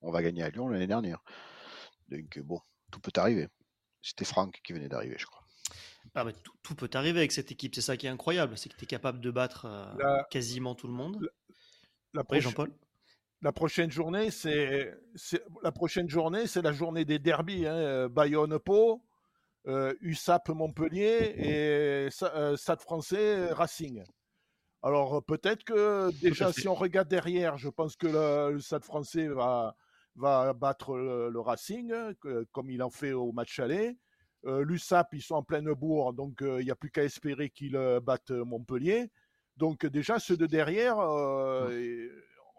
On 0.00 0.10
va 0.10 0.22
gagner 0.22 0.42
à 0.42 0.50
Lyon 0.50 0.68
l'année 0.68 0.86
dernière. 0.86 1.22
Donc 2.08 2.38
bon, 2.40 2.60
tout 2.90 3.00
peut 3.00 3.12
arriver. 3.16 3.48
C'était 4.00 4.24
Franck 4.24 4.60
qui 4.64 4.72
venait 4.72 4.88
d'arriver, 4.88 5.16
je 5.18 5.26
crois. 5.26 5.42
Ah 6.14 6.26
tout, 6.62 6.74
peut 6.74 6.90
arriver 6.94 7.20
avec 7.20 7.32
cette 7.32 7.52
équipe, 7.52 7.74
c'est 7.74 7.80
ça 7.80 7.96
qui 7.96 8.06
est 8.06 8.10
incroyable, 8.10 8.58
c'est 8.58 8.68
que 8.68 8.76
tu 8.76 8.84
es 8.84 8.86
capable 8.86 9.20
de 9.20 9.30
battre 9.30 9.66
quasiment 10.30 10.74
tout 10.74 10.86
le 10.86 10.92
monde. 10.92 11.30
La, 12.12 12.22
la 12.28 12.40
Jean-Paul 12.40 12.72
la 13.42 13.52
prochaine 13.52 13.90
journée, 13.90 14.30
c'est 14.30 14.94
la 15.62 15.72
prochaine 15.72 16.08
journée, 16.08 16.46
c'est 16.46 16.62
la 16.62 16.72
journée 16.72 17.04
des 17.04 17.18
derbies. 17.18 17.66
Hein, 17.66 17.74
euh, 17.74 18.08
Bayonne-Pau, 18.08 19.02
euh, 19.66 19.94
USAP 20.00 20.50
Montpellier 20.50 21.34
et 21.36 22.08
euh, 22.22 22.56
Stade 22.56 22.80
Français 22.80 23.52
Racing. 23.52 24.04
Alors 24.82 25.24
peut-être 25.24 25.64
que 25.64 26.10
déjà, 26.20 26.52
si 26.52 26.68
on 26.68 26.74
regarde 26.74 27.08
derrière, 27.08 27.58
je 27.58 27.68
pense 27.68 27.96
que 27.96 28.52
le, 28.52 28.60
Stade 28.60 28.84
Français 28.84 29.26
va, 29.26 29.76
va 30.14 30.52
battre 30.52 30.96
le, 30.96 31.40
Racing, 31.40 31.92
comme 32.52 32.70
il 32.70 32.82
en 32.82 32.90
fait 32.90 33.12
au 33.12 33.32
match 33.32 33.58
aller. 33.58 33.96
L'USAP, 34.44 35.14
ils 35.14 35.22
sont 35.22 35.36
en 35.36 35.44
pleine 35.44 35.72
bourre, 35.72 36.12
donc 36.12 36.38
il 36.40 36.64
n'y 36.64 36.70
a 36.72 36.74
plus 36.74 36.90
qu'à 36.90 37.04
espérer 37.04 37.48
qu'ils 37.50 37.78
battent 38.02 38.32
Montpellier. 38.32 39.08
Donc 39.56 39.86
déjà, 39.86 40.18
ceux 40.18 40.36
de 40.36 40.46
derrière, 40.46 40.96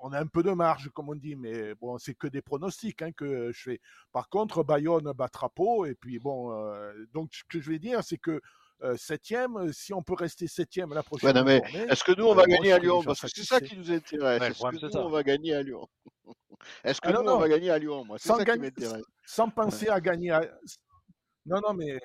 on 0.03 0.11
a 0.11 0.19
un 0.19 0.27
peu 0.27 0.43
de 0.43 0.51
marge, 0.51 0.89
comme 0.93 1.07
on 1.07 1.15
dit, 1.15 1.35
mais 1.35 1.73
bon, 1.75 1.97
c'est 1.97 2.13
que 2.13 2.27
des 2.27 2.41
pronostics 2.41 3.01
hein, 3.01 3.13
que 3.13 3.51
je 3.53 3.61
fais. 3.61 3.81
Par 4.11 4.27
contre, 4.27 4.61
Bayonne 4.61 5.09
battra 5.13 5.47
Pau, 5.47 5.85
et 5.85 5.95
puis 5.95 6.19
bon, 6.19 6.51
euh, 6.51 6.91
donc 7.13 7.29
ce 7.33 7.43
que 7.49 7.61
je 7.61 7.71
vais 7.71 7.79
dire, 7.79 8.03
c'est 8.03 8.17
que 8.17 8.41
euh, 8.83 8.97
septième, 8.97 9.71
si 9.71 9.93
on 9.93 10.03
peut 10.03 10.13
rester 10.13 10.45
septième 10.47 10.93
la 10.93 11.03
prochaine 11.03 11.37
ouais, 11.45 11.61
Est-ce 11.89 12.03
que 12.03 12.11
nous, 12.17 12.25
on 12.25 12.35
va 12.35 12.45
gagner 12.45 12.73
à 12.73 12.79
Lyon? 12.79 13.01
Parce 13.01 13.21
que 13.21 13.29
c'est 13.29 13.45
ça 13.45 13.61
qui 13.61 13.77
nous 13.77 13.89
intéresse. 13.89 14.43
est-ce 14.43 14.61
que 14.61 14.97
nous, 14.97 15.03
on 15.03 15.09
va 15.09 15.23
gagner 15.23 15.53
à 15.53 15.63
Lyon? 15.63 15.87
Est-ce 16.83 16.99
que 16.99 17.09
nous, 17.09 17.19
on 17.19 17.37
va 17.37 17.47
gagner 17.47 17.69
à 17.69 17.79
Lyon? 17.79 18.03
Moi, 18.03 18.17
c'est 18.19 18.27
ça 18.27 18.43
qui 18.43 18.59
m'intéresse. 18.59 19.05
Sans 19.25 19.49
penser 19.49 19.87
à 19.87 20.01
gagner 20.01 20.31
à... 20.31 20.41
Non, 21.45 21.61
non, 21.65 21.73
mais 21.73 21.97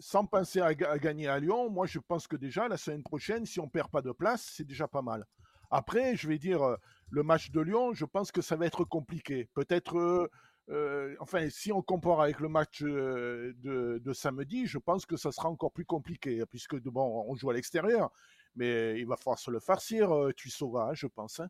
sans 0.00 0.26
penser 0.26 0.60
à, 0.60 0.66
à, 0.66 0.98
gagner 0.98 1.28
à 1.28 1.38
Lyon, 1.38 1.70
moi, 1.70 1.86
je 1.86 2.00
pense 2.00 2.26
que 2.26 2.34
déjà, 2.34 2.66
la 2.66 2.76
semaine 2.76 3.04
prochaine, 3.04 3.46
si 3.46 3.60
on 3.60 3.68
perd 3.68 3.88
pas 3.88 4.02
de 4.02 4.10
place, 4.10 4.50
c'est 4.52 4.66
déjà 4.66 4.88
pas 4.88 5.02
mal. 5.02 5.24
Après, 5.70 6.16
je 6.16 6.28
vais 6.28 6.38
dire, 6.38 6.62
euh, 6.62 6.76
le 7.10 7.22
match 7.22 7.50
de 7.50 7.60
Lyon, 7.60 7.94
je 7.94 8.04
pense 8.04 8.32
que 8.32 8.42
ça 8.42 8.56
va 8.56 8.66
être 8.66 8.84
compliqué. 8.84 9.48
Peut-être, 9.54 9.96
euh, 9.98 10.30
euh, 10.70 11.14
enfin, 11.20 11.48
si 11.50 11.72
on 11.72 11.82
compare 11.82 12.20
avec 12.20 12.40
le 12.40 12.48
match 12.48 12.82
de, 12.82 14.12
samedi, 14.12 14.66
je 14.66 14.78
pense 14.78 15.06
que 15.06 15.16
ça 15.16 15.32
sera 15.32 15.48
encore 15.48 15.72
plus 15.72 15.84
compliqué, 15.84 16.42
puisque 16.50 16.76
bon, 16.80 17.24
on 17.28 17.34
joue 17.36 17.50
à 17.50 17.54
l'extérieur, 17.54 18.10
mais 18.54 18.98
il 18.98 19.06
va 19.06 19.16
falloir 19.16 19.38
se 19.38 19.50
le 19.50 19.60
farcir, 19.60 20.10
tu 20.36 20.50
sauras, 20.50 20.94
je 20.94 21.06
pense. 21.06 21.40
Hein. 21.40 21.48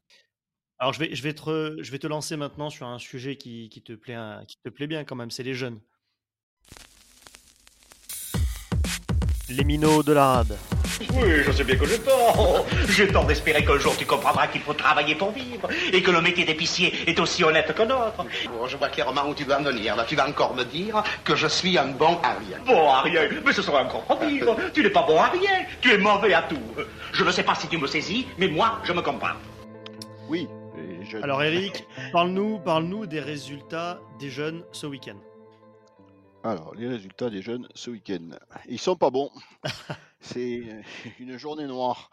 Alors, 0.79 0.93
je 0.93 1.01
vais, 1.01 1.15
je, 1.15 1.23
vais 1.23 1.33
te, 1.33 1.83
je 1.83 1.91
vais 1.91 1.99
te 1.99 2.07
lancer 2.07 2.37
maintenant 2.37 2.69
sur 2.69 2.87
un 2.87 2.99
sujet 2.99 3.37
qui, 3.37 3.71
qui, 3.71 3.83
te, 3.83 3.95
plaît, 3.95 4.19
qui 4.47 4.59
te 4.63 4.69
plaît 4.69 4.87
bien 4.87 5.05
quand 5.05 5.17
même, 5.17 5.31
c'est 5.31 5.43
les 5.43 5.55
jeunes. 5.55 5.81
Les 9.49 9.65
minots 9.65 10.03
de 10.03 10.13
la 10.13 10.27
rade. 10.27 10.59
Oui, 11.01 11.43
je 11.45 11.53
sais 11.53 11.65
bien 11.65 11.77
que 11.77 11.87
j'ai 11.87 11.99
tort. 11.99 12.65
J'ai 12.89 13.09
tort 13.09 13.27
d'espérer 13.27 13.65
qu'un 13.65 13.79
jour 13.79 13.97
tu 13.97 14.07
comprendras 14.07 14.47
qu'il 14.47 14.63
faut 14.63 14.75
travailler 14.75 15.15
pour 15.15 15.31
vivre 15.33 15.69
et 15.93 16.03
que 16.03 16.11
le 16.11 16.21
métier 16.21 16.45
d'épicier 16.45 16.93
est 17.07 17.19
aussi 17.21 17.45
honnête 17.45 17.73
que 17.75 17.83
l'autre. 17.83 18.25
Bon, 18.47 18.67
je 18.67 18.77
vois 18.77 18.89
clairement 18.89 19.29
où 19.29 19.35
tu 19.35 19.45
vas 19.45 19.61
en 19.61 19.63
venir. 19.63 19.97
Là, 19.97 20.05
tu 20.07 20.17
vas 20.17 20.29
encore 20.29 20.55
me 20.55 20.65
dire 20.65 21.03
que 21.25 21.37
je 21.37 21.47
suis 21.47 21.77
un 21.77 21.89
bon 21.89 22.19
Ariel. 22.23 22.61
Bon 22.67 22.91
Ariel 22.91 23.43
Mais 23.45 23.53
ce 23.53 23.63
serait 23.63 23.83
encore 23.83 24.05
pire. 24.19 24.57
Tu 24.73 24.83
n'es 24.83 24.91
pas 24.91 25.03
bon 25.03 25.19
Ariel. 25.21 25.67
Tu 25.81 25.93
es 25.93 25.99
mauvais 25.99 26.35
à 26.35 26.43
tout. 26.43 26.63
Je 27.13 27.25
ne 27.25 27.31
sais 27.31 27.43
pas 27.43 27.55
si 27.55 27.69
tu 27.69 27.79
me 27.79 27.87
saisis, 27.87 28.27
mais 28.39 28.49
moi, 28.49 28.81
je 28.85 28.93
me 28.93 29.03
comprends. 29.03 29.37
Oui. 30.29 30.49
Alors 31.23 31.43
Eric, 31.43 31.87
parle-nous 32.13 32.59
parle 32.59 33.07
des 33.07 33.21
résultats 33.21 34.01
des 34.19 34.31
jeunes 34.31 34.65
ce 34.73 34.87
week-end. 34.87 35.17
Alors, 36.43 36.75
les 36.77 36.89
résultats 36.89 37.31
des 37.31 37.43
jeunes 37.43 37.67
ce 37.75 37.91
week-end. 37.91 38.31
Ils 38.69 38.79
sont 38.79 38.97
pas 38.97 39.11
bons. 39.11 39.31
C'est 40.21 40.63
une 41.21 41.37
journée 41.39 41.67
noire. 41.67 42.11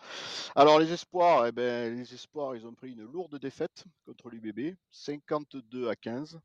Alors, 0.55 0.79
les 0.79 0.91
espoirs, 0.91 1.47
eh 1.47 1.51
ben, 1.51 1.95
les 1.95 2.13
espoirs, 2.13 2.55
ils 2.55 2.65
ont 2.65 2.73
pris 2.73 2.91
une 2.91 3.03
lourde 3.03 3.39
défaite 3.39 3.85
contre 4.05 4.29
l'UBB, 4.29 4.75
52 4.91 5.89
à 5.89 5.95
15. 5.95 6.39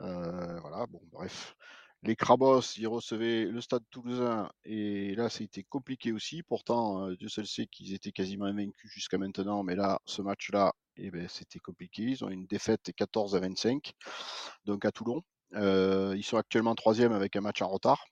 Euh, 0.00 0.60
voilà, 0.60 0.86
bon, 0.86 1.00
bref. 1.12 1.56
Les 2.04 2.16
Crabos, 2.16 2.62
ils 2.78 2.88
recevaient 2.88 3.44
le 3.44 3.60
stade 3.60 3.84
toulousain 3.90 4.50
et 4.64 5.14
là, 5.14 5.28
c'était 5.28 5.62
compliqué 5.62 6.12
aussi. 6.12 6.42
Pourtant, 6.42 7.06
euh, 7.06 7.16
Dieu 7.16 7.28
seul 7.28 7.46
sait 7.46 7.66
qu'ils 7.66 7.94
étaient 7.94 8.10
quasiment 8.10 8.46
invaincus 8.46 8.90
jusqu'à 8.90 9.18
maintenant, 9.18 9.62
mais 9.62 9.76
là, 9.76 10.00
ce 10.04 10.20
match-là, 10.20 10.72
eh 10.96 11.10
ben, 11.12 11.28
c'était 11.28 11.60
compliqué. 11.60 12.02
Ils 12.02 12.24
ont 12.24 12.28
une 12.28 12.46
défaite 12.46 12.90
14 12.96 13.36
à 13.36 13.40
25, 13.40 13.92
donc 14.64 14.84
à 14.84 14.90
Toulon. 14.90 15.22
Euh, 15.54 16.14
ils 16.16 16.24
sont 16.24 16.38
actuellement 16.38 16.74
troisième 16.74 17.12
avec 17.12 17.36
un 17.36 17.40
match 17.40 17.62
en 17.62 17.68
retard. 17.68 18.04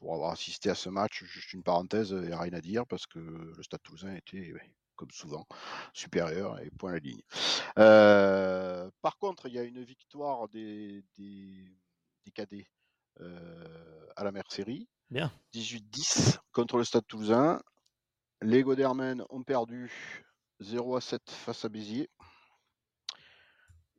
Pour 0.00 0.14
avoir 0.14 0.32
assisté 0.32 0.70
à 0.70 0.74
ce 0.74 0.88
match, 0.88 1.24
juste 1.24 1.52
une 1.52 1.62
parenthèse, 1.62 2.10
il 2.10 2.28
n'y 2.28 2.32
a 2.32 2.40
rien 2.40 2.54
à 2.54 2.60
dire 2.60 2.86
parce 2.86 3.06
que 3.06 3.18
le 3.18 3.62
Stade 3.62 3.82
Toulousain 3.82 4.14
était, 4.14 4.52
comme 4.96 5.10
souvent, 5.10 5.46
supérieur 5.92 6.58
et 6.60 6.70
point 6.70 6.90
à 6.90 6.94
la 6.94 7.00
ligne. 7.00 7.22
Euh, 7.78 8.90
par 9.02 9.18
contre, 9.18 9.46
il 9.46 9.54
y 9.54 9.58
a 9.58 9.62
une 9.62 9.82
victoire 9.82 10.48
des, 10.48 11.04
des, 11.18 11.76
cadets 12.32 12.66
euh, 13.20 14.06
à 14.16 14.24
la 14.24 14.32
Mercerie. 14.32 14.88
Bien. 15.10 15.30
18-10 15.54 16.38
contre 16.52 16.78
le 16.78 16.84
Stade 16.84 17.06
Toulousain. 17.06 17.60
Les 18.40 18.62
Godermen 18.62 19.22
ont 19.28 19.42
perdu 19.42 20.24
0 20.60 20.96
à 20.96 21.00
7 21.02 21.30
face 21.30 21.64
à 21.66 21.68
Béziers. 21.68 22.08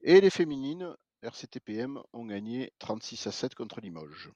Et 0.02 0.20
les 0.20 0.32
féminines 0.32 0.96
RCTPM 1.22 2.02
ont 2.14 2.26
gagné 2.26 2.74
36 2.80 3.28
à 3.28 3.32
7 3.32 3.54
contre 3.54 3.82
Limoges. 3.82 4.32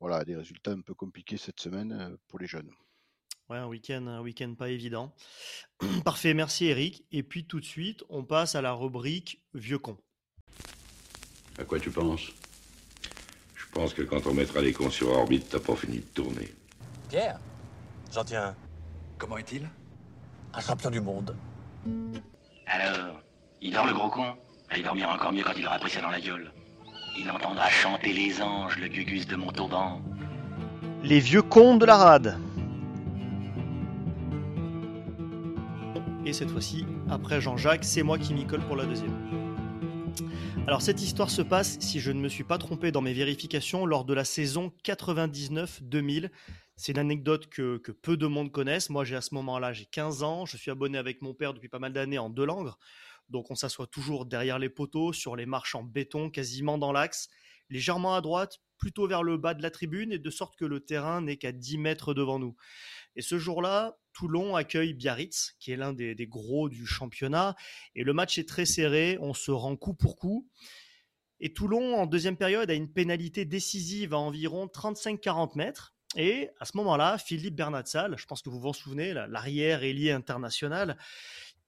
Voilà, 0.00 0.24
des 0.24 0.36
résultats 0.36 0.72
un 0.72 0.80
peu 0.80 0.94
compliqués 0.94 1.36
cette 1.36 1.60
semaine 1.60 1.92
euh, 1.92 2.16
pour 2.28 2.38
les 2.38 2.46
jeunes. 2.46 2.70
Ouais, 3.48 3.58
un 3.58 3.66
week-end, 3.66 4.06
un 4.06 4.20
week-end 4.20 4.54
pas 4.54 4.68
évident. 4.68 5.14
Parfait, 6.04 6.34
merci 6.34 6.66
Eric. 6.66 7.04
Et 7.12 7.22
puis 7.22 7.46
tout 7.46 7.60
de 7.60 7.64
suite, 7.64 8.04
on 8.08 8.24
passe 8.24 8.54
à 8.54 8.62
la 8.62 8.72
rubrique 8.72 9.42
Vieux 9.54 9.78
con. 9.78 9.98
À 11.58 11.64
quoi 11.64 11.80
tu 11.80 11.90
penses? 11.90 12.32
Pense 13.78 13.94
que 13.94 14.02
quand 14.02 14.26
on 14.26 14.34
mettra 14.34 14.60
les 14.60 14.72
cons 14.72 14.90
sur 14.90 15.08
orbite, 15.10 15.50
t'as 15.50 15.60
pas 15.60 15.76
fini 15.76 15.98
de 15.98 16.06
tourner. 16.06 16.52
Pierre? 17.08 17.38
J'en 18.12 18.24
tiens 18.24 18.46
un. 18.46 18.56
Comment 19.18 19.38
est-il? 19.38 19.68
Un 20.52 20.60
champion 20.60 20.90
du 20.90 21.00
monde. 21.00 21.36
Alors, 22.66 23.20
il 23.60 23.72
dort 23.72 23.86
le 23.86 23.94
gros 23.94 24.10
con? 24.10 24.34
Il 24.76 24.82
dormira 24.82 25.14
encore 25.14 25.32
mieux 25.32 25.44
quand 25.44 25.52
il 25.56 25.64
aura 25.64 25.78
pris 25.78 25.90
ça 25.90 26.00
dans 26.00 26.10
la 26.10 26.20
gueule. 26.20 26.50
Il 27.20 27.28
entendra 27.32 27.68
chanter 27.68 28.12
les 28.12 28.40
anges, 28.40 28.78
le 28.78 28.86
gugus 28.86 29.26
de 29.26 29.34
Montauban. 29.34 30.00
Les 31.02 31.18
vieux 31.18 31.42
cons 31.42 31.76
de 31.76 31.84
la 31.84 31.96
rade. 31.96 32.38
Et 36.24 36.32
cette 36.32 36.50
fois-ci, 36.50 36.86
après 37.10 37.40
Jean-Jacques, 37.40 37.84
c'est 37.84 38.04
moi 38.04 38.18
qui 38.18 38.34
m'y 38.34 38.46
colle 38.46 38.60
pour 38.60 38.76
la 38.76 38.86
deuxième. 38.86 39.16
Alors 40.68 40.80
cette 40.80 41.02
histoire 41.02 41.30
se 41.30 41.42
passe, 41.42 41.80
si 41.80 41.98
je 41.98 42.12
ne 42.12 42.20
me 42.20 42.28
suis 42.28 42.44
pas 42.44 42.58
trompé 42.58 42.92
dans 42.92 43.00
mes 43.00 43.14
vérifications, 43.14 43.84
lors 43.84 44.04
de 44.04 44.14
la 44.14 44.24
saison 44.24 44.72
99-2000. 44.84 46.30
C'est 46.76 46.92
une 46.92 46.98
anecdote 46.98 47.48
que, 47.48 47.78
peu 48.02 48.16
de 48.16 48.28
monde 48.28 48.52
connaissent. 48.52 48.90
Moi, 48.90 49.02
à 49.12 49.20
ce 49.20 49.34
moment-là, 49.34 49.72
j'ai 49.72 49.86
15 49.86 50.22
ans. 50.22 50.46
Je 50.46 50.56
suis 50.56 50.70
abonné 50.70 50.98
avec 50.98 51.22
mon 51.22 51.34
père 51.34 51.52
depuis 51.52 51.68
pas 51.68 51.80
mal 51.80 51.92
d'années 51.92 52.18
en 52.18 52.30
deux 52.30 52.46
langues. 52.46 52.70
Donc, 53.28 53.50
on 53.50 53.54
s'assoit 53.54 53.86
toujours 53.86 54.26
derrière 54.26 54.58
les 54.58 54.68
poteaux, 54.68 55.12
sur 55.12 55.36
les 55.36 55.46
marches 55.46 55.74
en 55.74 55.82
béton, 55.82 56.30
quasiment 56.30 56.78
dans 56.78 56.92
l'axe, 56.92 57.28
légèrement 57.70 58.14
à 58.14 58.20
droite, 58.20 58.60
plutôt 58.78 59.06
vers 59.06 59.22
le 59.22 59.36
bas 59.36 59.54
de 59.54 59.62
la 59.62 59.70
tribune, 59.70 60.12
et 60.12 60.18
de 60.18 60.30
sorte 60.30 60.56
que 60.56 60.64
le 60.64 60.80
terrain 60.80 61.20
n'est 61.20 61.36
qu'à 61.36 61.52
10 61.52 61.78
mètres 61.78 62.14
devant 62.14 62.38
nous. 62.38 62.56
Et 63.16 63.22
ce 63.22 63.38
jour-là, 63.38 63.98
Toulon 64.12 64.56
accueille 64.56 64.94
Biarritz, 64.94 65.56
qui 65.58 65.72
est 65.72 65.76
l'un 65.76 65.92
des, 65.92 66.14
gros 66.26 66.68
du 66.68 66.86
championnat. 66.86 67.56
Et 67.94 68.04
le 68.04 68.12
match 68.12 68.38
est 68.38 68.48
très 68.48 68.66
serré, 68.66 69.18
on 69.20 69.34
se 69.34 69.50
rend 69.50 69.76
coup 69.76 69.94
pour 69.94 70.16
coup. 70.16 70.48
Et 71.40 71.52
Toulon, 71.52 71.96
en 71.96 72.06
deuxième 72.06 72.36
période, 72.36 72.70
a 72.70 72.74
une 72.74 72.92
pénalité 72.92 73.44
décisive 73.44 74.14
à 74.14 74.18
environ 74.18 74.66
35-40 74.66 75.56
mètres. 75.56 75.94
Et 76.16 76.48
à 76.58 76.64
ce 76.64 76.76
moment-là, 76.78 77.18
Philippe 77.18 77.54
Bernatsal, 77.54 78.16
je 78.18 78.26
pense 78.26 78.42
que 78.42 78.48
vous 78.48 78.58
vous 78.58 78.68
en 78.68 78.72
souvenez, 78.72 79.12
l'arrière 79.12 79.84
ailier 79.84 80.10
international, 80.10 80.96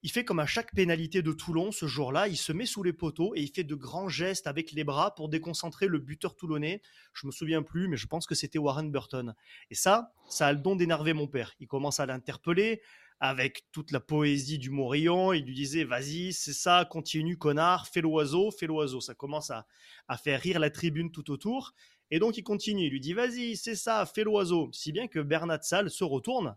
il 0.03 0.11
fait 0.11 0.25
comme 0.25 0.39
à 0.39 0.47
chaque 0.47 0.75
pénalité 0.75 1.21
de 1.21 1.33
Toulon 1.33 1.73
ce 1.73 1.87
jour-là, 1.87 2.29
il 2.29 2.37
se 2.37 2.53
met 2.53 2.67
sous 2.67 2.83
les 2.83 2.93
poteaux 2.93 3.35
et 3.35 3.43
il 3.43 3.53
fait 3.53 3.65
de 3.65 3.75
grands 3.75 4.09
gestes 4.09 4.47
avec 4.47 4.73
les 4.73 4.85
bras 4.85 5.15
pour 5.15 5.29
déconcentrer 5.29 5.87
le 5.89 5.99
buteur 5.99 6.37
toulonnais. 6.37 6.81
Je 7.13 7.27
me 7.27 7.33
souviens 7.33 7.63
plus, 7.63 7.87
mais 7.87 7.99
je 7.99 8.07
pense 8.07 8.27
que 8.27 8.35
c'était 8.35 8.59
Warren 8.59 8.91
Burton. 8.91 9.35
Et 9.71 9.75
ça, 9.75 10.13
ça 10.29 10.47
a 10.47 10.53
le 10.53 10.59
don 10.59 10.75
d'énerver 10.75 11.13
mon 11.13 11.27
père. 11.27 11.55
Il 11.61 11.67
commence 11.67 12.01
à 12.01 12.07
l'interpeller 12.07 12.81
avec 13.21 13.67
toute 13.73 13.91
la 13.91 14.01
poésie 14.01 14.59
du 14.59 14.71
Morillon. 14.71 15.35
Il 15.35 15.45
lui 15.45 15.55
disait 15.55 15.85
Vas-y, 15.85 16.33
c'est 16.33 16.55
ça, 16.55 16.87
continue, 16.89 17.37
connard, 17.37 17.87
fais 17.87 18.01
l'oiseau, 18.01 18.51
fais 18.51 18.67
l'oiseau. 18.67 19.03
Ça 19.03 19.15
commence 19.15 19.51
à, 19.51 19.67
à 20.09 20.17
faire 20.17 20.41
rire 20.41 20.59
la 20.59 20.71
tribune 20.71 21.13
tout 21.13 21.31
autour. 21.31 21.75
Et 22.11 22.19
donc 22.19 22.39
il 22.39 22.43
continue, 22.43 22.87
il 22.87 22.91
lui 22.91 23.01
dit 23.01 23.13
Vas-y, 23.13 23.57
c'est 23.57 23.77
ça, 23.77 24.07
fais 24.07 24.25
l'oiseau. 24.25 24.71
Si 24.73 24.93
bien 24.93 25.09
que 25.09 25.21
Bernat 25.21 25.61
Salle 25.61 25.91
se 25.91 26.05
retourne 26.05 26.57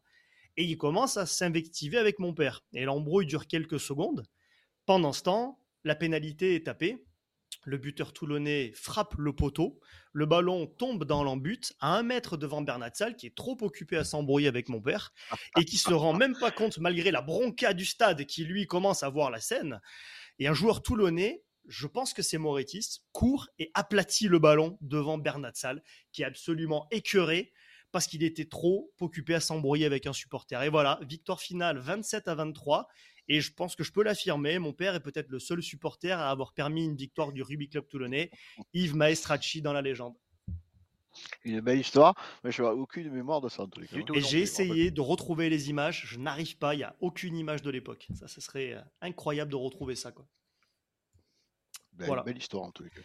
et 0.58 0.63
il 0.63 0.78
commence 0.78 1.18
à 1.18 1.26
s'invectiver 1.26 1.98
avec 1.98 2.20
mon 2.20 2.34
père. 2.34 2.63
Et 2.74 2.86
l'embrouille 2.86 3.26
dure 3.26 3.48
quelques 3.48 3.80
secondes. 3.80 4.26
Pendant 4.86 5.13
ce 5.13 5.24
temps, 5.24 5.60
la 5.84 5.96
pénalité 5.96 6.56
est 6.56 6.66
tapée. 6.66 7.06
Le 7.66 7.78
buteur 7.78 8.13
toulonnais 8.13 8.72
frappe 8.76 9.16
le 9.18 9.34
poteau. 9.34 9.80
Le 10.12 10.26
ballon 10.26 10.68
tombe 10.68 11.06
dans 11.06 11.24
l'embut 11.24 11.74
à 11.80 11.96
un 11.96 12.04
mètre 12.04 12.38
devant 12.38 12.62
Bernat 12.62 12.92
Salle, 12.94 13.16
qui 13.16 13.28
est 13.28 13.36
trop 13.36 13.58
occupé 13.62 13.96
à 13.98 14.04
s'embrouiller 14.04 14.48
avec 14.48 14.70
mon 14.70 14.82
père 14.82 15.13
et 15.58 15.66
qui 15.66 15.78
se 15.78 15.94
rend 15.94 16.13
même 16.13 16.38
pas 16.38 16.52
compte, 16.52 16.78
malgré 16.80 17.12
la 17.12 17.22
bronca 17.22 17.74
du 17.74 17.86
stade, 17.86 18.26
qui 18.26 18.44
lui 18.44 18.68
commence 18.68 19.04
à 19.04 19.10
voir 19.10 19.32
la 19.32 19.39
scène. 19.39 19.80
Et 20.39 20.48
un 20.48 20.54
joueur 20.54 20.82
toulonnais, 20.82 21.44
je 21.68 21.88
pense 21.88 22.13
que 22.13 22.22
c'est 22.22 22.38
Moretis, 22.38 23.00
court 23.12 23.48
et 23.60 23.72
aplatit 23.74 24.28
le 24.28 24.39
ballon 24.39 24.78
devant 24.82 25.18
Bernat 25.18 25.54
Salle, 25.54 25.82
qui 26.12 26.24
est 26.24 26.26
absolument 26.26 26.88
écœuré 26.92 27.54
parce 27.94 28.08
qu'il 28.08 28.24
était 28.24 28.46
trop 28.46 28.92
occupé 29.00 29.36
à 29.36 29.40
s'embrouiller 29.40 29.86
avec 29.86 30.08
un 30.08 30.14
supporter. 30.14 30.62
Et 30.64 30.70
voilà, 30.70 31.00
victoire 31.04 31.40
finale 31.40 31.78
27 31.78 32.28
à 32.28 32.34
23. 32.36 32.90
Et 33.30 33.40
je 33.40 33.54
pense 33.54 33.76
que 33.76 33.84
je 33.84 33.92
peux 33.92 34.04
l'affirmer, 34.04 34.58
mon 34.60 34.74
père 34.74 34.96
est 34.96 35.00
peut-être 35.00 35.30
le 35.30 35.40
seul 35.40 35.62
supporter 35.62 36.12
à 36.12 36.30
avoir 36.30 36.54
permis 36.54 36.84
une 36.84 36.98
victoire 36.98 37.32
du 37.32 37.42
Rugby 37.44 37.70
Club 37.70 37.88
toulonnais, 37.88 38.32
Yves 38.74 38.96
Maestracci 38.96 39.62
dans 39.62 39.72
la 39.72 39.82
légende. 39.82 40.16
Une 41.46 41.62
belle 41.62 41.80
histoire, 41.80 42.16
mais 42.44 42.52
je 42.52 42.64
n'ai 42.64 42.68
aucune 42.68 43.12
mémoire 43.12 43.40
de 43.40 43.48
ça 43.48 43.62
en 43.62 43.68
tous 43.68 43.80
les 43.80 43.88
cas. 43.88 43.98
Et 44.16 44.22
j'ai 44.22 44.42
essayé 44.42 44.90
de 44.90 45.00
retrouver 45.00 45.50
les 45.50 45.70
images, 45.70 46.04
je 46.08 46.18
n'arrive 46.18 46.58
pas, 46.58 46.74
il 46.74 46.78
n'y 46.78 46.84
a 46.84 46.96
aucune 47.00 47.38
image 47.38 47.62
de 47.62 47.70
l'époque. 47.70 48.08
Ça, 48.16 48.28
ce 48.28 48.42
serait 48.42 48.76
incroyable 49.02 49.52
de 49.52 49.56
retrouver 49.56 49.96
ça. 49.96 50.12
Quoi. 50.12 50.28
Belle, 51.94 52.08
voilà. 52.08 52.24
belle 52.24 52.40
histoire 52.40 52.64
en 52.64 52.72
tous 52.72 52.84
les 52.84 52.90
cas. 52.90 53.02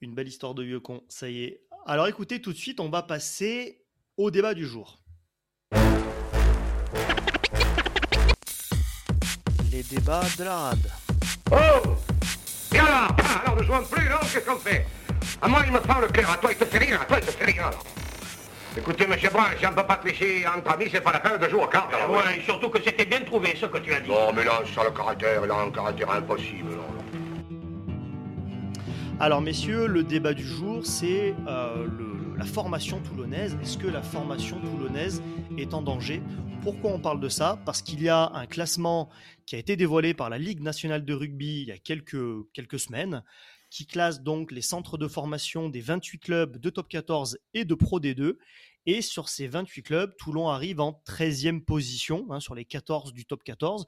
Une 0.00 0.14
belle 0.14 0.26
histoire 0.26 0.54
de 0.54 0.62
vieux 0.62 0.80
con, 0.80 1.04
ça 1.08 1.28
y 1.28 1.44
est. 1.44 1.66
Alors 1.84 2.06
écoutez, 2.06 2.40
tout 2.40 2.52
de 2.52 2.58
suite, 2.58 2.80
on 2.80 2.88
va 2.88 3.02
passer 3.02 3.81
au 4.22 4.30
débat 4.30 4.54
du 4.54 4.66
jour. 4.66 4.98
Les 9.72 9.82
débats 9.82 10.22
de 10.38 10.44
la 10.44 10.56
rade. 10.56 10.90
Oh 11.50 11.56
Et 12.72 12.78
alors 12.78 13.16
Alors 13.44 13.56
ne 13.56 13.64
jouons 13.64 13.84
plus, 13.90 14.08
non 14.08 14.16
Qu'est-ce 14.20 14.46
qu'on 14.46 14.56
fait 14.56 14.86
À 15.40 15.48
moi, 15.48 15.62
il 15.66 15.72
me 15.72 15.80
prend 15.80 15.98
le 16.00 16.06
cœur. 16.06 16.30
À 16.30 16.36
toi, 16.36 16.50
il 16.52 16.56
te 16.56 16.64
fait 16.64 16.78
rire. 16.78 17.00
À 17.02 17.04
toi, 17.04 17.18
il 17.20 17.26
te 17.26 17.32
fait 17.32 17.44
rire. 17.46 17.66
Alors. 17.66 17.84
Écoutez, 18.76 19.06
monsieur 19.06 19.28
Brun, 19.30 19.50
si 19.58 19.66
on 19.66 19.70
ne 19.70 19.74
peut 19.74 19.86
pas 19.86 19.96
tricher 19.96 20.46
entre 20.46 20.72
amis, 20.72 20.86
c'est 20.90 21.00
pas 21.02 21.12
la 21.12 21.20
peine 21.20 21.38
de 21.38 21.48
jouer 21.48 21.64
au 21.64 21.66
cartes. 21.66 21.92
Ouais, 21.92 22.14
ouais, 22.14 22.38
et 22.38 22.42
surtout 22.42 22.70
que 22.70 22.80
c'était 22.82 23.04
bien 23.04 23.20
trouvé, 23.22 23.54
ce 23.56 23.66
que 23.66 23.78
tu 23.78 23.92
as 23.92 24.00
dit. 24.00 24.08
Non, 24.08 24.32
mais 24.34 24.44
là, 24.44 24.62
ça 24.72 24.84
le 24.84 24.92
caractère, 24.92 25.42
il 25.44 25.50
a 25.50 25.56
un 25.56 25.70
caractère 25.70 26.10
impossible. 26.10 26.70
Non. 26.70 27.58
Alors, 29.20 29.42
messieurs, 29.42 29.86
le 29.86 30.04
débat 30.04 30.32
du 30.32 30.46
jour, 30.46 30.80
c'est 30.84 31.34
euh, 31.48 31.86
le 31.86 32.21
la 32.42 32.48
formation 32.48 33.00
toulonnaise. 33.00 33.56
Est-ce 33.62 33.78
que 33.78 33.86
la 33.86 34.02
formation 34.02 34.60
toulonnaise 34.60 35.22
est 35.58 35.74
en 35.74 35.80
danger? 35.80 36.20
Pourquoi 36.62 36.90
on 36.90 36.98
parle 36.98 37.20
de 37.20 37.28
ça? 37.28 37.62
Parce 37.64 37.82
qu'il 37.82 38.02
y 38.02 38.08
a 38.08 38.32
un 38.34 38.46
classement 38.46 39.10
qui 39.46 39.54
a 39.54 39.58
été 39.58 39.76
dévoilé 39.76 40.12
par 40.12 40.28
la 40.28 40.38
Ligue 40.38 40.60
nationale 40.60 41.04
de 41.04 41.14
rugby 41.14 41.62
il 41.62 41.68
y 41.68 41.70
a 41.70 41.78
quelques, 41.78 42.50
quelques 42.52 42.80
semaines, 42.80 43.22
qui 43.70 43.86
classe 43.86 44.24
donc 44.24 44.50
les 44.50 44.60
centres 44.60 44.98
de 44.98 45.06
formation 45.06 45.68
des 45.68 45.80
28 45.80 46.18
clubs 46.18 46.56
de 46.58 46.68
top 46.68 46.88
14 46.88 47.38
et 47.54 47.64
de 47.64 47.74
Pro 47.76 48.00
D2. 48.00 48.38
Et 48.86 49.02
sur 49.02 49.28
ces 49.28 49.46
28 49.46 49.82
clubs, 49.84 50.16
Toulon 50.16 50.48
arrive 50.48 50.80
en 50.80 51.00
13e 51.06 51.60
position 51.60 52.26
hein, 52.30 52.40
sur 52.40 52.56
les 52.56 52.64
14 52.64 53.12
du 53.12 53.24
top 53.24 53.44
14 53.44 53.86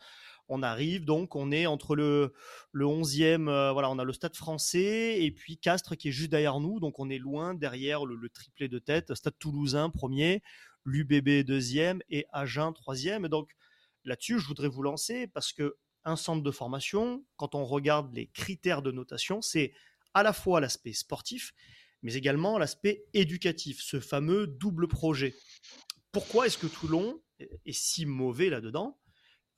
on 0.48 0.62
arrive 0.62 1.04
donc, 1.04 1.36
on 1.36 1.50
est 1.50 1.66
entre 1.66 1.96
le, 1.96 2.34
le 2.72 2.84
11e, 2.84 3.48
euh, 3.48 3.72
voilà, 3.72 3.90
on 3.90 3.98
a 3.98 4.04
le 4.04 4.12
Stade 4.12 4.36
français 4.36 5.22
et 5.22 5.30
puis 5.30 5.58
Castres 5.58 5.96
qui 5.96 6.08
est 6.08 6.12
juste 6.12 6.30
derrière 6.30 6.60
nous, 6.60 6.80
donc 6.80 6.98
on 6.98 7.08
est 7.08 7.18
loin 7.18 7.54
derrière 7.54 8.04
le, 8.04 8.14
le 8.14 8.28
triplé 8.28 8.68
de 8.68 8.78
tête, 8.78 9.14
Stade 9.14 9.38
toulousain 9.38 9.90
premier, 9.90 10.42
l'UBB 10.84 11.44
deuxième 11.44 12.02
et 12.10 12.26
Agen 12.32 12.72
troisième. 12.72 13.24
Et 13.24 13.28
donc 13.28 13.50
là-dessus, 14.04 14.38
je 14.38 14.46
voudrais 14.46 14.68
vous 14.68 14.82
lancer 14.82 15.26
parce 15.26 15.52
que 15.52 15.76
un 16.04 16.16
centre 16.16 16.42
de 16.42 16.50
formation, 16.50 17.24
quand 17.36 17.54
on 17.54 17.64
regarde 17.64 18.14
les 18.14 18.26
critères 18.26 18.82
de 18.82 18.92
notation, 18.92 19.40
c'est 19.40 19.72
à 20.12 20.22
la 20.22 20.32
fois 20.32 20.60
l'aspect 20.60 20.92
sportif, 20.92 21.54
mais 22.02 22.14
également 22.14 22.58
l'aspect 22.58 23.06
éducatif, 23.14 23.80
ce 23.80 24.00
fameux 24.00 24.46
double 24.46 24.86
projet. 24.86 25.34
Pourquoi 26.12 26.46
est-ce 26.46 26.58
que 26.58 26.66
Toulon 26.66 27.20
est 27.38 27.72
si 27.72 28.04
mauvais 28.06 28.50
là-dedans? 28.50 28.98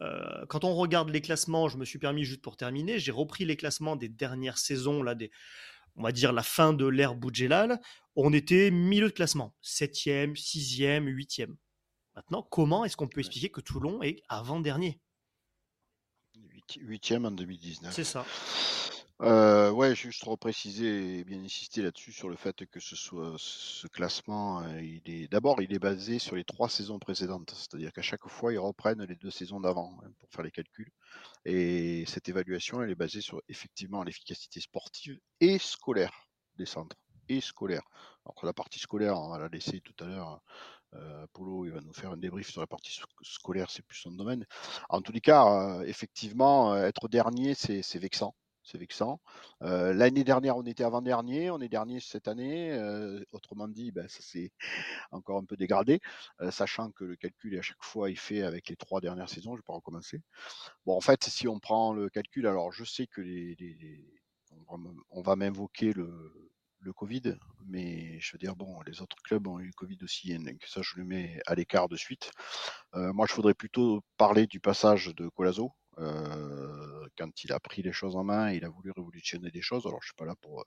Euh, 0.03 0.45
quand 0.49 0.65
on 0.65 0.75
regarde 0.75 1.11
les 1.11 1.21
classements, 1.21 1.69
je 1.69 1.79
me 1.79 1.85
suis 1.85 1.99
permis 1.99 2.25
juste 2.25 2.43
pour 2.43 2.57
terminer, 2.57 2.99
j'ai 2.99 3.13
repris 3.13 3.45
les 3.45 3.57
classements 3.57 3.97
des 3.97 4.09
dernières 4.09 4.59
saisons, 4.59 5.03
là, 5.03 5.15
des, 5.15 5.31
on 5.97 6.03
va 6.03 6.13
dire 6.13 6.33
la 6.33 6.43
fin 6.43 6.73
de 6.73 6.87
l'ère 6.87 7.15
Boudjelal. 7.15 7.81
On 8.15 8.33
était 8.33 8.71
milieu 8.71 9.09
de 9.09 9.13
classement, 9.13 9.55
7e, 9.63 10.35
6e, 10.35 11.05
8e. 11.05 11.55
Maintenant, 12.15 12.43
comment 12.43 12.85
est-ce 12.85 12.97
qu'on 12.97 13.09
peut 13.09 13.21
expliquer 13.21 13.51
que 13.51 13.61
Toulon 13.61 14.03
est 14.03 14.23
avant-dernier? 14.29 15.01
8e 16.75 17.27
en 17.27 17.31
2019. 17.31 17.95
C'est 17.95 18.05
ça. 18.05 18.25
Euh, 19.23 19.71
ouais, 19.71 19.95
juste 19.95 20.23
repréciser 20.25 21.21
et 21.21 21.25
bien 21.25 21.43
insister 21.43 21.81
là-dessus 21.81 22.13
sur 22.13 22.29
le 22.29 22.37
fait 22.37 22.67
que 22.67 22.81
ce 22.81 22.97
soit 22.97 23.35
ce 23.39 23.87
classement, 23.87 24.63
euh, 24.63 25.27
d'abord 25.31 25.63
il 25.63 25.73
est 25.73 25.79
basé 25.79 26.19
sur 26.19 26.37
les 26.37 26.45
trois 26.45 26.69
saisons 26.69 26.99
précédentes, 26.99 27.55
c'est-à-dire 27.57 27.95
qu'à 27.95 28.03
chaque 28.03 28.29
fois 28.29 28.53
ils 28.53 28.59
reprennent 28.59 29.03
les 29.05 29.17
deux 29.17 29.31
saisons 29.31 29.59
d'avant 29.59 29.99
hein, 30.05 30.11
pour 30.19 30.29
faire 30.31 30.43
les 30.43 30.51
calculs. 30.51 30.91
Et 31.47 32.05
cette 32.07 32.29
évaluation, 32.29 32.83
elle 32.83 32.91
est 32.91 32.95
basée 32.95 33.23
sur 33.23 33.41
effectivement 33.49 34.03
l'efficacité 34.03 34.61
sportive 34.61 35.19
et 35.41 35.59
scolaire 35.59 36.29
des 36.57 36.67
centres 36.67 36.97
et 37.31 37.41
scolaire. 37.41 37.85
Alors 38.27 38.45
la 38.45 38.53
partie 38.53 38.79
scolaire, 38.79 39.19
on 39.19 39.31
va 39.31 39.39
la 39.39 39.49
laisser 39.49 39.81
tout 39.81 39.95
à 40.05 40.09
l'heure. 40.09 40.41
Euh, 40.95 41.27
Polo, 41.33 41.65
il 41.65 41.73
va 41.73 41.81
nous 41.81 41.93
faire 41.93 42.11
un 42.11 42.17
débrief 42.19 42.51
sur 42.51 42.61
la 42.61 42.67
partie 42.67 42.99
scolaire, 43.23 43.71
c'est 43.71 43.83
plus 43.83 43.99
son 43.99 44.13
domaine. 44.13 44.47
En 44.91 45.01
tous 45.01 45.13
les 45.13 45.21
cas, 45.21 45.47
euh, 45.47 45.83
effectivement, 45.85 46.75
euh, 46.75 46.87
être 46.87 47.09
dernier, 47.09 47.55
c'est 47.55 47.99
vexant 47.99 48.35
c'est 48.67 48.79
vexant. 48.79 49.21
L'année 49.61 50.25
dernière, 50.25 50.57
on 50.57 50.65
était 50.65 50.85
avant-dernier, 50.85 51.51
on 51.51 51.61
est 51.61 51.69
dernier 51.69 52.01
cette 52.01 52.29
année. 52.29 52.77
Autrement 53.33 53.69
dit, 53.69 53.93
ben, 53.93 54.09
ça 54.09 54.21
s'est 54.23 54.53
encore 55.13 55.39
un 55.39 55.45
peu 55.45 55.57
dégradé, 55.57 56.01
sachant 56.51 56.91
que 56.91 57.05
le 57.05 57.17
calcul 57.17 57.57
à 57.59 57.63
chaque 57.63 57.83
fois 57.83 58.11
est 58.11 58.17
fait 58.17 58.43
avec 58.43 58.69
les 58.69 58.77
trois 58.77 59.01
dernières 59.01 59.29
saisons. 59.29 59.53
Je 59.53 59.57
ne 59.57 59.59
vais 59.59 59.67
pas 59.67 59.75
recommencer. 59.75 60.21
Bon, 60.85 60.97
en 60.97 61.01
fait, 61.01 61.25
si 61.25 61.47
on 61.49 61.61
prend 61.61 61.93
le 61.93 62.11
calcul, 62.11 62.47
alors 62.47 62.73
je 62.73 62.85
sais 62.85 63.07
que 63.07 63.23
on 64.69 65.23
va, 65.23 65.37
m'invoquer 65.37 65.93
le, 65.93 66.33
Covid, 66.95 67.35
mais 67.67 68.21
je 68.21 68.33
veux 68.33 68.39
dire, 68.39 68.55
bon, 68.55 68.81
les 68.83 69.03
autres 69.03 69.17
clubs 69.25 69.49
ont 69.49 69.59
eu 69.59 69.67
le 69.67 69.73
Covid 69.73 69.99
aussi, 70.03 70.31
et 70.31 70.39
donc 70.39 70.63
ça, 70.69 70.83
je 70.83 70.97
le 70.97 71.05
mets 71.05 71.41
à 71.47 71.57
l'écart 71.57 71.89
de 71.89 71.97
suite. 71.97 72.31
Moi, 72.95 73.27
je 73.29 73.35
voudrais 73.35 73.55
plutôt 73.55 74.03
parler 74.17 74.47
du 74.47 74.61
passage 74.61 75.13
de 75.15 75.29
Colazo. 75.29 75.73
Euh, 75.99 77.07
quand 77.17 77.45
il 77.45 77.53
a 77.53 77.61
pris 77.61 77.83
les 77.83 77.93
choses 77.93 78.17
en 78.17 78.25
main, 78.25 78.53
il 78.53 78.65
a 78.65 78.69
voulu 78.69 78.91
révolutionner 78.91 79.51
des 79.51 79.63
choses. 79.63 79.87
Alors, 79.87 80.03
je 80.03 80.09
suis 80.09 80.15
pas 80.17 80.27
là 80.27 80.35
pour 80.41 80.61
euh, 80.61 80.65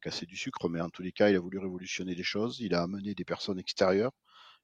casser 0.00 0.26
du 0.26 0.36
sucre, 0.36 0.68
mais 0.68 0.80
en 0.80 0.90
tous 0.90 1.02
les 1.02 1.12
cas, 1.12 1.30
il 1.30 1.36
a 1.36 1.40
voulu 1.40 1.58
révolutionner 1.58 2.14
des 2.14 2.22
choses. 2.22 2.60
Il 2.60 2.74
a 2.74 2.82
amené 2.82 3.14
des 3.14 3.24
personnes 3.24 3.58
extérieures. 3.58 4.12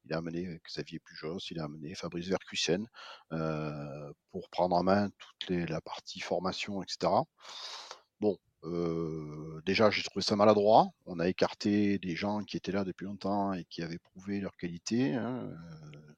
Il 0.05 0.13
a 0.13 0.19
amené 0.19 0.61
Xavier 0.67 0.99
Pujos, 1.01 1.39
il 1.51 1.59
a 1.61 1.65
amené 1.65 1.95
Fabrice 1.95 2.29
Vercussen 2.29 2.87
euh, 3.33 4.13
pour 4.33 4.51
prendre 4.51 4.77
en 4.77 4.83
main 4.83 5.09
toute 5.19 5.51
la 5.51 5.81
partie 5.81 6.21
formation, 6.21 6.83
etc. 6.83 7.11
Bon, 8.21 8.39
euh, 8.65 9.61
déjà, 9.65 9.91
j'ai 9.91 10.03
trouvé 10.03 10.23
ça 10.23 10.37
maladroit. 10.37 10.89
On 11.07 11.21
a 11.21 11.29
écarté 11.29 11.99
des 11.99 12.17
gens 12.17 12.43
qui 12.45 12.57
étaient 12.57 12.73
là 12.73 12.85
depuis 12.85 13.05
longtemps 13.07 13.53
et 13.53 13.65
qui 13.65 13.83
avaient 13.83 13.99
prouvé 13.99 14.41
leur 14.41 14.57
qualité. 14.57 15.15
Hein. 15.15 15.51
Euh, 15.51 16.15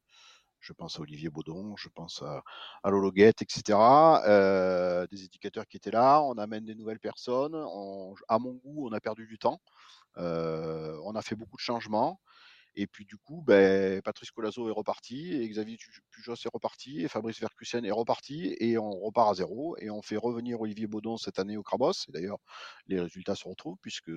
je 0.67 0.73
pense 0.73 0.99
à 0.99 1.03
Olivier 1.03 1.31
Baudon, 1.31 1.77
je 1.77 1.89
pense 1.89 2.23
à, 2.23 2.43
à 2.83 2.91
Lologuette, 2.91 3.41
etc. 3.41 3.79
Euh, 4.27 5.07
des 5.07 5.25
éducateurs 5.25 5.67
qui 5.67 5.77
étaient 5.77 5.93
là. 5.93 6.21
On 6.23 6.39
amène 6.39 6.65
des 6.65 6.75
nouvelles 6.75 6.99
personnes. 6.99 7.55
On, 7.55 8.15
à 8.29 8.39
mon 8.41 8.55
goût, 8.55 8.89
on 8.89 8.93
a 8.93 9.01
perdu 9.01 9.27
du 9.27 9.39
temps. 9.39 9.61
Euh, 10.19 10.99
on 11.05 11.15
a 11.15 11.23
fait 11.23 11.37
beaucoup 11.37 11.57
de 11.57 11.63
changements. 11.63 12.21
Et 12.79 12.87
puis 12.87 13.07
du 13.07 13.17
coup, 13.17 13.43
ben, 13.47 14.03
Patrice 14.03 14.31
Colazo 14.33 14.69
est 14.69 14.73
reparti, 14.73 15.33
et 15.33 15.49
Xavier 15.49 15.79
Pujos 16.11 16.35
est 16.35 16.53
reparti, 16.53 17.01
et 17.03 17.09
Fabrice 17.09 17.41
Vercussen 17.41 17.87
est 17.87 17.91
reparti, 17.91 18.55
et 18.61 18.77
on 18.77 18.91
repart 18.91 19.31
à 19.31 19.35
zéro, 19.35 19.77
et 19.79 19.89
on 19.89 20.03
fait 20.03 20.19
revenir 20.19 20.61
Olivier 20.61 20.87
Baudon 20.87 21.17
cette 21.17 21.39
année 21.39 21.57
au 21.57 21.63
Crabos. 21.63 21.93
Et 22.09 22.13
d'ailleurs, 22.13 22.39
les 22.89 23.01
résultats 23.01 23.35
se 23.35 23.49
retrouvent, 23.49 23.79
puisque 23.81 24.11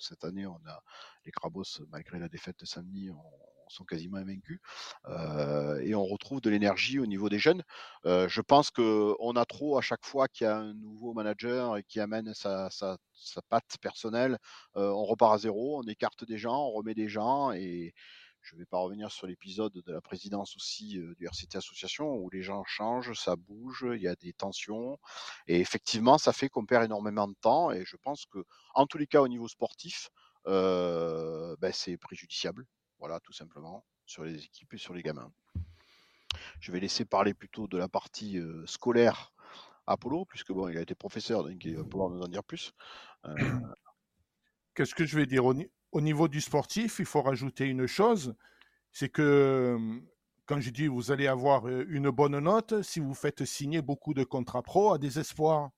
cette 0.00 0.24
année, 0.24 0.46
on 0.46 0.60
a 0.66 0.82
les 1.24 1.30
Crabos, 1.30 1.82
malgré 1.90 2.18
la 2.18 2.28
défaite 2.28 2.58
de 2.58 2.66
samedi, 2.66 3.10
on, 3.10 3.59
sont 3.70 3.84
quasiment 3.84 4.18
invaincus. 4.18 4.60
Euh, 5.06 5.80
et 5.80 5.94
on 5.94 6.04
retrouve 6.04 6.40
de 6.40 6.50
l'énergie 6.50 6.98
au 6.98 7.06
niveau 7.06 7.28
des 7.28 7.38
jeunes. 7.38 7.62
Euh, 8.06 8.28
je 8.28 8.40
pense 8.40 8.70
qu'on 8.70 9.36
a 9.36 9.44
trop 9.44 9.78
à 9.78 9.80
chaque 9.82 10.04
fois 10.04 10.28
qu'il 10.28 10.46
y 10.46 10.48
a 10.48 10.56
un 10.56 10.74
nouveau 10.74 11.14
manager 11.14 11.76
et 11.76 11.82
qui 11.84 12.00
amène 12.00 12.34
sa, 12.34 12.68
patte 13.48 13.76
personnelle, 13.80 14.38
euh, 14.76 14.90
on 14.90 15.04
repart 15.04 15.34
à 15.34 15.38
zéro, 15.38 15.78
on 15.78 15.82
écarte 15.88 16.24
des 16.24 16.38
gens, 16.38 16.66
on 16.66 16.72
remet 16.72 16.94
des 16.94 17.08
gens 17.08 17.52
et 17.52 17.94
je 18.42 18.54
ne 18.54 18.60
vais 18.60 18.66
pas 18.66 18.78
revenir 18.78 19.12
sur 19.12 19.26
l'épisode 19.26 19.72
de 19.72 19.92
la 19.92 20.00
présidence 20.00 20.56
aussi 20.56 20.98
du 21.18 21.26
RCT 21.26 21.58
Association 21.58 22.14
où 22.16 22.30
les 22.30 22.42
gens 22.42 22.64
changent, 22.64 23.12
ça 23.12 23.36
bouge, 23.36 23.86
il 23.94 24.00
y 24.00 24.08
a 24.08 24.16
des 24.16 24.32
tensions 24.32 24.98
et 25.46 25.60
effectivement 25.60 26.16
ça 26.16 26.32
fait 26.32 26.48
qu'on 26.48 26.64
perd 26.64 26.84
énormément 26.84 27.28
de 27.28 27.34
temps 27.42 27.70
et 27.70 27.84
je 27.84 27.96
pense 27.96 28.24
que 28.24 28.42
en 28.74 28.86
tous 28.86 28.96
les 28.96 29.06
cas 29.06 29.20
au 29.20 29.28
niveau 29.28 29.46
sportif 29.46 30.08
ben, 30.46 31.72
c'est 31.72 31.98
préjudiciable. 31.98 32.64
Voilà, 33.00 33.18
tout 33.20 33.32
simplement, 33.32 33.84
sur 34.06 34.24
les 34.24 34.44
équipes 34.44 34.74
et 34.74 34.78
sur 34.78 34.94
les 34.94 35.02
gamins. 35.02 35.32
Je 36.60 36.70
vais 36.70 36.80
laisser 36.80 37.04
parler 37.04 37.34
plutôt 37.34 37.66
de 37.66 37.76
la 37.76 37.88
partie 37.88 38.38
euh, 38.38 38.64
scolaire 38.66 39.32
Apollo, 39.86 40.26
puisque 40.26 40.52
bon, 40.52 40.68
il 40.68 40.78
a 40.78 40.82
été 40.82 40.94
professeur, 40.94 41.42
donc 41.42 41.64
il 41.64 41.76
va 41.76 41.84
pouvoir 41.84 42.10
nous 42.10 42.20
en 42.20 42.28
dire 42.28 42.44
plus. 42.44 42.72
Euh... 43.24 43.34
Qu'est-ce 44.74 44.94
que 44.94 45.04
je 45.04 45.16
vais 45.16 45.26
dire? 45.26 45.44
Au, 45.44 45.54
au, 45.92 46.00
niveau 46.00 46.28
du 46.28 46.40
sportif, 46.40 47.00
il 47.00 47.04
faut 47.06 47.22
rajouter 47.22 47.64
une 47.64 47.86
chose, 47.86 48.36
c'est 48.92 49.08
que 49.08 50.00
quand 50.50 50.60
je 50.60 50.70
dis 50.70 50.88
vous 50.88 51.12
allez 51.12 51.28
avoir 51.28 51.68
une 51.68 52.10
bonne 52.10 52.38
note 52.40 52.82
si 52.82 52.98
vous 52.98 53.14
faites 53.14 53.44
signer 53.44 53.82
beaucoup 53.82 54.14
de 54.14 54.24
contrats 54.24 54.62
pro 54.62 54.92
à 54.92 54.98
des 54.98 55.18
espoirs. 55.18 55.70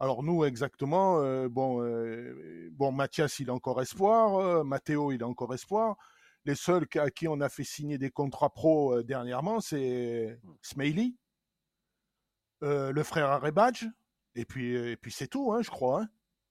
Alors 0.00 0.24
nous 0.24 0.44
exactement, 0.44 1.20
euh, 1.20 1.48
bon, 1.48 1.80
euh, 1.80 2.68
bon 2.72 2.90
Mathias 2.90 3.38
il 3.38 3.46
est 3.46 3.52
encore 3.52 3.80
espoir, 3.80 4.34
euh, 4.34 4.64
Mathéo 4.64 5.12
il 5.12 5.20
est 5.20 5.24
encore 5.24 5.54
espoir, 5.54 5.96
les 6.44 6.54
seuls 6.54 6.86
à 6.96 7.10
qui 7.10 7.28
on 7.28 7.40
a 7.40 7.48
fait 7.48 7.64
signer 7.64 7.98
des 7.98 8.10
contrats 8.10 8.50
pro 8.50 8.96
euh, 8.96 9.02
dernièrement, 9.02 9.60
c'est 9.60 10.38
Smiley, 10.60 11.14
euh, 12.62 12.92
le 12.92 13.02
frère 13.02 13.30
Arebadge, 13.30 13.86
et 14.34 14.44
puis, 14.44 14.74
et 14.74 14.96
puis 14.96 15.12
c'est 15.12 15.28
tout, 15.28 15.52
hein, 15.52 15.62
je 15.62 15.70
crois. 15.70 16.02
Hein. 16.02 16.08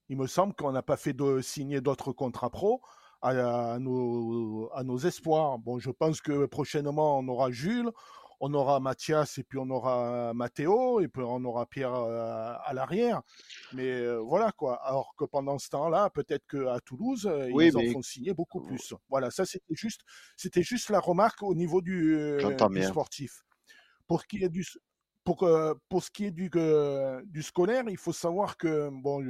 Il 0.09 0.17
me 0.17 0.27
semble 0.27 0.53
qu'on 0.53 0.71
n'a 0.71 0.83
pas 0.83 0.97
fait 0.97 1.13
de 1.13 1.41
signer 1.41 1.81
d'autres 1.81 2.11
contrats 2.11 2.49
pro 2.49 2.81
à, 3.21 3.29
à, 3.73 3.79
nos, 3.79 4.69
à 4.73 4.83
nos 4.83 4.97
espoirs. 4.97 5.57
Bon, 5.59 5.79
je 5.79 5.89
pense 5.89 6.21
que 6.21 6.45
prochainement, 6.45 7.19
on 7.19 7.27
aura 7.27 7.51
Jules, 7.51 7.91
on 8.43 8.53
aura 8.55 8.79
Mathias 8.79 9.37
et 9.37 9.43
puis 9.43 9.59
on 9.59 9.69
aura 9.69 10.33
Mathéo 10.33 10.99
et 10.99 11.07
puis 11.07 11.21
on 11.23 11.45
aura 11.45 11.67
Pierre 11.67 11.93
euh, 11.93 12.53
à 12.65 12.73
l'arrière. 12.73 13.21
Mais 13.73 13.87
euh, 13.87 14.17
voilà 14.17 14.51
quoi. 14.51 14.75
Alors 14.83 15.13
que 15.15 15.25
pendant 15.25 15.59
ce 15.59 15.69
temps-là, 15.69 16.09
peut-être 16.09 16.45
qu'à 16.47 16.79
Toulouse, 16.83 17.27
euh, 17.27 17.49
oui, 17.53 17.67
ils 17.67 17.77
mais... 17.77 17.89
en 17.89 17.93
font 17.93 18.01
signer 18.01 18.33
beaucoup 18.33 18.59
plus. 18.59 18.95
Voilà, 19.09 19.29
ça 19.29 19.45
c'était 19.45 19.75
juste, 19.75 20.01
c'était 20.35 20.63
juste 20.63 20.89
la 20.89 20.99
remarque 20.99 21.43
au 21.43 21.53
niveau 21.53 21.81
du, 21.81 22.15
euh, 22.15 22.67
du 22.69 22.83
sportif. 22.83 23.43
Pour 24.07 24.21
ce 24.21 24.27
qui 24.27 24.43
est 24.43 24.49
du, 24.49 24.65
pour, 25.23 25.47
pour 25.87 26.03
ce 26.03 26.09
qui 26.09 26.25
est 26.25 26.31
du, 26.31 26.49
du 27.25 27.43
scolaire, 27.43 27.83
il 27.87 27.97
faut 27.97 28.11
savoir 28.11 28.57
que 28.57 28.89
bon. 28.91 29.21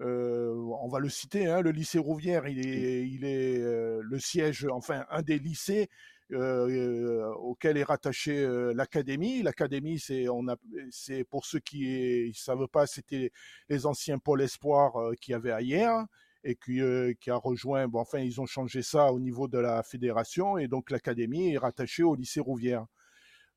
Euh, 0.00 0.54
on 0.80 0.86
va 0.86 1.00
le 1.00 1.08
citer, 1.08 1.48
hein, 1.48 1.60
le 1.60 1.72
lycée 1.72 1.98
Rouvière, 1.98 2.46
il 2.46 2.64
est, 2.64 3.04
il 3.08 3.24
est 3.24 3.58
euh, 3.58 4.00
le 4.00 4.20
siège, 4.20 4.64
enfin 4.70 5.04
un 5.10 5.22
des 5.22 5.40
lycées 5.40 5.90
euh, 6.32 7.32
auquel 7.34 7.76
est 7.76 7.84
rattachée 7.84 8.46
l'académie. 8.74 9.42
L'académie, 9.42 9.98
c'est 9.98 10.28
on 10.28 10.48
a, 10.48 10.56
c'est 10.90 11.24
pour 11.24 11.46
ceux 11.46 11.60
qui 11.60 12.28
ne 12.28 12.32
savent 12.34 12.68
pas, 12.68 12.86
c'était 12.86 13.30
les 13.68 13.86
anciens 13.86 14.18
pôles 14.18 14.42
espoir 14.42 14.92
qui 15.20 15.34
avaient 15.34 15.52
ailleurs 15.52 16.04
et 16.44 16.54
qui, 16.54 16.80
qui 17.20 17.30
a 17.30 17.36
rejoint. 17.36 17.88
Bon, 17.88 18.00
enfin, 18.00 18.18
ils 18.18 18.40
ont 18.40 18.46
changé 18.46 18.82
ça 18.82 19.12
au 19.12 19.20
niveau 19.20 19.48
de 19.48 19.58
la 19.58 19.82
fédération 19.82 20.58
et 20.58 20.68
donc 20.68 20.90
l'académie 20.90 21.52
est 21.52 21.58
rattachée 21.58 22.02
au 22.02 22.14
lycée 22.14 22.40
Rouvière. 22.40 22.86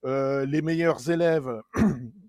les 0.03 0.61
meilleurs 0.61 1.09
élèves 1.09 1.61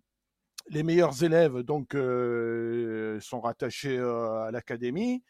les 0.72 0.82
meilleurs 0.82 1.22
élèves 1.22 1.59
donc 1.61 1.95
euh, 1.95 3.20
sont 3.20 3.40
rattachés 3.40 3.99
euh, 3.99 4.45
à 4.45 4.51
l'académie. 4.51 5.22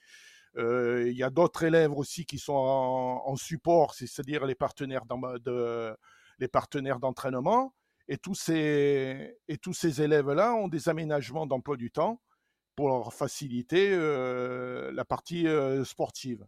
Euh, 0.59 1.09
il 1.09 1.16
y 1.16 1.22
a 1.22 1.30
d'autres 1.30 1.62
élèves 1.64 1.92
aussi 1.92 2.26
qui 2.26 2.38
sont 2.38 2.53
en, 2.53 3.36
support, 3.36 3.94
c'est-à-dire 3.94 4.44
les 4.46 4.55
partenaires 4.55 5.07
d'entraînement. 7.00 7.74
Et 8.09 8.18
tous 8.18 8.34
ces 8.34 9.38
et 9.48 9.59
tous 9.59 9.72
ces 9.72 10.03
élèves-là 10.03 10.55
ont 10.55 10.68
des 10.68 10.88
aménagements 10.88 11.46
d'emploi 11.46 11.76
du 11.76 11.90
temps 11.90 12.20
pour 12.76 12.88
leur 12.88 13.14
faciliter 13.14 13.90
euh, 13.92 14.92
la 14.92 15.05
partie 15.05 15.46
euh, 15.46 15.84
sportive. 15.84 16.46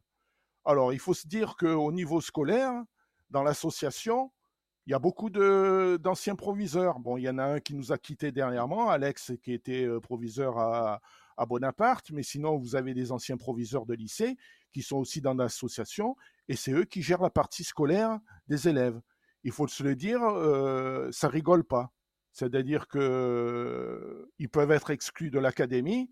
Alors, 0.65 0.93
il 0.93 0.99
faut 0.99 1.15
se 1.15 1.27
dire 1.27 1.57
qu'au 1.57 1.93
niveau 1.93 2.21
scolaire, 2.21 2.73
dans 3.31 3.43
l'association, 3.43 4.33
il 4.87 4.91
y 4.91 4.95
a 4.95 4.99
beaucoup 4.99 5.31
d'anciens 5.31 6.37
proviseurs. 6.37 6.99
Bon, 6.99 7.17
il 7.17 7.23
y 7.23 7.29
en 7.29 7.39
a 7.39 7.45
un 7.45 7.61
qui 7.61 7.75
nous 7.75 7.93
a 7.93 7.99
quittés 7.99 8.33
dernièrement, 8.33 8.91
Alex, 8.91 9.33
qui 9.43 9.53
était 9.53 9.89
proviseur 10.03 10.59
à, 10.59 11.01
à, 11.37 11.47
Bonaparte, 11.47 12.11
mais 12.11 12.23
sinon, 12.23 12.57
vous 12.57 12.77
avez 12.77 12.95
des 12.95 13.13
anciens 13.13 13.37
proviseurs 13.37 13.87
de 13.87 13.95
lycée 13.95 14.37
qui 14.73 14.83
sont 14.83 14.97
aussi 14.97 15.21
dans 15.21 15.35
l'association, 15.35 16.17
et 16.49 16.57
c'est 16.57 16.73
eux 16.73 16.85
qui 16.85 17.03
gèrent 17.03 17.23
la 17.23 17.31
partie 17.31 17.65
scolaire 17.65 18.19
des 18.49 18.69
élèves. 18.69 19.01
Il 19.45 19.53
faut 19.53 19.69
se 19.69 19.83
le 19.83 19.95
dire, 19.95 20.23
euh, 20.23 21.11
ça 21.13 21.29
rigole 21.29 21.65
pas. 21.65 21.93
C'est-à-dire 22.33 22.89
que 22.89 24.29
ils 24.39 24.49
peuvent 24.49 24.73
être 24.73 24.91
exclus 24.91 25.31
de 25.31 25.39
l'académie 25.39 26.11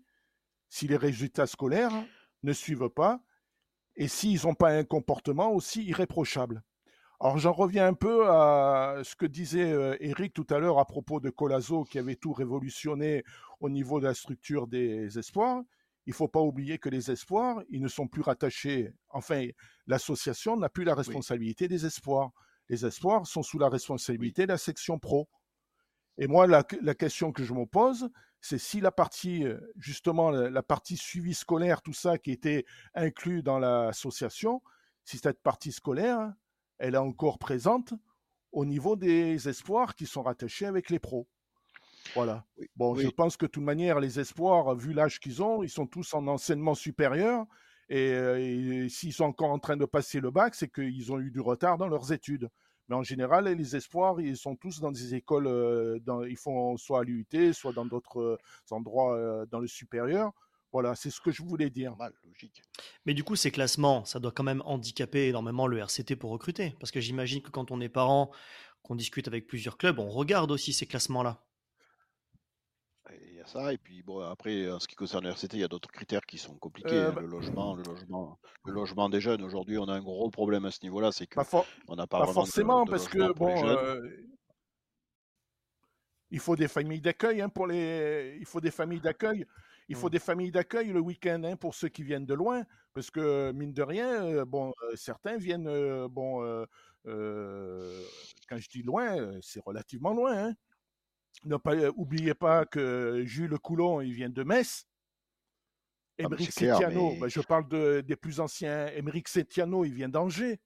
si 0.69 0.87
les 0.87 0.95
résultats 0.95 1.47
scolaires 1.47 1.91
ne 2.43 2.53
suivent 2.53 2.89
pas 2.89 3.21
et 3.95 4.07
s'ils 4.07 4.45
n'ont 4.45 4.55
pas 4.55 4.71
un 4.71 4.85
comportement 4.85 5.51
aussi 5.51 5.83
irréprochable. 5.83 6.63
Alors 7.19 7.37
j'en 7.37 7.53
reviens 7.53 7.87
un 7.87 7.93
peu 7.93 8.27
à 8.29 8.99
ce 9.03 9.15
que 9.15 9.25
disait 9.25 9.71
euh, 9.71 9.95
Eric 9.99 10.33
tout 10.33 10.47
à 10.49 10.59
l'heure 10.59 10.79
à 10.79 10.85
propos 10.85 11.19
de 11.19 11.29
Colazo 11.29 11.83
qui 11.83 11.99
avait 11.99 12.15
tout 12.15 12.33
révolutionné 12.33 13.23
au 13.63 13.69
niveau 13.69 14.01
de 14.01 14.05
la 14.05 14.13
structure 14.13 14.67
des 14.67 15.17
espoirs. 15.17 15.63
Il 16.05 16.09
ne 16.09 16.15
faut 16.15 16.27
pas 16.27 16.41
oublier 16.41 16.79
que 16.79 16.89
les 16.89 17.09
espoirs, 17.11 17.63
ils 17.69 17.81
ne 17.81 17.87
sont 17.87 18.09
plus 18.09 18.21
rattachés. 18.21 18.93
Enfin, 19.07 19.47
l'association 19.87 20.57
n'a 20.57 20.67
plus 20.67 20.83
la 20.83 20.93
responsabilité 20.93 21.63
oui. 21.63 21.69
des 21.69 21.85
espoirs. 21.85 22.31
Les 22.67 22.85
espoirs 22.85 23.25
sont 23.25 23.41
sous 23.41 23.57
la 23.57 23.69
responsabilité 23.69 24.41
oui. 24.41 24.47
de 24.47 24.51
la 24.51 24.57
section 24.57 24.99
pro. 24.99 25.29
Et 26.17 26.27
moi, 26.27 26.45
la, 26.45 26.65
la 26.81 26.93
question 26.93 27.31
que 27.31 27.45
je 27.45 27.53
me 27.53 27.65
pose, 27.65 28.09
c'est 28.41 28.57
si 28.57 28.81
la 28.81 28.91
partie, 28.91 29.45
justement, 29.77 30.29
la, 30.29 30.49
la, 30.49 30.61
partie 30.61 30.97
suivi 30.97 31.33
scolaire, 31.33 31.81
tout 31.81 31.93
ça 31.93 32.17
qui 32.17 32.31
était 32.31 32.65
inclus 32.93 33.43
dans 33.43 33.59
l'association, 33.59 34.61
si 35.05 35.19
cette 35.19 35.41
partie 35.41 35.71
scolaire, 35.71 36.33
elle 36.79 36.95
est 36.95 36.97
encore 36.97 37.39
présente 37.39 37.93
au 38.51 38.65
niveau 38.65 38.97
des 38.97 39.47
espoirs 39.47 39.95
qui 39.95 40.05
sont 40.05 40.21
rattachés 40.21 40.65
avec 40.65 40.89
les 40.89 40.99
pros. 40.99 41.29
Voilà. 42.15 42.45
Oui, 42.57 42.67
bon, 42.75 42.95
oui. 42.95 43.03
je 43.03 43.09
pense 43.09 43.37
que 43.37 43.45
de 43.45 43.51
toute 43.51 43.63
manière, 43.63 43.99
les 43.99 44.19
espoirs, 44.19 44.75
vu 44.75 44.93
l'âge 44.93 45.19
qu'ils 45.19 45.41
ont, 45.41 45.63
ils 45.63 45.69
sont 45.69 45.87
tous 45.87 46.13
en 46.13 46.27
enseignement 46.27 46.75
supérieur. 46.75 47.45
Et, 47.89 48.09
et 48.09 48.89
s'ils 48.89 49.13
sont 49.13 49.25
encore 49.25 49.51
en 49.51 49.59
train 49.59 49.77
de 49.77 49.85
passer 49.85 50.19
le 50.19 50.31
bac, 50.31 50.55
c'est 50.55 50.71
qu'ils 50.71 51.11
ont 51.11 51.19
eu 51.19 51.31
du 51.31 51.41
retard 51.41 51.77
dans 51.77 51.87
leurs 51.87 52.11
études. 52.11 52.49
Mais 52.89 52.95
en 52.95 53.03
général, 53.03 53.45
les 53.45 53.75
espoirs, 53.75 54.19
ils 54.19 54.37
sont 54.37 54.55
tous 54.55 54.79
dans 54.79 54.91
des 54.91 55.15
écoles, 55.15 55.47
euh, 55.47 55.99
dans, 56.01 56.23
ils 56.23 56.37
font 56.37 56.75
soit 56.77 57.01
à 57.01 57.03
l'UT, 57.03 57.53
soit 57.53 57.71
dans 57.71 57.85
d'autres 57.85 58.37
endroits 58.71 59.15
euh, 59.15 59.45
dans 59.45 59.59
le 59.59 59.67
supérieur 59.67 60.31
Voilà, 60.73 60.95
c'est 60.95 61.09
ce 61.09 61.21
que 61.21 61.31
je 61.31 61.43
voulais 61.43 61.69
dire. 61.69 61.95
Mal, 61.95 62.13
logique. 62.25 62.61
Mais 63.05 63.13
du 63.13 63.23
coup, 63.23 63.35
ces 63.35 63.51
classements, 63.51 64.03
ça 64.03 64.19
doit 64.19 64.31
quand 64.31 64.43
même 64.43 64.61
handicaper 64.65 65.27
énormément 65.29 65.67
le 65.67 65.77
RCT 65.77 66.17
pour 66.17 66.31
recruter. 66.31 66.75
Parce 66.79 66.91
que 66.91 66.99
j'imagine 66.99 67.41
que 67.41 67.51
quand 67.51 67.71
on 67.71 67.79
est 67.79 67.89
parent, 67.89 68.31
qu'on 68.81 68.95
discute 68.95 69.29
avec 69.29 69.47
plusieurs 69.47 69.77
clubs, 69.77 69.99
on 69.99 70.09
regarde 70.09 70.51
aussi 70.51 70.73
ces 70.73 70.85
classements-là. 70.85 71.41
A 73.43 73.47
ça, 73.47 73.73
et 73.73 73.77
puis 73.77 74.01
bon, 74.03 74.19
après, 74.21 74.71
en 74.71 74.79
ce 74.79 74.87
qui 74.87 74.95
concerne 74.95 75.25
le 75.25 75.31
RCT, 75.31 75.57
il 75.57 75.59
y 75.59 75.63
a 75.63 75.67
d'autres 75.67 75.91
critères 75.91 76.25
qui 76.25 76.37
sont 76.37 76.55
compliqués. 76.57 76.95
Euh, 76.95 77.09
hein, 77.09 77.13
bah 77.13 77.21
le 77.21 77.27
logement, 77.27 77.75
le 77.75 77.83
logement, 77.83 78.39
le 78.65 78.71
logement 78.73 79.09
des 79.09 79.19
jeunes. 79.19 79.43
Aujourd'hui, 79.43 79.77
on 79.77 79.85
a 79.85 79.93
un 79.93 80.01
gros 80.01 80.29
problème 80.29 80.65
à 80.65 80.71
ce 80.71 80.79
niveau-là, 80.83 81.11
c'est 81.11 81.27
que 81.27 81.43
for- 81.43 81.67
on 81.87 81.95
n'a 81.95 82.07
pas, 82.07 82.25
de- 82.25 82.31
forcément, 82.31 82.85
de 82.85 82.91
parce 82.91 83.07
que 83.07 83.33
bon, 83.33 83.67
euh, 83.67 83.99
il 86.31 86.39
faut 86.39 86.55
des 86.55 86.67
familles 86.69 87.01
d'accueil 87.01 87.41
hein, 87.41 87.49
pour 87.49 87.67
les. 87.67 88.37
Il 88.39 88.45
faut 88.45 88.61
des 88.61 88.71
familles 88.71 89.01
d'accueil. 89.01 89.45
Il 89.89 89.97
faut 89.97 90.07
Mm. 90.07 90.11
des 90.11 90.19
familles 90.19 90.51
d'accueil 90.51 90.87
le 90.93 91.01
week-end 91.01 91.41
hein, 91.43 91.57
pour 91.57 91.75
ceux 91.75 91.89
qui 91.89 92.03
viennent 92.03 92.25
de 92.25 92.33
loin, 92.33 92.63
parce 92.93 93.11
que 93.11 93.51
mine 93.51 93.73
de 93.73 93.81
rien, 93.83 94.23
euh, 94.25 94.45
bon, 94.45 94.73
euh, 94.83 94.95
certains 94.95 95.35
viennent, 95.35 95.67
euh, 95.67 96.07
bon, 96.09 96.39
quand 97.05 98.57
je 98.57 98.69
dis 98.69 98.81
loin, 98.83 99.37
c'est 99.41 99.61
relativement 99.61 100.13
loin. 100.13 100.45
Hein. 100.45 100.53
Pas, 101.63 101.73
euh, 101.75 101.91
oubliez 101.95 102.33
pas 102.33 102.65
que 102.65 103.23
Jules 103.25 103.57
Coulon, 103.59 104.01
il 104.01 104.13
vient 104.13 104.29
de 104.29 104.43
Metz. 104.43 104.85
Ah, 106.19 106.23
Émeric 106.25 106.51
clair, 106.53 106.75
Setiano, 106.77 107.11
mais- 107.11 107.19
bah, 107.19 107.27
je 107.27 107.41
parle 107.41 107.67
de- 107.67 108.01
des 108.01 108.15
plus 108.15 108.39
anciens. 108.39 108.87
Émeric 108.87 109.27
Setiano, 109.27 109.83
il 109.83 109.93
vient 109.93 110.09
d'Angers. 110.09 110.59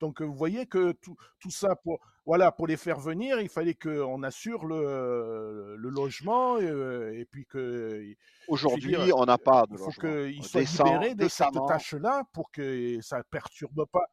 Donc 0.00 0.20
euh, 0.20 0.24
vous 0.24 0.34
voyez 0.34 0.66
que 0.66 0.92
tout, 0.92 1.16
tout 1.38 1.50
ça, 1.50 1.76
pour, 1.76 2.00
voilà, 2.26 2.50
pour 2.50 2.66
les 2.66 2.76
faire 2.76 2.98
venir, 2.98 3.40
il 3.40 3.48
fallait 3.48 3.74
qu'on 3.74 4.22
assure 4.24 4.64
le, 4.64 5.76
le 5.78 5.88
logement 5.88 6.56
euh, 6.56 7.12
et, 7.12 7.24
puis 7.26 7.46
que. 7.46 8.02
Aujourd'hui, 8.48 8.96
dire, 8.96 9.16
on 9.16 9.24
n'a 9.26 9.38
pas 9.38 9.66
de 9.66 9.74
Il 9.74 9.78
faut 9.78 9.84
logement. 9.86 10.02
qu'ils 10.32 10.44
soient 10.44 10.60
Décent- 10.62 10.84
libérés 10.84 11.14
de 11.14 11.28
cette 11.28 11.52
tâche-là 11.68 12.24
pour 12.32 12.50
que 12.50 12.98
ça 13.02 13.18
ne 13.18 13.22
perturbe 13.22 13.84
pas. 13.92 14.06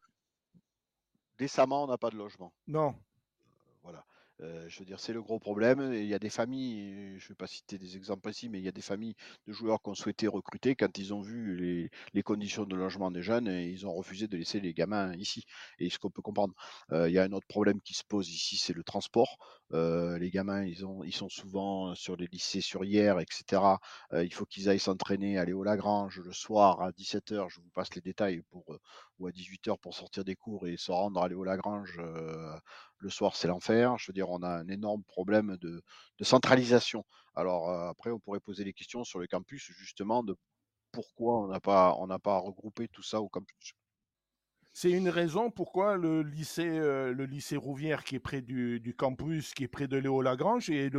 décemment, 1.37 1.85
on 1.85 1.87
n'a 1.87 1.97
pas 1.97 2.09
de 2.11 2.17
logement. 2.17 2.53
Non. 2.67 2.93
Euh, 4.41 4.65
je 4.67 4.79
veux 4.79 4.85
dire, 4.85 4.99
c'est 4.99 5.13
le 5.13 5.21
gros 5.21 5.39
problème. 5.39 5.93
Il 5.93 6.05
y 6.05 6.13
a 6.13 6.19
des 6.19 6.29
familles, 6.29 7.17
je 7.17 7.25
ne 7.25 7.29
vais 7.29 7.35
pas 7.35 7.47
citer 7.47 7.77
des 7.77 7.97
exemples 7.97 8.21
précis, 8.21 8.49
mais 8.49 8.59
il 8.59 8.65
y 8.65 8.67
a 8.67 8.71
des 8.71 8.81
familles 8.81 9.15
de 9.47 9.53
joueurs 9.53 9.81
qui 9.81 9.89
ont 9.89 9.95
souhaité 9.95 10.27
recruter. 10.27 10.75
Quand 10.75 10.97
ils 10.97 11.13
ont 11.13 11.21
vu 11.21 11.89
les, 12.13 12.23
conditions 12.23 12.65
de 12.65 12.75
logement 12.75 13.11
des 13.11 13.21
jeunes, 13.21 13.47
et 13.47 13.69
ils 13.69 13.85
ont 13.85 13.93
refusé 13.93 14.27
de 14.27 14.37
laisser 14.37 14.59
les 14.59 14.73
gamins 14.73 15.13
ici. 15.15 15.45
Et 15.79 15.89
ce 15.89 15.99
qu'on 15.99 16.09
peut 16.09 16.21
comprendre. 16.21 16.53
Euh, 16.91 17.09
il 17.09 17.13
y 17.13 17.19
a 17.19 17.23
un 17.23 17.31
autre 17.33 17.47
problème 17.47 17.81
qui 17.81 17.93
se 17.93 18.03
pose 18.03 18.29
ici, 18.29 18.57
c'est 18.57 18.73
le 18.73 18.83
transport. 18.83 19.37
Euh, 19.73 20.17
les 20.19 20.29
gamins, 20.29 20.63
ils, 20.65 20.83
ils 21.05 21.13
sont 21.13 21.29
souvent 21.29 21.95
sur 21.95 22.15
les 22.17 22.27
lycées 22.27 22.61
sur 22.61 22.83
hier, 22.83 23.19
etc. 23.19 23.61
Euh, 24.13 24.23
il 24.23 24.33
faut 24.33 24.45
qu'ils 24.45 24.69
aillent 24.69 24.79
s'entraîner, 24.79 25.37
aller 25.37 25.53
au 25.53 25.63
Lagrange 25.63 26.19
le 26.19 26.33
soir 26.33 26.81
à 26.81 26.91
17h. 26.91 27.49
Je 27.49 27.61
vous 27.61 27.69
passe 27.73 27.93
les 27.95 28.01
détails 28.01 28.41
pour, 28.49 28.73
euh, 28.73 28.79
ou 29.21 29.27
à 29.27 29.31
18h 29.31 29.77
pour 29.79 29.93
sortir 29.93 30.23
des 30.25 30.35
cours 30.35 30.67
et 30.67 30.77
se 30.77 30.91
rendre, 30.91 31.21
aller 31.21 31.35
au 31.35 31.43
Lagrange. 31.43 31.99
le 32.97 33.09
soir, 33.09 33.35
c'est 33.35 33.47
l'enfer. 33.47 33.97
Je 33.97 34.07
veux 34.07 34.13
dire, 34.13 34.29
on 34.29 34.41
a 34.41 34.49
un 34.49 34.67
énorme 34.67 35.03
problème 35.03 35.57
de, 35.57 35.81
centralisation. 36.21 37.05
Alors 37.35 37.69
après, 37.69 38.11
on 38.11 38.19
pourrait 38.19 38.39
poser 38.39 38.63
les 38.63 38.73
questions 38.73 39.03
sur 39.03 39.19
le 39.19 39.27
campus, 39.27 39.71
justement, 39.71 40.23
de 40.23 40.35
pourquoi 40.91 41.39
on 41.39 41.47
n'a 41.47 41.59
pas, 41.59 41.95
pas 42.23 42.37
regroupé 42.39 42.87
tout 42.87 43.03
ça 43.03 43.21
au 43.21 43.29
campus. 43.29 43.73
C'est 44.73 44.91
une 44.91 45.09
raison 45.09 45.51
pourquoi 45.51 45.97
le 45.97 46.23
lycée, 46.23 46.79
le 46.79 47.25
lycée 47.25 47.57
Rouvière, 47.57 48.03
qui 48.03 48.15
est 48.15 48.19
près 48.19 48.41
du, 48.41 48.95
campus, 48.97 49.53
qui 49.53 49.65
est 49.65 49.67
près 49.67 49.87
de 49.87 49.97
Léo 49.97 50.21
Lagrange, 50.21 50.69
est 50.69 50.91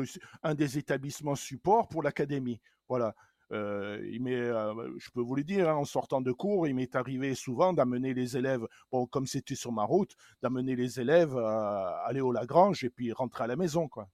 un 0.42 0.54
des 0.54 0.78
établissements 0.78 1.34
support 1.34 1.88
pour 1.88 2.02
l'académie. 2.02 2.60
Voilà. 2.88 3.14
Euh, 3.52 4.00
il 4.10 4.22
m'est, 4.22 4.34
euh, 4.34 4.98
je 4.98 5.10
peux 5.10 5.20
vous 5.20 5.34
le 5.34 5.44
dire, 5.44 5.68
hein, 5.68 5.74
en 5.74 5.84
sortant 5.84 6.20
de 6.20 6.32
cours, 6.32 6.66
il 6.66 6.74
m'est 6.74 6.94
arrivé 6.96 7.34
souvent 7.34 7.72
d'amener 7.72 8.14
les 8.14 8.36
élèves, 8.36 8.66
bon, 8.90 9.06
comme 9.06 9.26
c'était 9.26 9.54
sur 9.54 9.72
ma 9.72 9.84
route, 9.84 10.14
d'amener 10.42 10.74
les 10.74 11.00
élèves 11.00 11.36
à 11.36 12.02
aller 12.06 12.20
au 12.20 12.32
Lagrange 12.32 12.84
et 12.84 12.90
puis 12.90 13.12
rentrer 13.12 13.44
à 13.44 13.46
la 13.46 13.56
maison, 13.56 13.88
quoi. 13.88 14.08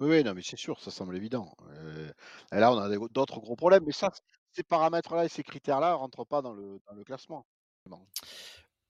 Oui, 0.00 0.24
non, 0.24 0.34
mais 0.34 0.42
c'est 0.42 0.56
sûr, 0.56 0.80
ça 0.80 0.90
semble 0.90 1.16
évident. 1.16 1.54
Euh, 1.70 2.10
là, 2.50 2.72
on 2.72 2.78
a 2.78 2.88
d'autres 3.10 3.38
gros 3.38 3.54
problèmes, 3.54 3.84
mais 3.86 3.92
ça, 3.92 4.10
ces 4.52 4.64
paramètres-là 4.64 5.26
et 5.26 5.28
ces 5.28 5.44
critères-là 5.44 5.92
ne 5.92 5.96
rentrent 5.96 6.24
pas 6.24 6.42
dans 6.42 6.54
le, 6.54 6.80
classement. 7.04 7.46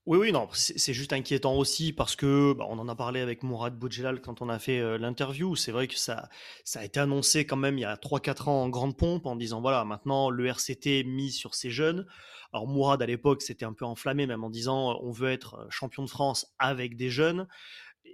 Oui, 0.05 0.18
oui, 0.18 0.32
non, 0.32 0.48
c'est 0.53 0.92
juste 0.92 1.12
inquiétant 1.12 1.55
aussi 1.55 1.92
parce 1.92 2.16
que 2.16 2.55
bah, 2.55 2.66
on 2.68 2.80
en 2.80 2.88
a 2.88 2.96
parlé 2.96 3.20
avec 3.20 3.44
Mourad 3.44 3.78
Boudjelal 3.78 4.20
quand 4.20 4.42
on 4.42 4.48
a 4.48 4.59
fait 4.59 4.80
euh, 4.80 4.98
l'interview. 4.98 5.55
C'est 5.55 5.70
vrai 5.70 5.86
que 5.86 5.96
ça, 5.96 6.28
ça 6.64 6.80
a 6.80 6.84
été 6.84 6.98
annoncé 6.98 7.46
quand 7.46 7.57
même 7.57 7.78
il 7.78 7.82
y 7.82 7.84
a 7.84 7.94
3-4 7.94 8.48
ans 8.48 8.62
en 8.64 8.68
grande 8.68 8.96
pompe 8.96 9.26
en 9.26 9.36
disant 9.36 9.61
voilà, 9.61 9.84
maintenant 9.84 10.28
le 10.28 10.44
RCT 10.46 11.05
mis 11.05 11.30
sur 11.30 11.55
ces 11.55 11.70
jeunes. 11.70 12.05
Alors 12.53 12.66
Mourad 12.66 13.00
à 13.00 13.07
l'époque 13.07 13.42
s'était 13.42 13.64
un 13.64 13.74
peu 13.74 13.84
enflammé 13.84 14.26
même 14.26 14.42
en 14.42 14.50
disant 14.50 14.98
on 15.03 15.12
veut 15.12 15.30
être 15.30 15.55
euh, 15.55 15.66
champion 15.70 16.03
de 16.03 16.11
France 16.11 16.53
avec 16.59 16.96
des 16.96 17.09
jeunes. 17.09 17.46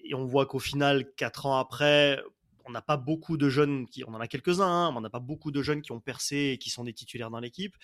Et 0.04 0.14
on 0.14 0.26
voit 0.26 0.44
qu'au 0.44 0.58
final, 0.58 1.10
4 1.16 1.46
ans 1.46 1.56
après, 1.56 2.20
on 2.66 2.70
n'a 2.70 2.82
pas 2.82 2.98
beaucoup 2.98 3.38
de 3.38 3.48
jeunes 3.48 3.86
qui, 3.86 4.04
on 4.06 4.12
en 4.12 4.20
a 4.20 4.28
quelques-uns, 4.28 4.66
hein, 4.66 4.92
mais 4.92 4.98
on 4.98 5.00
n'a 5.00 5.10
pas 5.10 5.20
beaucoup 5.20 5.50
de 5.50 5.62
jeunes 5.62 5.80
qui 5.80 5.92
ont 5.92 6.00
percé 6.00 6.50
et 6.52 6.58
qui 6.58 6.68
sont 6.68 6.84
des 6.84 6.92
titulaires 6.92 7.30
dans 7.30 7.40
l'équipe. 7.40 7.74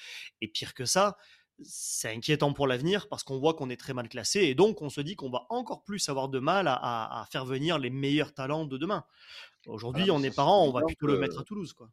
Et 0.43 0.49
pire 0.49 0.75
que 0.75 0.85
ça, 0.85 1.17
c'est 1.63 2.13
inquiétant 2.15 2.53
pour 2.53 2.67
l'avenir 2.67 3.09
parce 3.09 3.23
qu'on 3.23 3.39
voit 3.39 3.55
qu'on 3.55 3.71
est 3.71 3.77
très 3.77 3.95
mal 3.95 4.09
classé 4.09 4.41
et 4.41 4.55
donc 4.55 4.83
on 4.83 4.89
se 4.91 5.01
dit 5.01 5.15
qu'on 5.17 5.31
va 5.31 5.47
encore 5.51 5.85
plus 5.85 6.09
avoir 6.09 6.29
de 6.29 6.39
mal 6.39 6.67
à, 6.69 6.75
à- 6.75 7.23
à 7.23 7.27
faire 7.27 7.45
venir 7.45 7.79
les 7.79 7.91
meilleurs 7.91 8.35
talents 8.35 8.65
de 8.65 8.77
demain. 8.77 9.05
Aujourd'hui, 9.67 10.07
Ah, 10.09 10.15
on 10.15 10.23
est 10.23 10.35
parents, 10.35 10.65
on 10.67 10.73
va 10.73 10.81
plutôt 10.83 11.07
le 11.07 11.19
mettre 11.19 11.39
à 11.41 11.45
Toulouse. 11.45 11.73
Quoi. 11.73 11.89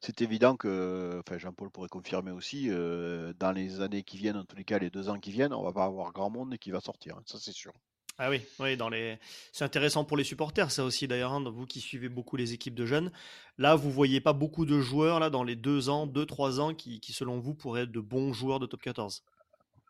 C'est 0.00 0.22
évident 0.22 0.56
que, 0.56 1.20
enfin 1.20 1.38
Jean-Paul 1.38 1.70
pourrait 1.70 1.88
confirmer 1.88 2.30
aussi, 2.30 2.66
euh, 2.70 3.32
dans 3.38 3.52
les 3.52 3.80
années 3.80 4.02
qui 4.02 4.16
viennent, 4.16 4.36
en 4.36 4.44
tous 4.44 4.56
les 4.56 4.64
cas 4.64 4.78
les 4.78 4.90
deux 4.90 5.08
ans 5.08 5.18
qui 5.18 5.32
viennent, 5.32 5.52
on 5.52 5.62
va 5.62 5.72
pas 5.72 5.84
avoir 5.84 6.12
grand 6.12 6.30
monde 6.30 6.56
qui 6.58 6.70
va 6.70 6.80
sortir, 6.80 7.16
hein, 7.16 7.22
ça 7.26 7.38
c'est 7.40 7.52
sûr. 7.52 7.72
Ah 8.20 8.30
oui, 8.30 8.40
oui 8.58 8.76
dans 8.76 8.88
les... 8.88 9.16
c'est 9.52 9.64
intéressant 9.64 10.04
pour 10.04 10.16
les 10.16 10.24
supporters, 10.24 10.72
ça 10.72 10.82
aussi 10.84 11.06
d'ailleurs, 11.06 11.32
hein, 11.32 11.44
vous 11.48 11.66
qui 11.66 11.80
suivez 11.80 12.08
beaucoup 12.08 12.36
les 12.36 12.52
équipes 12.52 12.74
de 12.74 12.84
jeunes. 12.84 13.12
Là, 13.58 13.76
vous 13.76 13.92
voyez 13.92 14.20
pas 14.20 14.32
beaucoup 14.32 14.66
de 14.66 14.80
joueurs 14.80 15.20
là, 15.20 15.30
dans 15.30 15.44
les 15.44 15.54
deux 15.54 15.88
ans, 15.88 16.06
deux, 16.08 16.26
trois 16.26 16.58
ans 16.60 16.74
qui, 16.74 16.98
qui, 16.98 17.12
selon 17.12 17.38
vous, 17.38 17.54
pourraient 17.54 17.82
être 17.82 17.92
de 17.92 18.00
bons 18.00 18.32
joueurs 18.32 18.58
de 18.58 18.66
top 18.66 18.82
14 18.82 19.22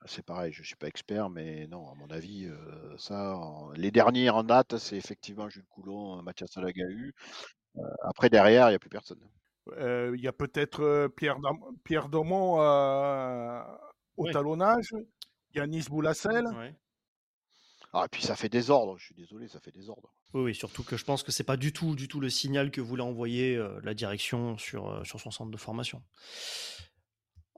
C'est 0.04 0.24
pareil, 0.26 0.52
je 0.52 0.62
suis 0.62 0.76
pas 0.76 0.88
expert, 0.88 1.30
mais 1.30 1.66
non, 1.68 1.90
à 1.90 1.94
mon 1.94 2.06
avis, 2.08 2.44
euh, 2.46 2.96
ça, 2.98 3.34
en- 3.36 3.70
les 3.72 3.90
derniers 3.90 4.28
en 4.28 4.42
date, 4.44 4.76
c'est 4.76 4.96
effectivement 4.98 5.48
Jules 5.48 5.64
Coulon, 5.70 6.22
Mathias 6.22 6.50
Salagahu. 6.52 7.14
Euh, 7.78 7.82
après, 8.02 8.28
derrière, 8.28 8.66
il 8.68 8.72
n'y 8.72 8.76
a 8.76 8.78
plus 8.78 8.90
personne. 8.90 9.20
Euh, 9.78 10.12
Il 10.14 10.22
y 10.22 10.28
a 10.28 10.32
peut-être 10.32 10.82
euh, 10.82 11.08
Pierre, 11.08 11.38
Dam- 11.40 11.76
Pierre 11.84 12.08
Daumont 12.10 12.60
euh, 12.60 13.62
au 14.18 14.24
Oui. 14.26 14.32
talonnage, 14.32 14.94
Yanis 15.54 15.86
Boulassel. 15.88 16.44
Ah, 17.92 18.04
et 18.04 18.08
puis 18.08 18.22
ça 18.22 18.36
fait 18.36 18.48
désordre, 18.48 18.98
je 18.98 19.06
suis 19.06 19.14
désolé, 19.14 19.48
ça 19.48 19.60
fait 19.60 19.72
désordre. 19.72 20.12
Oui, 20.34 20.42
oui, 20.42 20.54
surtout 20.54 20.82
que 20.82 20.96
je 20.96 21.04
pense 21.04 21.22
que 21.22 21.32
c'est 21.32 21.44
pas 21.44 21.56
du 21.56 21.72
tout, 21.72 21.94
du 21.94 22.06
tout 22.06 22.20
le 22.20 22.28
signal 22.28 22.70
que 22.70 22.80
voulait 22.80 23.02
envoyer 23.02 23.56
euh, 23.56 23.80
la 23.82 23.94
direction 23.94 24.58
sur, 24.58 24.88
euh, 24.90 25.04
sur 25.04 25.20
son 25.20 25.30
centre 25.30 25.50
de 25.50 25.56
formation. 25.56 26.02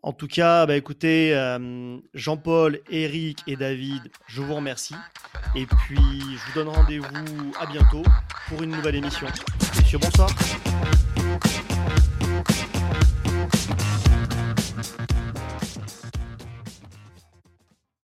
En 0.03 0.13
tout 0.13 0.29
cas, 0.29 0.67
bah, 0.67 0.77
écoutez, 0.77 1.35
euh, 1.35 1.99
Jean-Paul, 2.15 2.81
Eric 2.89 3.43
et 3.47 3.57
David, 3.57 4.11
je 4.29 4.41
vous 4.41 4.55
remercie. 4.55 4.95
Et 5.57 5.67
puis, 5.67 5.97
je 5.97 6.47
vous 6.47 6.55
donne 6.55 6.69
rendez-vous 6.69 7.53
à 7.59 7.67
bientôt 7.67 8.03
pour 8.49 8.63
une 8.63 8.71
nouvelle 8.71 8.95
émission. 8.95 9.27
Messieurs, 9.77 9.99
bonsoir. 9.99 10.31